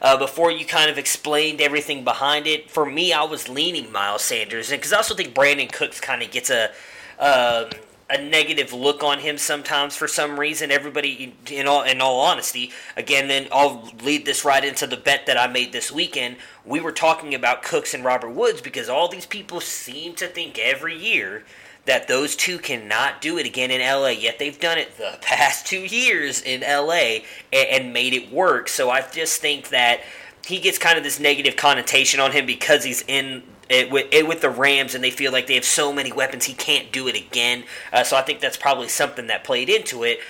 [0.00, 4.22] uh, before you kind of explained everything behind it, for me, I was leaning Miles
[4.22, 6.70] Sanders, and because I also think Brandin Cooks kind of gets a.
[7.18, 7.70] Um,
[8.10, 10.70] a negative look on him sometimes for some reason.
[10.70, 15.26] Everybody, in all in all honesty, again, then I'll lead this right into the bet
[15.26, 16.36] that I made this weekend.
[16.64, 20.58] We were talking about Cooks and Robert Woods because all these people seem to think
[20.58, 21.44] every year
[21.84, 24.08] that those two cannot do it again in LA.
[24.08, 28.68] Yet they've done it the past two years in LA and, and made it work.
[28.68, 30.00] So I just think that
[30.46, 34.26] he gets kind of this negative connotation on him because he's in it with, it
[34.26, 37.08] with the Rams and they feel like they have so many weapons he can't do
[37.08, 37.64] it again.
[37.92, 40.20] Uh, so I think that's probably something that played into it.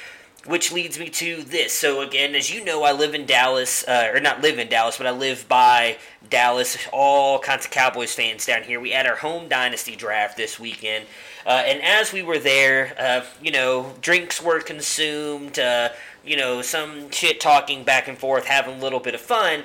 [0.47, 1.74] Which leads me to this.
[1.74, 4.97] So again, as you know, I live in Dallas, uh, or not live in Dallas,
[4.97, 5.98] but I live by
[6.31, 6.78] Dallas.
[6.90, 8.81] All kinds of Cowboys fans down here.
[8.81, 11.05] We had our home dynasty draft this weekend,
[11.44, 15.59] uh, and as we were there, uh, you know, drinks were consumed.
[15.59, 15.90] Uh,
[16.24, 19.65] you know, some shit talking back and forth, having a little bit of fun,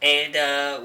[0.00, 0.80] and uh,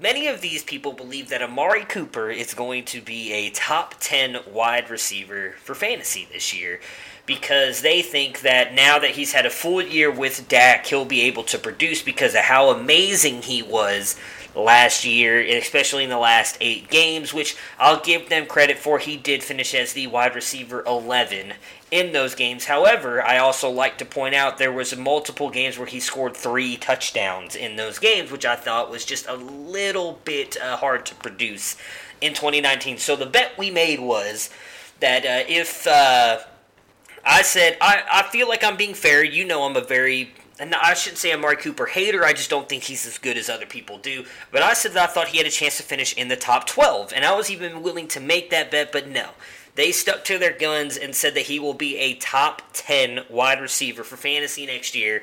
[0.00, 4.38] many of these people believe that Amari Cooper is going to be a top 10
[4.52, 6.80] wide receiver for fantasy this year
[7.24, 11.22] because they think that now that he's had a full year with Dak, he'll be
[11.22, 14.16] able to produce because of how amazing he was
[14.56, 18.98] last year, especially in the last eight games, which I'll give them credit for.
[18.98, 21.52] He did finish as the wide receiver 11
[21.90, 22.64] in those games.
[22.64, 26.76] However, I also like to point out there was multiple games where he scored three
[26.76, 31.14] touchdowns in those games, which I thought was just a little bit uh, hard to
[31.14, 31.76] produce
[32.20, 32.98] in 2019.
[32.98, 34.50] So the bet we made was
[35.00, 36.38] that uh, if uh,
[37.24, 40.74] I said I, I feel like I'm being fair, you know I'm a very and
[40.74, 42.24] I shouldn't say Amari Cooper hater.
[42.24, 44.24] I just don't think he's as good as other people do.
[44.50, 46.66] But I said that I thought he had a chance to finish in the top
[46.66, 48.92] 12, and I was even willing to make that bet.
[48.92, 49.30] But no,
[49.74, 53.60] they stuck to their guns and said that he will be a top 10 wide
[53.60, 55.22] receiver for fantasy next year.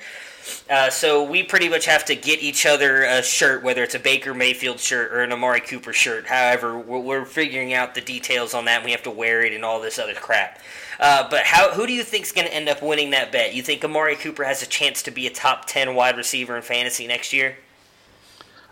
[0.70, 4.00] Uh, so we pretty much have to get each other a shirt, whether it's a
[4.00, 6.28] Baker Mayfield shirt or an Amari Cooper shirt.
[6.28, 8.78] However, we're, we're figuring out the details on that.
[8.78, 10.60] And we have to wear it and all this other crap.
[11.00, 11.72] Uh, but how?
[11.72, 13.54] Who do you think is going to end up winning that bet?
[13.54, 16.62] You think Amari Cooper has a chance to be a top 10 wide receiver in
[16.62, 17.58] fantasy next year?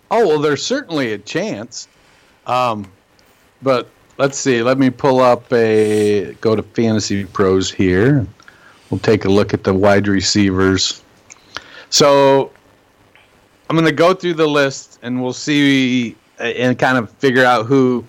[0.10, 1.88] Oh well, there's certainly a chance,
[2.46, 2.92] um,
[3.62, 4.62] but let's see.
[4.62, 8.28] Let me pull up a go to Fantasy Pros here.
[8.90, 11.02] We'll take a look at the wide receivers.
[11.90, 12.52] So
[13.70, 17.46] I'm going to go through the list and we'll see uh, and kind of figure
[17.46, 18.06] out who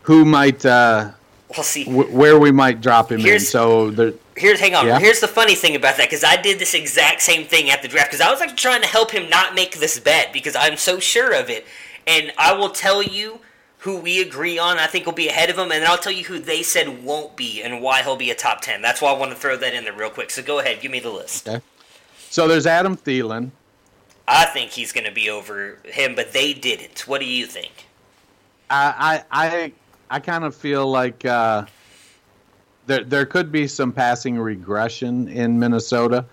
[0.00, 1.10] who might uh,
[1.56, 1.84] We'll see.
[1.84, 3.40] w- where we might drop him in.
[3.40, 4.86] So there, Here's hang on.
[4.86, 4.98] Yeah.
[4.98, 7.88] Here's the funny thing about that because I did this exact same thing at the
[7.88, 10.76] draft because I was like trying to help him not make this bet because I'm
[10.76, 11.66] so sure of it,
[12.06, 13.40] and I will tell you
[13.78, 14.78] who we agree on.
[14.78, 17.04] I think will be ahead of him, and then I'll tell you who they said
[17.04, 18.82] won't be and why he'll be a top ten.
[18.82, 20.30] That's why I want to throw that in there real quick.
[20.30, 21.48] So go ahead, give me the list.
[21.48, 21.64] okay.
[22.30, 23.50] So there's Adam Thielen.
[24.26, 27.06] I think he's going to be over him, but they didn't.
[27.06, 27.86] What do you think?
[28.70, 29.72] I I
[30.14, 31.66] I, kind of feel like uh,
[32.86, 36.24] there there could be some passing regression in Minnesota,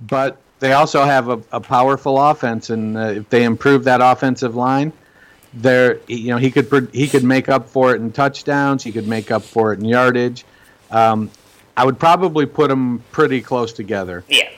[0.00, 4.56] but they also have a, a powerful offense, and uh, if they improve that offensive
[4.56, 4.92] line,
[5.54, 9.08] there you know he could he could make up for it in touchdowns, he could
[9.08, 10.44] make up for it in yardage.
[10.90, 11.30] Um,
[11.76, 14.50] I would probably put them pretty close together Yeah,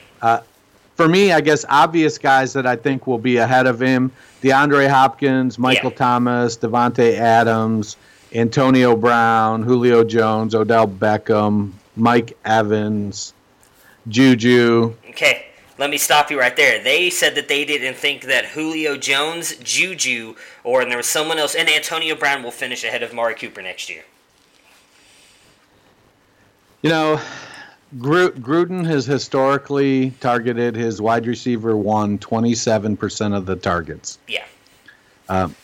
[0.95, 4.89] for me, I guess obvious guys that I think will be ahead of him: DeAndre
[4.89, 5.97] Hopkins, Michael Yeah.
[5.97, 7.97] Thomas, Davante Adams,
[8.33, 13.33] Antonio Brown, Julio Jones, Odell Beckham, Mike Evans,
[14.07, 14.95] Juju.
[15.09, 15.45] Okay,
[15.77, 16.83] let me stop you right there.
[16.83, 21.37] They said that they didn't think that Julio Jones, Juju, or and there was someone
[21.37, 24.03] else, and Antonio Brown will finish ahead of Mari Cooper next year.
[26.81, 27.21] You know,
[27.99, 34.17] Gruden has historically targeted his wide receiver one 27% of the targets.
[34.27, 34.45] Yeah,
[35.29, 35.55] um,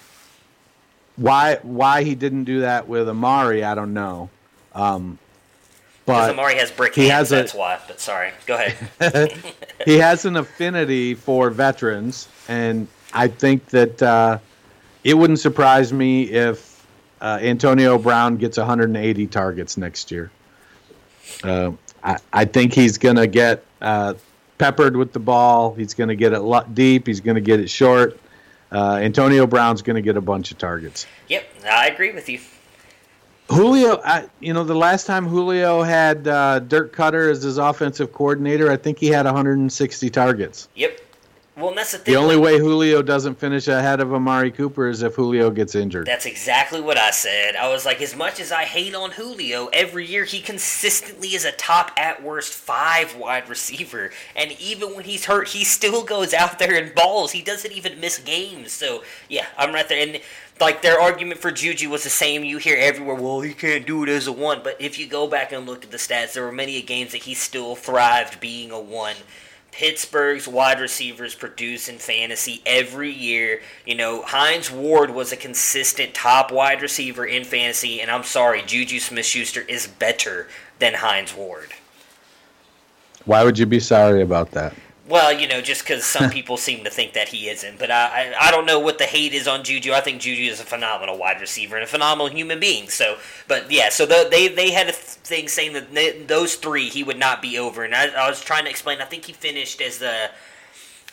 [1.19, 4.29] Why why he didn't do that with Amari, I don't know.
[4.73, 5.19] Um,
[6.05, 7.29] but Amari has brick he hands.
[7.29, 7.79] has a- that's why.
[7.87, 9.33] But sorry, go ahead.
[9.85, 14.39] he has an affinity for veterans, and I think that uh,
[15.03, 16.87] it wouldn't surprise me if
[17.21, 20.31] uh, Antonio Brown gets 180 targets next year.
[21.43, 21.71] Uh,
[22.01, 24.13] I, I think he's going to get uh,
[24.57, 25.73] peppered with the ball.
[25.73, 27.07] He's going to get it deep.
[27.07, 28.17] He's going to get it short.
[28.71, 31.07] Uh, Antonio Brown's going to get a bunch of targets.
[31.27, 32.39] yep, I agree with you.
[33.49, 38.13] Julio, I, you know, the last time Julio had uh, Dirk Koetter as his offensive
[38.13, 40.69] coordinator, I think he had 160 targets.
[40.75, 40.99] Yep.
[41.60, 42.14] Well, that's the thing.
[42.14, 46.07] The only way Julio doesn't finish ahead of Amari Cooper is if Julio gets injured.
[46.07, 47.57] That's exactly what I said.
[47.57, 51.44] I was like, as much as I hate on Julio, every year he consistently is
[51.44, 54.11] a top, at worst, five wide receiver.
[54.36, 57.34] And even when he's hurt, he still goes out there and balls.
[57.34, 58.72] He doesn't even miss games.
[58.72, 60.02] So, yeah, I'm right there.
[60.02, 60.22] And,
[60.61, 63.15] like, their argument for Juju was the same you hear everywhere.
[63.15, 64.61] Well, he can't do it as a one.
[64.64, 67.23] But if you go back and look at the stats, there were many games that
[67.23, 69.15] he still thrived being a one.
[69.71, 73.61] Pittsburgh's wide receivers produce in fantasy every year.
[73.85, 78.61] You know, Hines Ward was a consistent top wide receiver in fantasy, and I'm sorry,
[78.61, 80.47] Juju Smith Schuster is better
[80.79, 81.69] than Hines Ward.
[83.25, 84.73] Why would you be sorry about that?
[85.10, 87.80] Well, you know, just because some people seem to think that he isn't.
[87.80, 89.91] But I, I, I don't know what the hate is on Juju.
[89.91, 92.90] I think Juju is a phenomenal wide receiver and a phenomenal human being.
[92.90, 93.18] So,
[93.48, 97.03] but yeah, so the, they they had a thing saying that th those three he
[97.03, 99.02] would not be over, and I, I was trying to explain.
[99.02, 100.30] I think he finished as the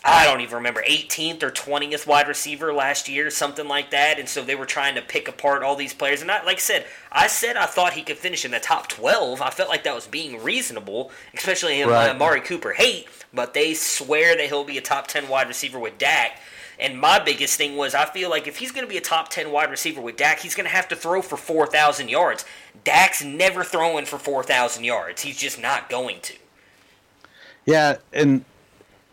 [0.04, 4.20] I don't even remember 18th or 20th wide receiver last year, something like that.
[4.20, 6.22] And so they were trying to pick apart all these players.
[6.22, 8.88] And I, like I said, I said I thought he could finish in the top
[8.88, 9.42] 12.
[9.42, 12.06] I felt like that was being reasonable, especially in Right.
[12.06, 13.08] my Amari Cooper hate.
[13.32, 16.40] But they swear that he'll be a top 10 wide receiver with Dak.
[16.78, 19.30] And my biggest thing was I feel like if he's going to be a top
[19.30, 22.44] 10 wide receiver with Dak, he's going to have to throw for 4,000 yards.
[22.84, 25.22] Dak's never throwing for 4,000 yards.
[25.22, 26.34] He's just not going to.
[27.64, 28.44] Yeah, and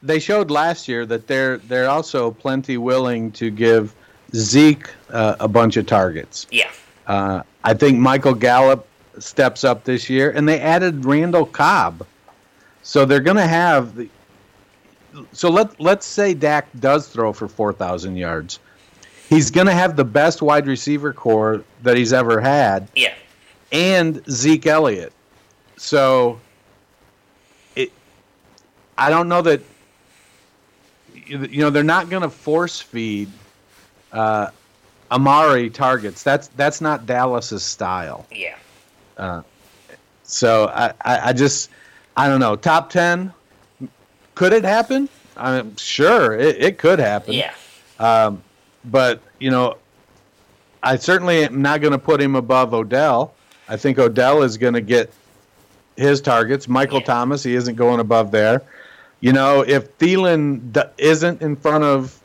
[0.04, 3.96] they showed last year that they're they're also plenty willing to give
[4.36, 6.46] Zeke uh, a bunch of targets.
[6.52, 6.72] Yeah.
[7.08, 8.88] Uh, I think Michael Gallup
[9.20, 12.06] steps up this year, and they added Randall Cobb,
[12.84, 13.96] so they're going to have.
[13.96, 14.10] The,
[15.32, 18.60] so let let's say Dak does throw for four thousand yards,
[19.30, 23.14] he's going to have the best wide receiver core that he's ever had, Yeah.
[23.72, 25.14] and Zeke Elliott.
[25.78, 26.40] So,
[27.76, 27.92] it,
[28.98, 29.62] I don't know that.
[31.26, 33.30] You know they're not going to force feed
[34.12, 34.50] uh,
[35.10, 36.22] Amari targets.
[36.22, 38.26] That's that's not Dallas's style.
[38.32, 39.44] Yeah.
[40.24, 41.70] So I, I, I just
[42.16, 42.56] I don't know.
[42.56, 43.34] Top ten,
[44.36, 45.10] could it happen?
[45.36, 47.34] I'm sure it, it could happen.
[47.34, 47.54] Yeah.
[48.00, 48.44] Um,
[48.86, 49.78] but you know,
[50.84, 53.34] I certainly am not going to put him above Odell.
[53.68, 55.12] I think Odell is going to get
[55.96, 56.68] his targets.
[56.68, 57.06] Michael Yeah.
[57.06, 58.62] Thomas, he isn't going above there.
[59.22, 62.20] You know, if Thielen d- isn't in front of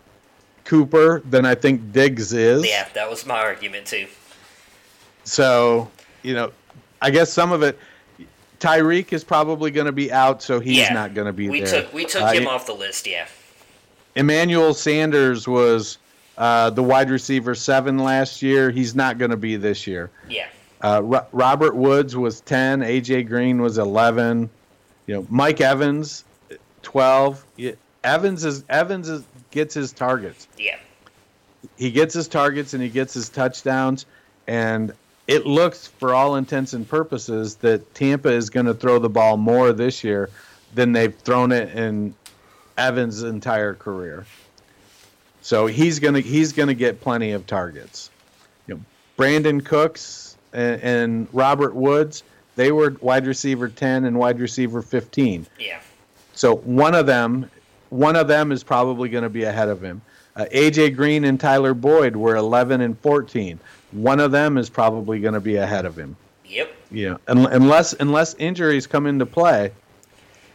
[0.65, 2.67] Cooper, then I think Diggs is.
[2.69, 4.07] Yeah, that was my argument too.
[5.25, 5.89] So,
[6.23, 6.51] you know,
[7.01, 7.79] I guess some of it.
[8.61, 10.93] Tyreek is probably going to be out, so he's Yeah.
[10.93, 11.83] not going to be We there.
[11.83, 13.07] took we took Uh, him off the list.
[13.07, 13.27] Yeah.
[14.17, 15.99] Emmanuel Sanders was
[16.37, 18.71] uh, the wide receiver seven last year.
[18.71, 20.11] He's not going to be this year.
[20.29, 20.47] Yeah.
[20.83, 22.81] Uh, Ro- Robert Woods was ten.
[22.81, 24.49] AJ Green was eleven.
[25.07, 26.25] You know, Mike Evans,
[26.83, 27.45] twelve.
[27.57, 27.73] Yeah,
[28.05, 30.47] Evans is Evans is, gets his targets.
[30.57, 30.77] Yeah.
[31.77, 34.07] He gets his targets and he gets his touchdowns,
[34.47, 34.93] and
[35.29, 39.37] it looks, for all intents and purposes, that Tampa is going to throw the ball
[39.37, 40.31] more this year
[40.75, 42.15] than they've thrown it in
[42.79, 44.27] Evans' entire career.
[45.43, 48.11] So he's gonna he's gonna get plenty of targets.
[48.67, 48.81] You know,
[49.17, 52.23] Brandon Cooks and, and Robert Woods,
[52.57, 55.47] they were wide receiver ten and wide receiver fifteen.
[55.59, 55.81] Yeah.
[56.35, 57.51] So one of them,
[57.91, 60.03] one of them is probably going to be ahead of him.
[60.37, 63.59] Uh, AJ Green and Tyler Boyd were 11 and 14.
[63.93, 66.17] One of them is probably going to be ahead of him.
[66.47, 66.75] Yep.
[66.91, 69.71] Yeah, un- unless unless injuries come into play.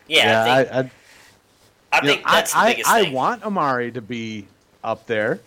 [0.08, 0.44] Yeah.
[0.44, 3.12] I think, I, I, I, you know, think that's I, the biggest I, thing.
[3.12, 4.48] I want Amari to be
[4.84, 5.40] up there,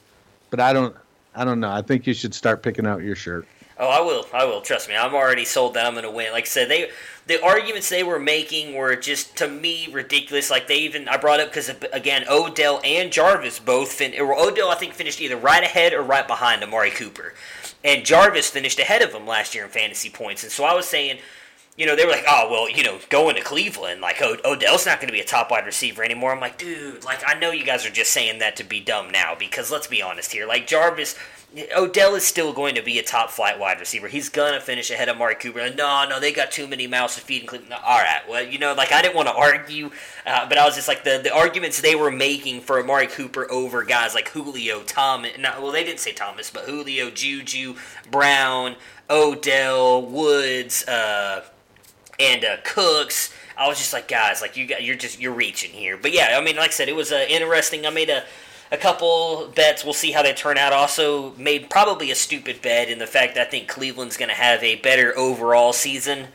[0.50, 0.94] but I don't.
[1.34, 1.70] I don't know.
[1.70, 3.46] I think you should start picking out your shirt.
[3.78, 4.26] Oh, I will.
[4.32, 4.62] I will.
[4.62, 4.96] Trust me.
[4.96, 6.32] I'm already sold that I'm going to win.
[6.32, 6.90] Like I said, they
[7.26, 10.50] the arguments they were making were just to me ridiculous.
[10.50, 14.18] Like they even I brought up because again Odell and Jarvis both fin.
[14.18, 17.34] Or Odell I think finished either right ahead or right behind Amari Cooper,
[17.86, 20.42] and Jarvis finished ahead of him last year in fantasy points.
[20.42, 21.18] And so I was saying.
[21.76, 24.86] You know, they were like, oh, well, you know, going to Cleveland, like, Od- Odell's
[24.86, 26.32] not going to be a top wide receiver anymore.
[26.32, 29.10] I'm like, dude, like, I know you guys are just saying that to be dumb
[29.10, 30.46] now, because let's be honest here.
[30.46, 31.16] Like, Jarvis,
[31.76, 34.08] Odell is still going to be a top flight wide receiver.
[34.08, 35.60] He's gonna finish ahead of Mark Cooper.
[35.60, 37.72] And no, no, they got too many mouths to feed in Cleveland.
[37.72, 39.90] All right, well, you know, like I didn't want to argue,
[40.26, 43.50] uh, but I was just like the the arguments they were making for Amari Cooper
[43.50, 45.32] over guys like Julio, Thomas.
[45.38, 47.76] Not, well, they didn't say Thomas, but Julio, Juju,
[48.10, 48.76] Brown,
[49.08, 51.44] Odell, Woods, uh,
[52.18, 53.32] and uh, Cooks.
[53.56, 55.96] I was just like, guys, like you got, you're just you're reaching here.
[55.96, 57.86] But yeah, I mean, like I said, it was uh, interesting.
[57.86, 58.24] I made a
[58.70, 59.84] a couple bets.
[59.84, 60.72] We'll see how they turn out.
[60.72, 64.34] Also, made probably a stupid bet in the fact that I think Cleveland's going to
[64.34, 66.28] have a better overall season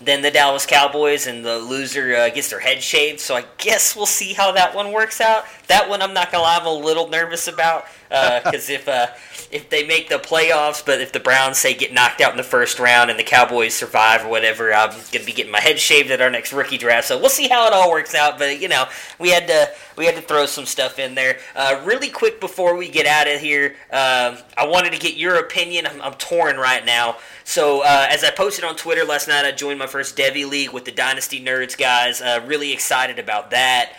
[0.00, 3.20] than the Dallas Cowboys, and the loser uh, gets their head shaved.
[3.20, 5.44] So I guess we'll see how that one works out.
[5.66, 9.08] That one I'm not gonna lie, I'm a little nervous about because if uh,
[9.50, 12.42] if they make the playoffs, but if the Browns say get knocked out in the
[12.42, 16.10] first round and the Cowboys survive or whatever, I'm gonna be getting my head shaved
[16.10, 17.08] at our next rookie draft.
[17.08, 18.38] So we'll see how it all works out.
[18.38, 18.86] But you know,
[19.18, 21.38] we had to we had to throw some stuff in there.
[21.54, 25.36] Uh, really quick before we get out of here, um, I wanted to get your
[25.36, 25.86] opinion.
[25.86, 27.16] I'm, I'm torn right now.
[27.44, 30.72] So uh, as I posted on Twitter last night, I joined my first Devy League
[30.72, 32.20] with the Dynasty Nerds guys.
[32.20, 33.94] Uh, really excited about that.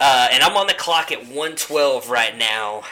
[0.00, 2.82] Uh, and I'm on the clock at 112 right now.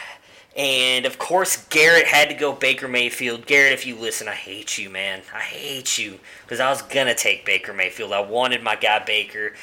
[0.59, 3.45] And of course, Garrett had to go Baker Mayfield.
[3.45, 5.21] Garrett, if you listen, I hate you, man.
[5.33, 8.11] I hate you because I was gonna take Baker Mayfield.
[8.11, 9.53] I wanted my guy Baker,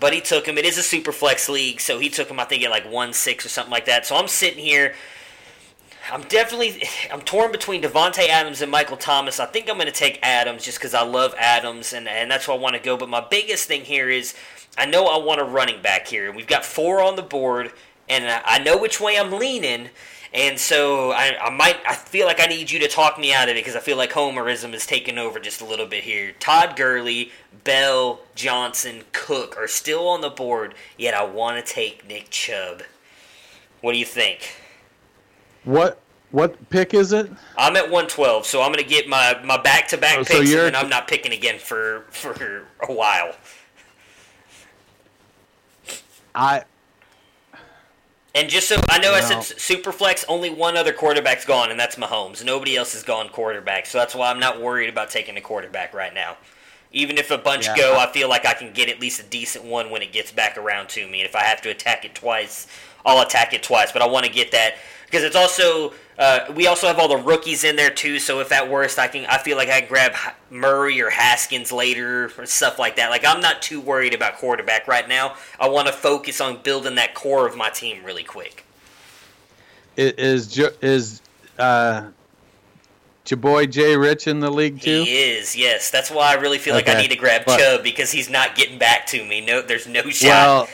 [0.00, 0.56] but he took him.
[0.56, 2.40] It is a super flex league, so he took him.
[2.40, 4.06] I think at like one six or something like that.
[4.06, 4.94] So I'm sitting here.
[6.10, 9.38] I'm definitely I'm torn between Davante Adams and Michael Thomas.
[9.38, 12.48] I think I'm going to take Adams just because I love Adams and and that's
[12.48, 12.96] where I want to go.
[12.96, 14.34] But my biggest thing here is
[14.78, 16.32] I know I want a running back here.
[16.32, 17.72] We've got four on the board,
[18.08, 19.90] and I know which way I'm leaning.
[20.34, 23.48] And so I, I might I feel like I need you to talk me out
[23.48, 26.32] of it because I feel like homerism is taking over just a little bit here.
[26.38, 27.30] Todd Gurley,
[27.64, 32.82] Bell, Johnson, Cook are still on the board, yet I want to take Nick Chubb.
[33.80, 34.56] What do you think?
[35.64, 36.00] What
[36.30, 37.30] what pick is it?
[37.56, 40.60] I'm at 112, so I'm going to get my, my back-to-back Oh, so picks, and
[40.60, 43.34] then I'm not picking again for, for a while.
[46.34, 46.64] I
[48.36, 50.24] And just so I know, I Well- said Superflex.
[50.28, 52.44] Only one other quarterback's gone, and that's Mahomes.
[52.44, 55.94] Nobody else has gone quarterback, so that's why I'm not worried about taking a quarterback
[55.94, 56.36] right now.
[56.92, 57.76] Even if a bunch Yeah.
[57.76, 60.32] go, I feel like I can get at least a decent one when it gets
[60.32, 61.20] back around to me.
[61.20, 62.66] And if I have to attack it twice,
[63.06, 63.90] I'll attack it twice.
[63.90, 64.76] But I want to get that
[65.06, 68.18] because it's also uh, we also have all the rookies in there too.
[68.18, 70.14] So if at worst, I can I feel like I can grab
[70.50, 73.10] Murray or Haskins later or stuff like that.
[73.10, 75.34] Like I'm not too worried about quarterback right now.
[75.60, 78.64] I want to focus on building that core of my team really quick.
[79.98, 81.20] i- is is
[81.58, 82.06] uh
[83.28, 85.02] your boy Jay Rich in the league too?
[85.02, 85.90] He is, yes.
[85.90, 88.54] That's why I really feel like I need to grab But- Chubb because he's not
[88.54, 89.40] getting back to me.
[89.44, 90.28] No, there's no shot.
[90.28, 90.68] Well,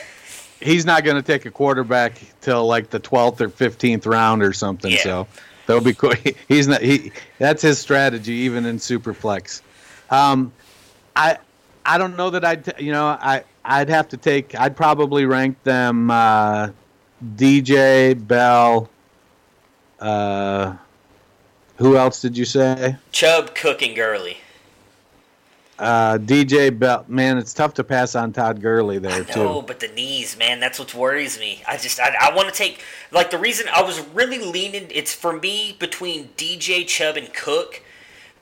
[0.63, 4.53] he's not going to take a quarterback till like the twelfth or fifteenth round or
[4.53, 4.91] something.
[4.91, 5.03] Yeah.
[5.03, 5.27] So
[5.65, 6.13] that'll be cool.
[6.47, 6.81] He's not.
[6.81, 9.61] He that's his strategy, even in superflex.
[10.09, 10.51] Um,
[11.15, 11.37] I
[11.85, 14.59] I don't know that I'd t- you know I I'd have to take.
[14.59, 16.69] I'd probably rank them uh,
[17.35, 18.89] DJ Bell.
[19.99, 20.75] Uh,
[21.77, 22.97] Who else did you say?
[23.11, 24.37] Chubb, Cook, and Gurley.
[25.79, 27.03] Uh, DJ Bell.
[27.07, 29.63] Man, it's tough to pass on Todd Gurley there No, too.
[29.67, 31.63] but the knees, man, that's what worries me.
[31.67, 35.13] I just, I, I want to take, like, the reason I was really leaning, it's
[35.13, 37.81] for me between DJ, Chubb, and Cook.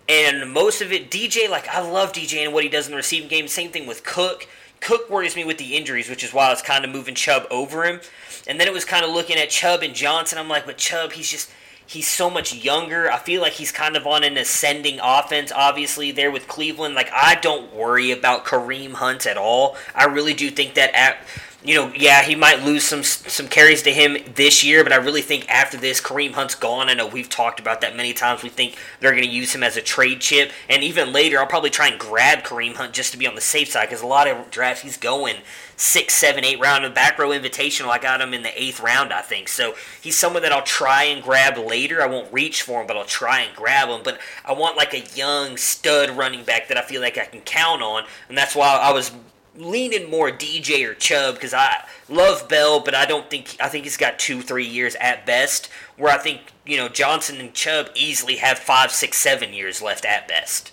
[0.10, 2.98] And most of it, DJ, like, I love DJ and what he does in the
[2.98, 3.48] receiving game.
[3.48, 4.45] Same thing with Cook.
[4.82, 7.45] Cook worries me with the injuries, which is why I was kind of moving Chubb
[7.49, 8.02] over him.
[8.45, 10.38] And then it was kind of looking at Chubb and Johnson.
[10.38, 11.49] I'm like, but Chubb, he's just,
[11.91, 13.11] he's so much younger.
[13.11, 16.95] I feel like he's kind of on an ascending offense, obviously, there with Cleveland.
[16.95, 19.76] Like, I don't worry about Kareem Hunt at all.
[19.93, 21.18] I really do think that at
[21.63, 24.95] you know, yeah, he might lose some some carries to him this year, but I
[24.95, 26.89] really think after this, Kareem Hunt's gone.
[26.89, 28.41] I know we've talked about that many times.
[28.41, 31.45] We think they're going to use him as a trade chip, and even later, I'll
[31.45, 34.07] probably try and grab Kareem Hunt just to be on the safe side because a
[34.07, 35.35] lot of drafts he's going
[35.82, 36.86] six, seven, eight round.
[36.86, 39.49] of back row invitational, I got him in the eighth round, I think.
[39.49, 42.02] So he's someone that I'll try and grab later.
[42.02, 44.02] I won't reach for him, but I'll try and grab him.
[44.03, 47.41] But I want like a young stud running back that I feel like I can
[47.41, 49.12] count on, and that's why I was
[49.58, 53.84] leaning more DJ or Chubb because I love Bell, but I don't think I think
[53.84, 55.68] he's got two, three years at best.
[55.98, 60.06] Where I think you know Johnson and Chubb easily have five, six, seven years left
[60.06, 60.72] at best.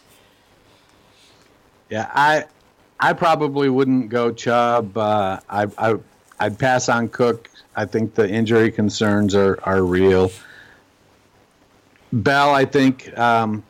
[1.89, 2.45] Yeah, I
[3.01, 4.97] I probably wouldn't go Chubb.
[4.97, 5.97] Uh, I, I
[6.41, 7.49] I'd pass on Cook.
[7.77, 10.31] I think the injury concerns are are real.
[12.13, 13.63] Bell, I think, um,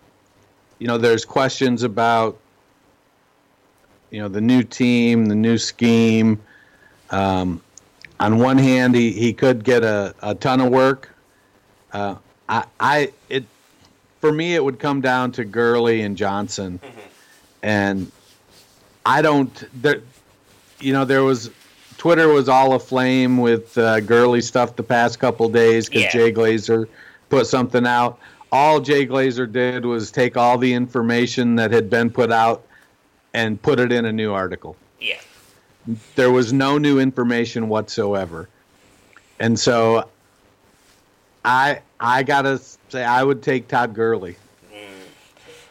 [0.79, 2.39] you know, there's questions about
[4.11, 6.41] you know the new team, the new scheme.
[7.11, 7.61] Um,
[8.21, 11.15] on one hand, he, he could get a, a ton of work.
[11.93, 12.17] Uh,
[12.49, 13.45] I, I it
[14.21, 16.81] for me it would come down to Gurley and Johnson,
[17.63, 18.11] and
[19.09, 20.03] I don't there.
[20.81, 21.51] You know there was
[21.97, 26.13] Twitter was all aflame with uh, Gurley stuff the past couple days because Yeah.
[26.13, 26.87] Jay Glazer
[27.31, 28.19] put something out.
[28.53, 32.65] All Jay Glazer did was take all the information that had been put out
[33.35, 34.77] and put it in a new article.
[35.01, 35.21] Yeah,
[36.15, 38.49] There was no new information whatsoever.
[39.41, 40.09] And so
[41.45, 42.61] I I got to
[42.91, 44.37] say I would take Todd Gurley.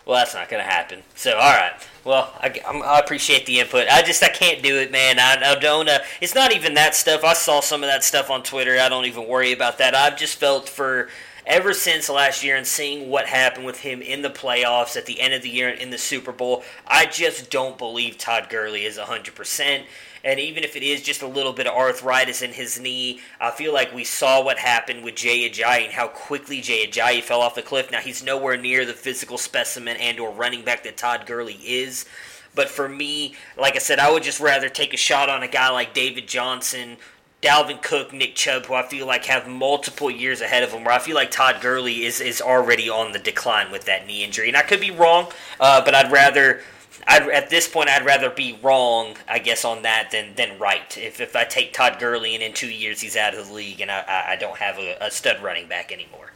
[0.06, 1.04] well, that's not going to happen.
[1.16, 1.74] So, all right.
[2.08, 3.90] Well, I, I appreciate the input.
[3.90, 5.20] I just I can't do it, man.
[5.20, 5.90] I, I don't.
[5.90, 7.26] Uh, it's not even that stuff.
[7.26, 8.80] I saw some of that stuff on Twitter.
[8.80, 9.94] I don't even worry about that.
[9.94, 11.10] I've just felt for
[11.46, 15.20] ever since last year and seeing what happened with him in the playoffs at the
[15.20, 16.64] end of the year and in the Super Bowl.
[16.88, 19.86] I just don't believe Todd Gurley is hundred percent.
[20.28, 23.50] And even if it is just a little bit of arthritis in his knee, I
[23.50, 27.40] feel like we saw what happened with Jay Ajayi and how quickly Jay Ajayi fell
[27.40, 27.90] off the cliff.
[27.90, 32.06] Now he's nowhere near the physical specimen and or running back that Todd Gurley is.
[32.54, 35.48] But for me, like I said, I would just rather take a shot on a
[35.48, 36.98] guy like David Johnson,
[37.42, 40.84] Dalvin Cook, Nick Chubb, who I feel like have multiple years ahead of him.
[40.84, 44.26] Where I feel like Todd Gurley is is already on the decline with that knee
[44.26, 45.32] injury, and I could be wrong,
[45.62, 46.64] uh, but I'd rather.
[47.08, 50.98] I'd, at this point, I'd rather be wrong, I guess, on that than, than right.
[50.98, 53.80] If, if I take Todd Gurley and in two years he's out of the league
[53.80, 56.32] and I, I- don't have a, a stud running back anymore.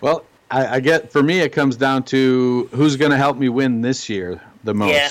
[0.00, 3.48] Well, I, I get for me it comes down to who's going to help me
[3.48, 4.90] win this year the most.
[4.92, 5.10] Yeah,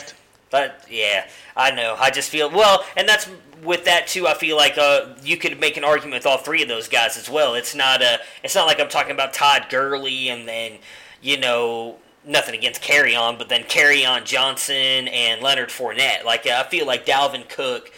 [0.51, 1.95] but yeah, I know.
[1.97, 3.29] I just feel well, and that's
[3.63, 4.27] with that too.
[4.27, 7.17] I feel like uh, you could make an argument with all three of those guys
[7.17, 7.55] as well.
[7.55, 8.19] It's not a.
[8.43, 10.73] It's not like I'm talking about Todd Gurley and then
[11.21, 16.23] you know nothing against Kerryon, but then Kerryon Johnson and Leonard Fournette.
[16.23, 17.91] Like I feel like Dalvin Cook.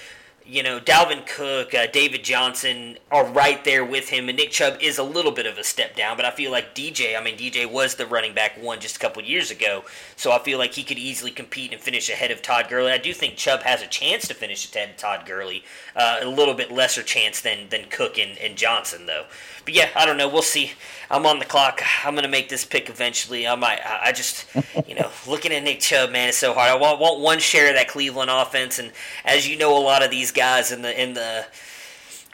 [0.47, 4.77] You know, Dalvin Cook, uh, David Johnson are right there with him, and Nick Chubb
[4.79, 6.17] is a little bit of a step down.
[6.17, 8.99] But I feel like DJ, I mean, DJ was the running back one just a
[8.99, 9.85] couple years ago,
[10.15, 12.91] so I feel like he could easily compete and finish ahead of Todd Gurley.
[12.91, 15.63] I do think Chubb has a chance to finish ahead of Todd Gurley,
[15.95, 19.25] uh, a little bit lesser chance than than Cook and, and Johnson though.
[19.65, 20.29] But yeah, I don't know.
[20.29, 20.71] We'll see.
[21.09, 21.81] I'm on the clock.
[22.05, 23.47] I'm gonna make this pick eventually.
[23.47, 23.79] I might.
[23.83, 24.45] I just,
[24.87, 26.71] you know, looking at Nick Chubb, man, it's so hard.
[26.71, 28.91] I want, want one share of that Cleveland offense, and
[29.23, 31.45] as you know, a lot of these guys in the in the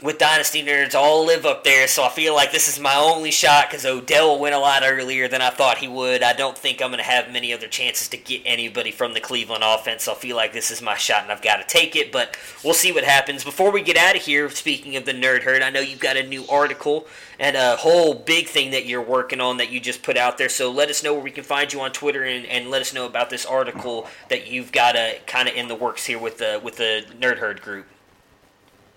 [0.02, 3.30] with Dynasty Nerds all live up there, so I feel like this is my only
[3.30, 6.24] shot because Odell went a lot earlier than I thought he would.
[6.24, 9.20] I don't think I'm going to have many other chances to get anybody from the
[9.20, 11.96] Cleveland offense, so I feel like this is my shot and I've got to take
[11.96, 13.44] it, but we'll see what happens.
[13.44, 16.18] Before we get out of here, speaking of the Nerd Herd, I know you've got
[16.18, 17.06] a new article
[17.40, 20.50] and a whole big thing that you're working on that you just put out there,
[20.50, 22.92] so let us know where we can find you on Twitter and, and let us
[22.92, 26.40] know about this article that you've got uh, kind of in the works here with
[26.40, 27.86] the, with the Nerd Herd group.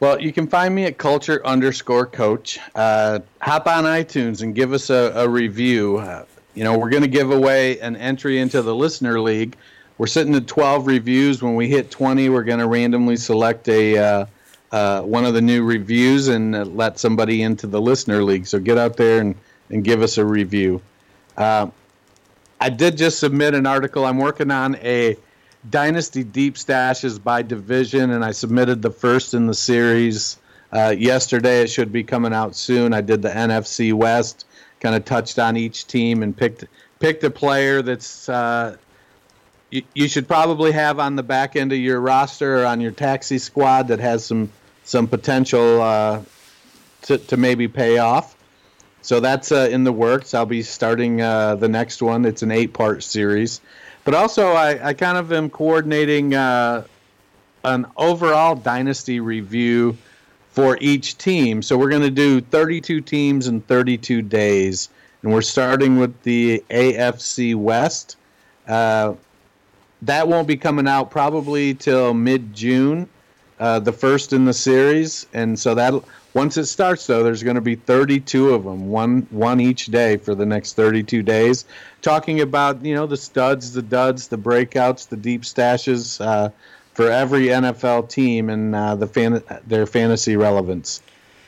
[0.05, 2.59] Well, you can find me at culture underscore coach.
[2.75, 5.97] Uh, hop on iTunes and give us a, a review.
[5.97, 9.57] Uh, you know, we're going to give away an entry into the listener league.
[9.97, 11.43] We're sitting at 12 reviews.
[11.43, 14.27] When we hit 20, we're going to randomly select a uh,
[14.73, 18.47] uh, one of the new reviews and uh, let somebody into the listener league.
[18.47, 19.35] So get out there and
[19.71, 20.83] and give us a review.
[21.35, 21.69] Uh,
[22.61, 24.05] I did just submit an article.
[24.05, 25.17] I'm working on a
[25.69, 30.39] Dynasty Deep Stashes by division, and I submitted the first in the series
[30.73, 31.63] uh, yesterday.
[31.63, 32.93] It should be coming out soon.
[32.93, 34.47] I did the NFC West,
[34.81, 36.65] kind of touched on each team and picked
[36.99, 38.77] picked a player that's uh,
[39.71, 42.93] you, you should probably have on the back end of your roster or on your
[42.93, 44.51] taxi squad that has some
[44.85, 46.23] some potential uh,
[47.03, 48.37] to to maybe pay off.
[49.03, 50.33] So that's uh, in the works.
[50.33, 52.25] I'll be starting uh, the next one.
[52.25, 53.61] It's an eight part series.
[54.05, 56.85] But also, I, I kind of am coordinating uh,
[57.65, 59.97] an overall dynasty review
[60.51, 61.63] for each team.
[61.63, 64.89] So we're going to do 32 teams in 32 days.
[65.23, 68.17] And we're starting with the AFC West.
[68.69, 69.15] Uh,
[70.03, 73.09] that won't be coming out probably till mid June,
[73.65, 75.27] uh, the first in the series.
[75.33, 75.95] And so that
[76.35, 80.19] once it starts, though, there's going to be 32 of them, one one each day
[80.19, 81.65] for the next 32 days,
[82.03, 86.51] talking about you know the studs, the duds, the breakouts, the deep stashes uh,
[86.93, 91.01] for every NFL team and uh, the fan- their fantasy relevance.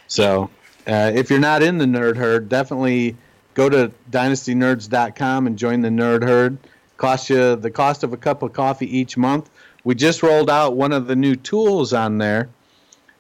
[0.09, 0.49] So
[0.87, 3.15] uh, if you're not in the nerd herd, definitely
[3.53, 6.57] go to dynastynerds.com and join the nerd herd.
[6.97, 9.51] Cost you the cost of a cup of coffee each month.
[9.87, 12.49] We just rolled out one of the new tools on there,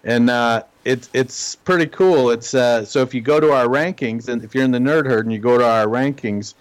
[0.02, 2.30] and uh, it's it's pretty cool.
[2.30, 5.06] It's uh, so if you go to our rankings, and if you're in the nerd
[5.06, 6.54] herd and you go to our rankings,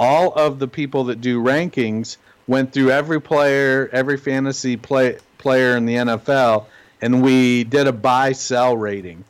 [0.00, 2.16] all of the people that do rankings
[2.48, 6.66] went through every player, every fantasy play, player in the NFL,
[7.00, 9.22] and we did a buy sell rating,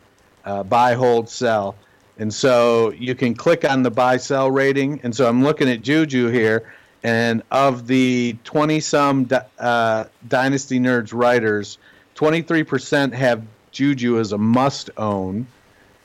[0.46, 1.76] uh, buy hold sell,
[2.16, 4.98] and so you can click on the buy sell rating.
[5.02, 6.72] And so I'm looking at Juju here,
[7.02, 11.78] and of the 20 some uh, Dynasty Nerds writers,
[12.14, 13.42] 23% have
[13.72, 15.46] Juju as a must own.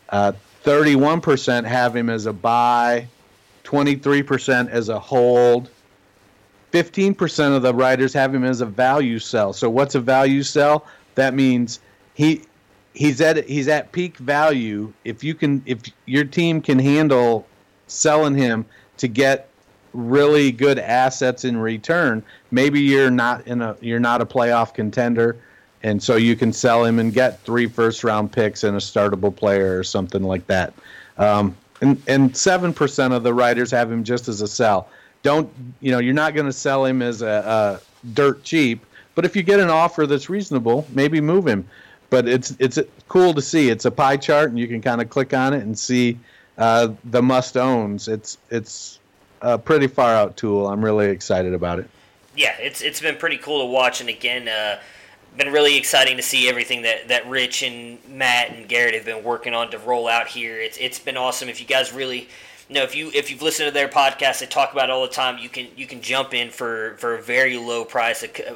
[0.10, 0.34] Uh,
[0.64, 3.08] 31% have him as a buy,
[3.64, 5.70] 23% as a hold.
[6.72, 9.54] 15% of the writers have him as a value sell.
[9.54, 10.86] So what's a value sell?
[11.16, 11.80] That means
[12.14, 12.44] he
[12.94, 14.92] he's at he's at peak value.
[15.06, 17.48] If you can if your team can handle
[17.88, 18.66] selling him
[18.98, 19.50] to get
[19.94, 25.38] really good assets in return, maybe you're not in a you're not a playoff contender
[25.84, 29.36] and so you can sell him and get three first round picks and a startable
[29.36, 30.74] player or something like that.
[31.18, 34.90] Um, and and seven percent of the writers have him just as a sell.
[35.24, 35.50] Don't
[35.80, 36.00] you know?
[36.00, 38.86] You're not going to sell him as a, a, dirt cheap,
[39.16, 41.68] but if you get an offer that's reasonable, maybe move him.
[42.10, 43.70] But it's it's cool to see.
[43.70, 46.18] It's a pie chart, and you can kind of click on it and see
[46.58, 48.08] uh, the must owns.
[48.08, 49.00] It's it's
[49.42, 50.68] a pretty far out tool.
[50.68, 51.90] I'm really excited about it.
[52.36, 54.48] Yeah, it's it's been pretty cool to watch, and again.
[54.48, 54.80] Uh,
[55.36, 59.24] been really exciting to see everything that, that Rich and Matt and Garrett have been
[59.24, 60.60] working on to roll out here.
[60.60, 61.48] It's it's been awesome.
[61.48, 62.28] If you guys really
[62.70, 65.04] you know, if you if you've listened to their podcast, they talk about it all
[65.04, 65.38] the time.
[65.38, 68.24] You can you can jump in for, for a very low price.
[68.24, 68.56] A,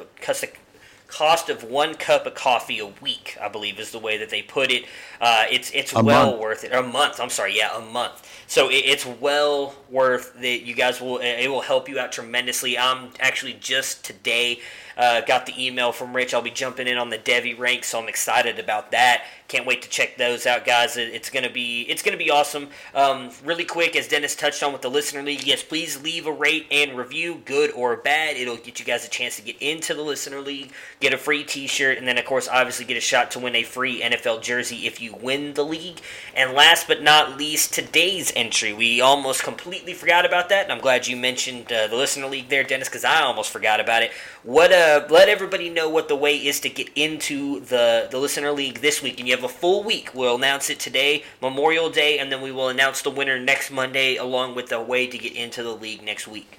[1.12, 4.42] cost of one cup of coffee a week, I believe, is the way that they
[4.42, 4.84] put it.
[5.20, 6.40] Uh, it's it's a well month.
[6.40, 6.72] worth it.
[6.72, 7.20] a month.
[7.20, 8.28] I'm sorry, yeah, a month.
[8.46, 10.62] So it, it's well worth that.
[10.62, 12.78] You guys will it will help you out tremendously.
[12.78, 14.60] I'm actually just today
[14.96, 16.34] uh, got the email from Rich.
[16.34, 19.24] I'll be jumping in on the Devy rank, so I'm excited about that.
[19.48, 20.96] Can't wait to check those out, guys.
[20.96, 22.68] It's gonna be it's gonna be awesome.
[22.94, 26.32] Um, really quick, as Dennis touched on with the listener league, yes, please leave a
[26.32, 28.36] rate and review, good or bad.
[28.36, 31.44] It'll get you guys a chance to get into the listener league, get a free
[31.44, 34.86] T-shirt, and then of course, obviously, get a shot to win a free NFL jersey
[34.86, 36.00] if you win the league.
[36.34, 38.72] And last but not least, today's entry.
[38.72, 42.48] We almost completely forgot about that, and I'm glad you mentioned uh, the listener league
[42.48, 44.12] there, Dennis, because I almost forgot about it.
[44.44, 44.72] What
[45.10, 49.02] let everybody know what the way is to get into the the listener league this
[49.02, 50.10] week, and you have a full week.
[50.14, 54.16] We'll announce it today, Memorial Day, and then we will announce the winner next Monday,
[54.16, 56.58] along with the way to get into the league next week.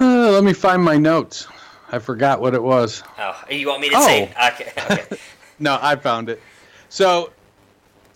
[0.00, 1.46] Uh, let me find my notes.
[1.92, 3.02] I forgot what it was.
[3.18, 4.06] Oh, you want me to oh.
[4.06, 4.34] say?
[4.52, 4.72] Okay.
[4.90, 5.16] okay.
[5.58, 6.40] no, I found it.
[6.88, 7.30] So,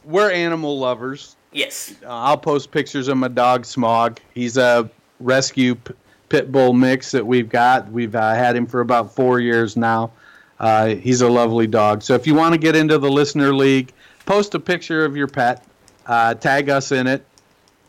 [0.05, 1.37] we're animal lovers.
[1.53, 1.95] Yes.
[2.03, 4.19] Uh, I'll post pictures of my dog Smog.
[4.35, 4.91] He's a
[5.21, 5.95] rescue p-
[6.29, 7.91] pit bull mix that we've got.
[7.91, 10.13] We've uh, had him for about four years now.
[10.59, 12.03] Uh, he's a lovely dog.
[12.03, 13.93] So if you want to get into the listener league,
[14.25, 15.65] post a picture of your pet,
[16.07, 17.25] uh, tag us in it,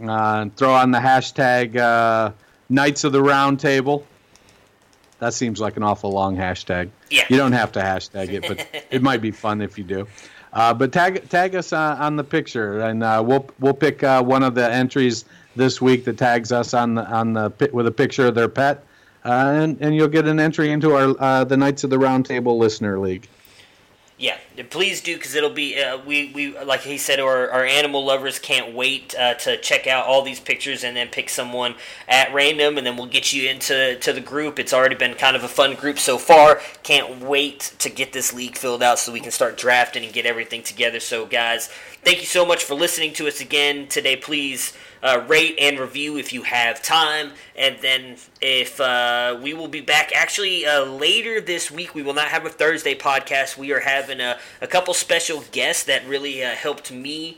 [0.05, 2.31] uh, throw on the hashtag uh,
[2.69, 4.05] Knights of the Round Table.
[5.19, 6.89] That seems like an awful long hashtag.
[7.09, 7.23] Yeah.
[7.29, 10.07] You don't have to hashtag it, but it might be fun if you do.
[10.53, 14.23] Uh, but tag tag us uh, on the picture, and uh, we'll we'll pick uh,
[14.23, 15.25] one of the entries
[15.57, 18.83] this week that tags us on the on the with a picture of their pet,
[19.25, 22.57] uh, and and you'll get an entry into our uh, the Knights of the Roundtable
[22.57, 23.27] listener league.
[24.19, 24.37] Yeah,
[24.71, 28.39] please do because it'll be uh, we we like he said our, our animal lovers
[28.39, 31.75] can't wait uh, to check out all these pictures and then pick someone
[32.07, 34.57] at random and then we'll get you into to the group.
[34.57, 36.61] It's already been kind of a fun group so far.
[36.81, 40.25] Can't wait to get this league filled out so we can start drafting and get
[40.25, 40.99] everything together.
[40.99, 41.67] So guys,
[42.03, 44.15] thank you so much for listening to us again today.
[44.15, 44.73] Please
[45.03, 47.31] uh, rate and review if you have time.
[47.55, 52.13] And then if uh, we will be back actually uh, later this week, we will
[52.13, 53.57] not have a Thursday podcast.
[53.57, 57.37] We are having a, a couple special guests that really uh, helped me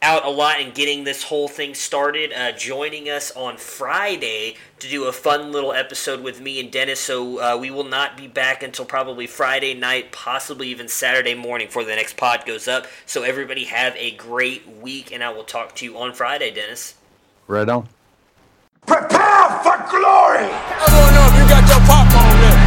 [0.00, 2.32] out a lot in getting this whole thing started.
[2.32, 7.00] Uh, joining us on Friday to do a fun little episode with me and Dennis.
[7.00, 11.66] So uh, we will not be back until probably Friday night, possibly even Saturday morning
[11.66, 12.86] before the next pod goes up.
[13.06, 16.94] So everybody have a great week, and I will talk to you on Friday, Dennis.
[17.48, 17.88] Right on.
[18.84, 20.52] Prepare for glory!
[20.84, 22.60] Everyone up, you got your popcorn ready.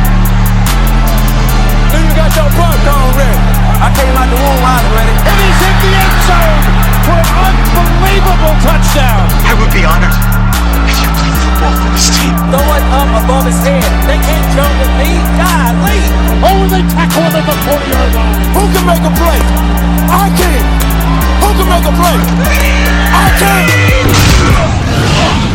[1.93, 3.41] Do you got your popcorn ready?
[3.77, 5.13] I came out the womb, I ready.
[5.21, 6.61] And he's hit the end zone
[7.05, 9.21] for an unbelievable touchdown.
[9.45, 10.17] I would be honored
[10.89, 12.33] if you played football for this team.
[12.49, 13.85] Throw it up above his head.
[14.09, 15.13] They can't jump with me.
[15.37, 16.09] God, Lee.
[16.41, 18.49] Only they tackle him at the 40-yard line.
[18.57, 19.39] Who can make a play?
[20.09, 20.65] I can.
[21.37, 22.17] Who can make a play?
[23.13, 24.20] I can.
[24.43, 25.50] あっ!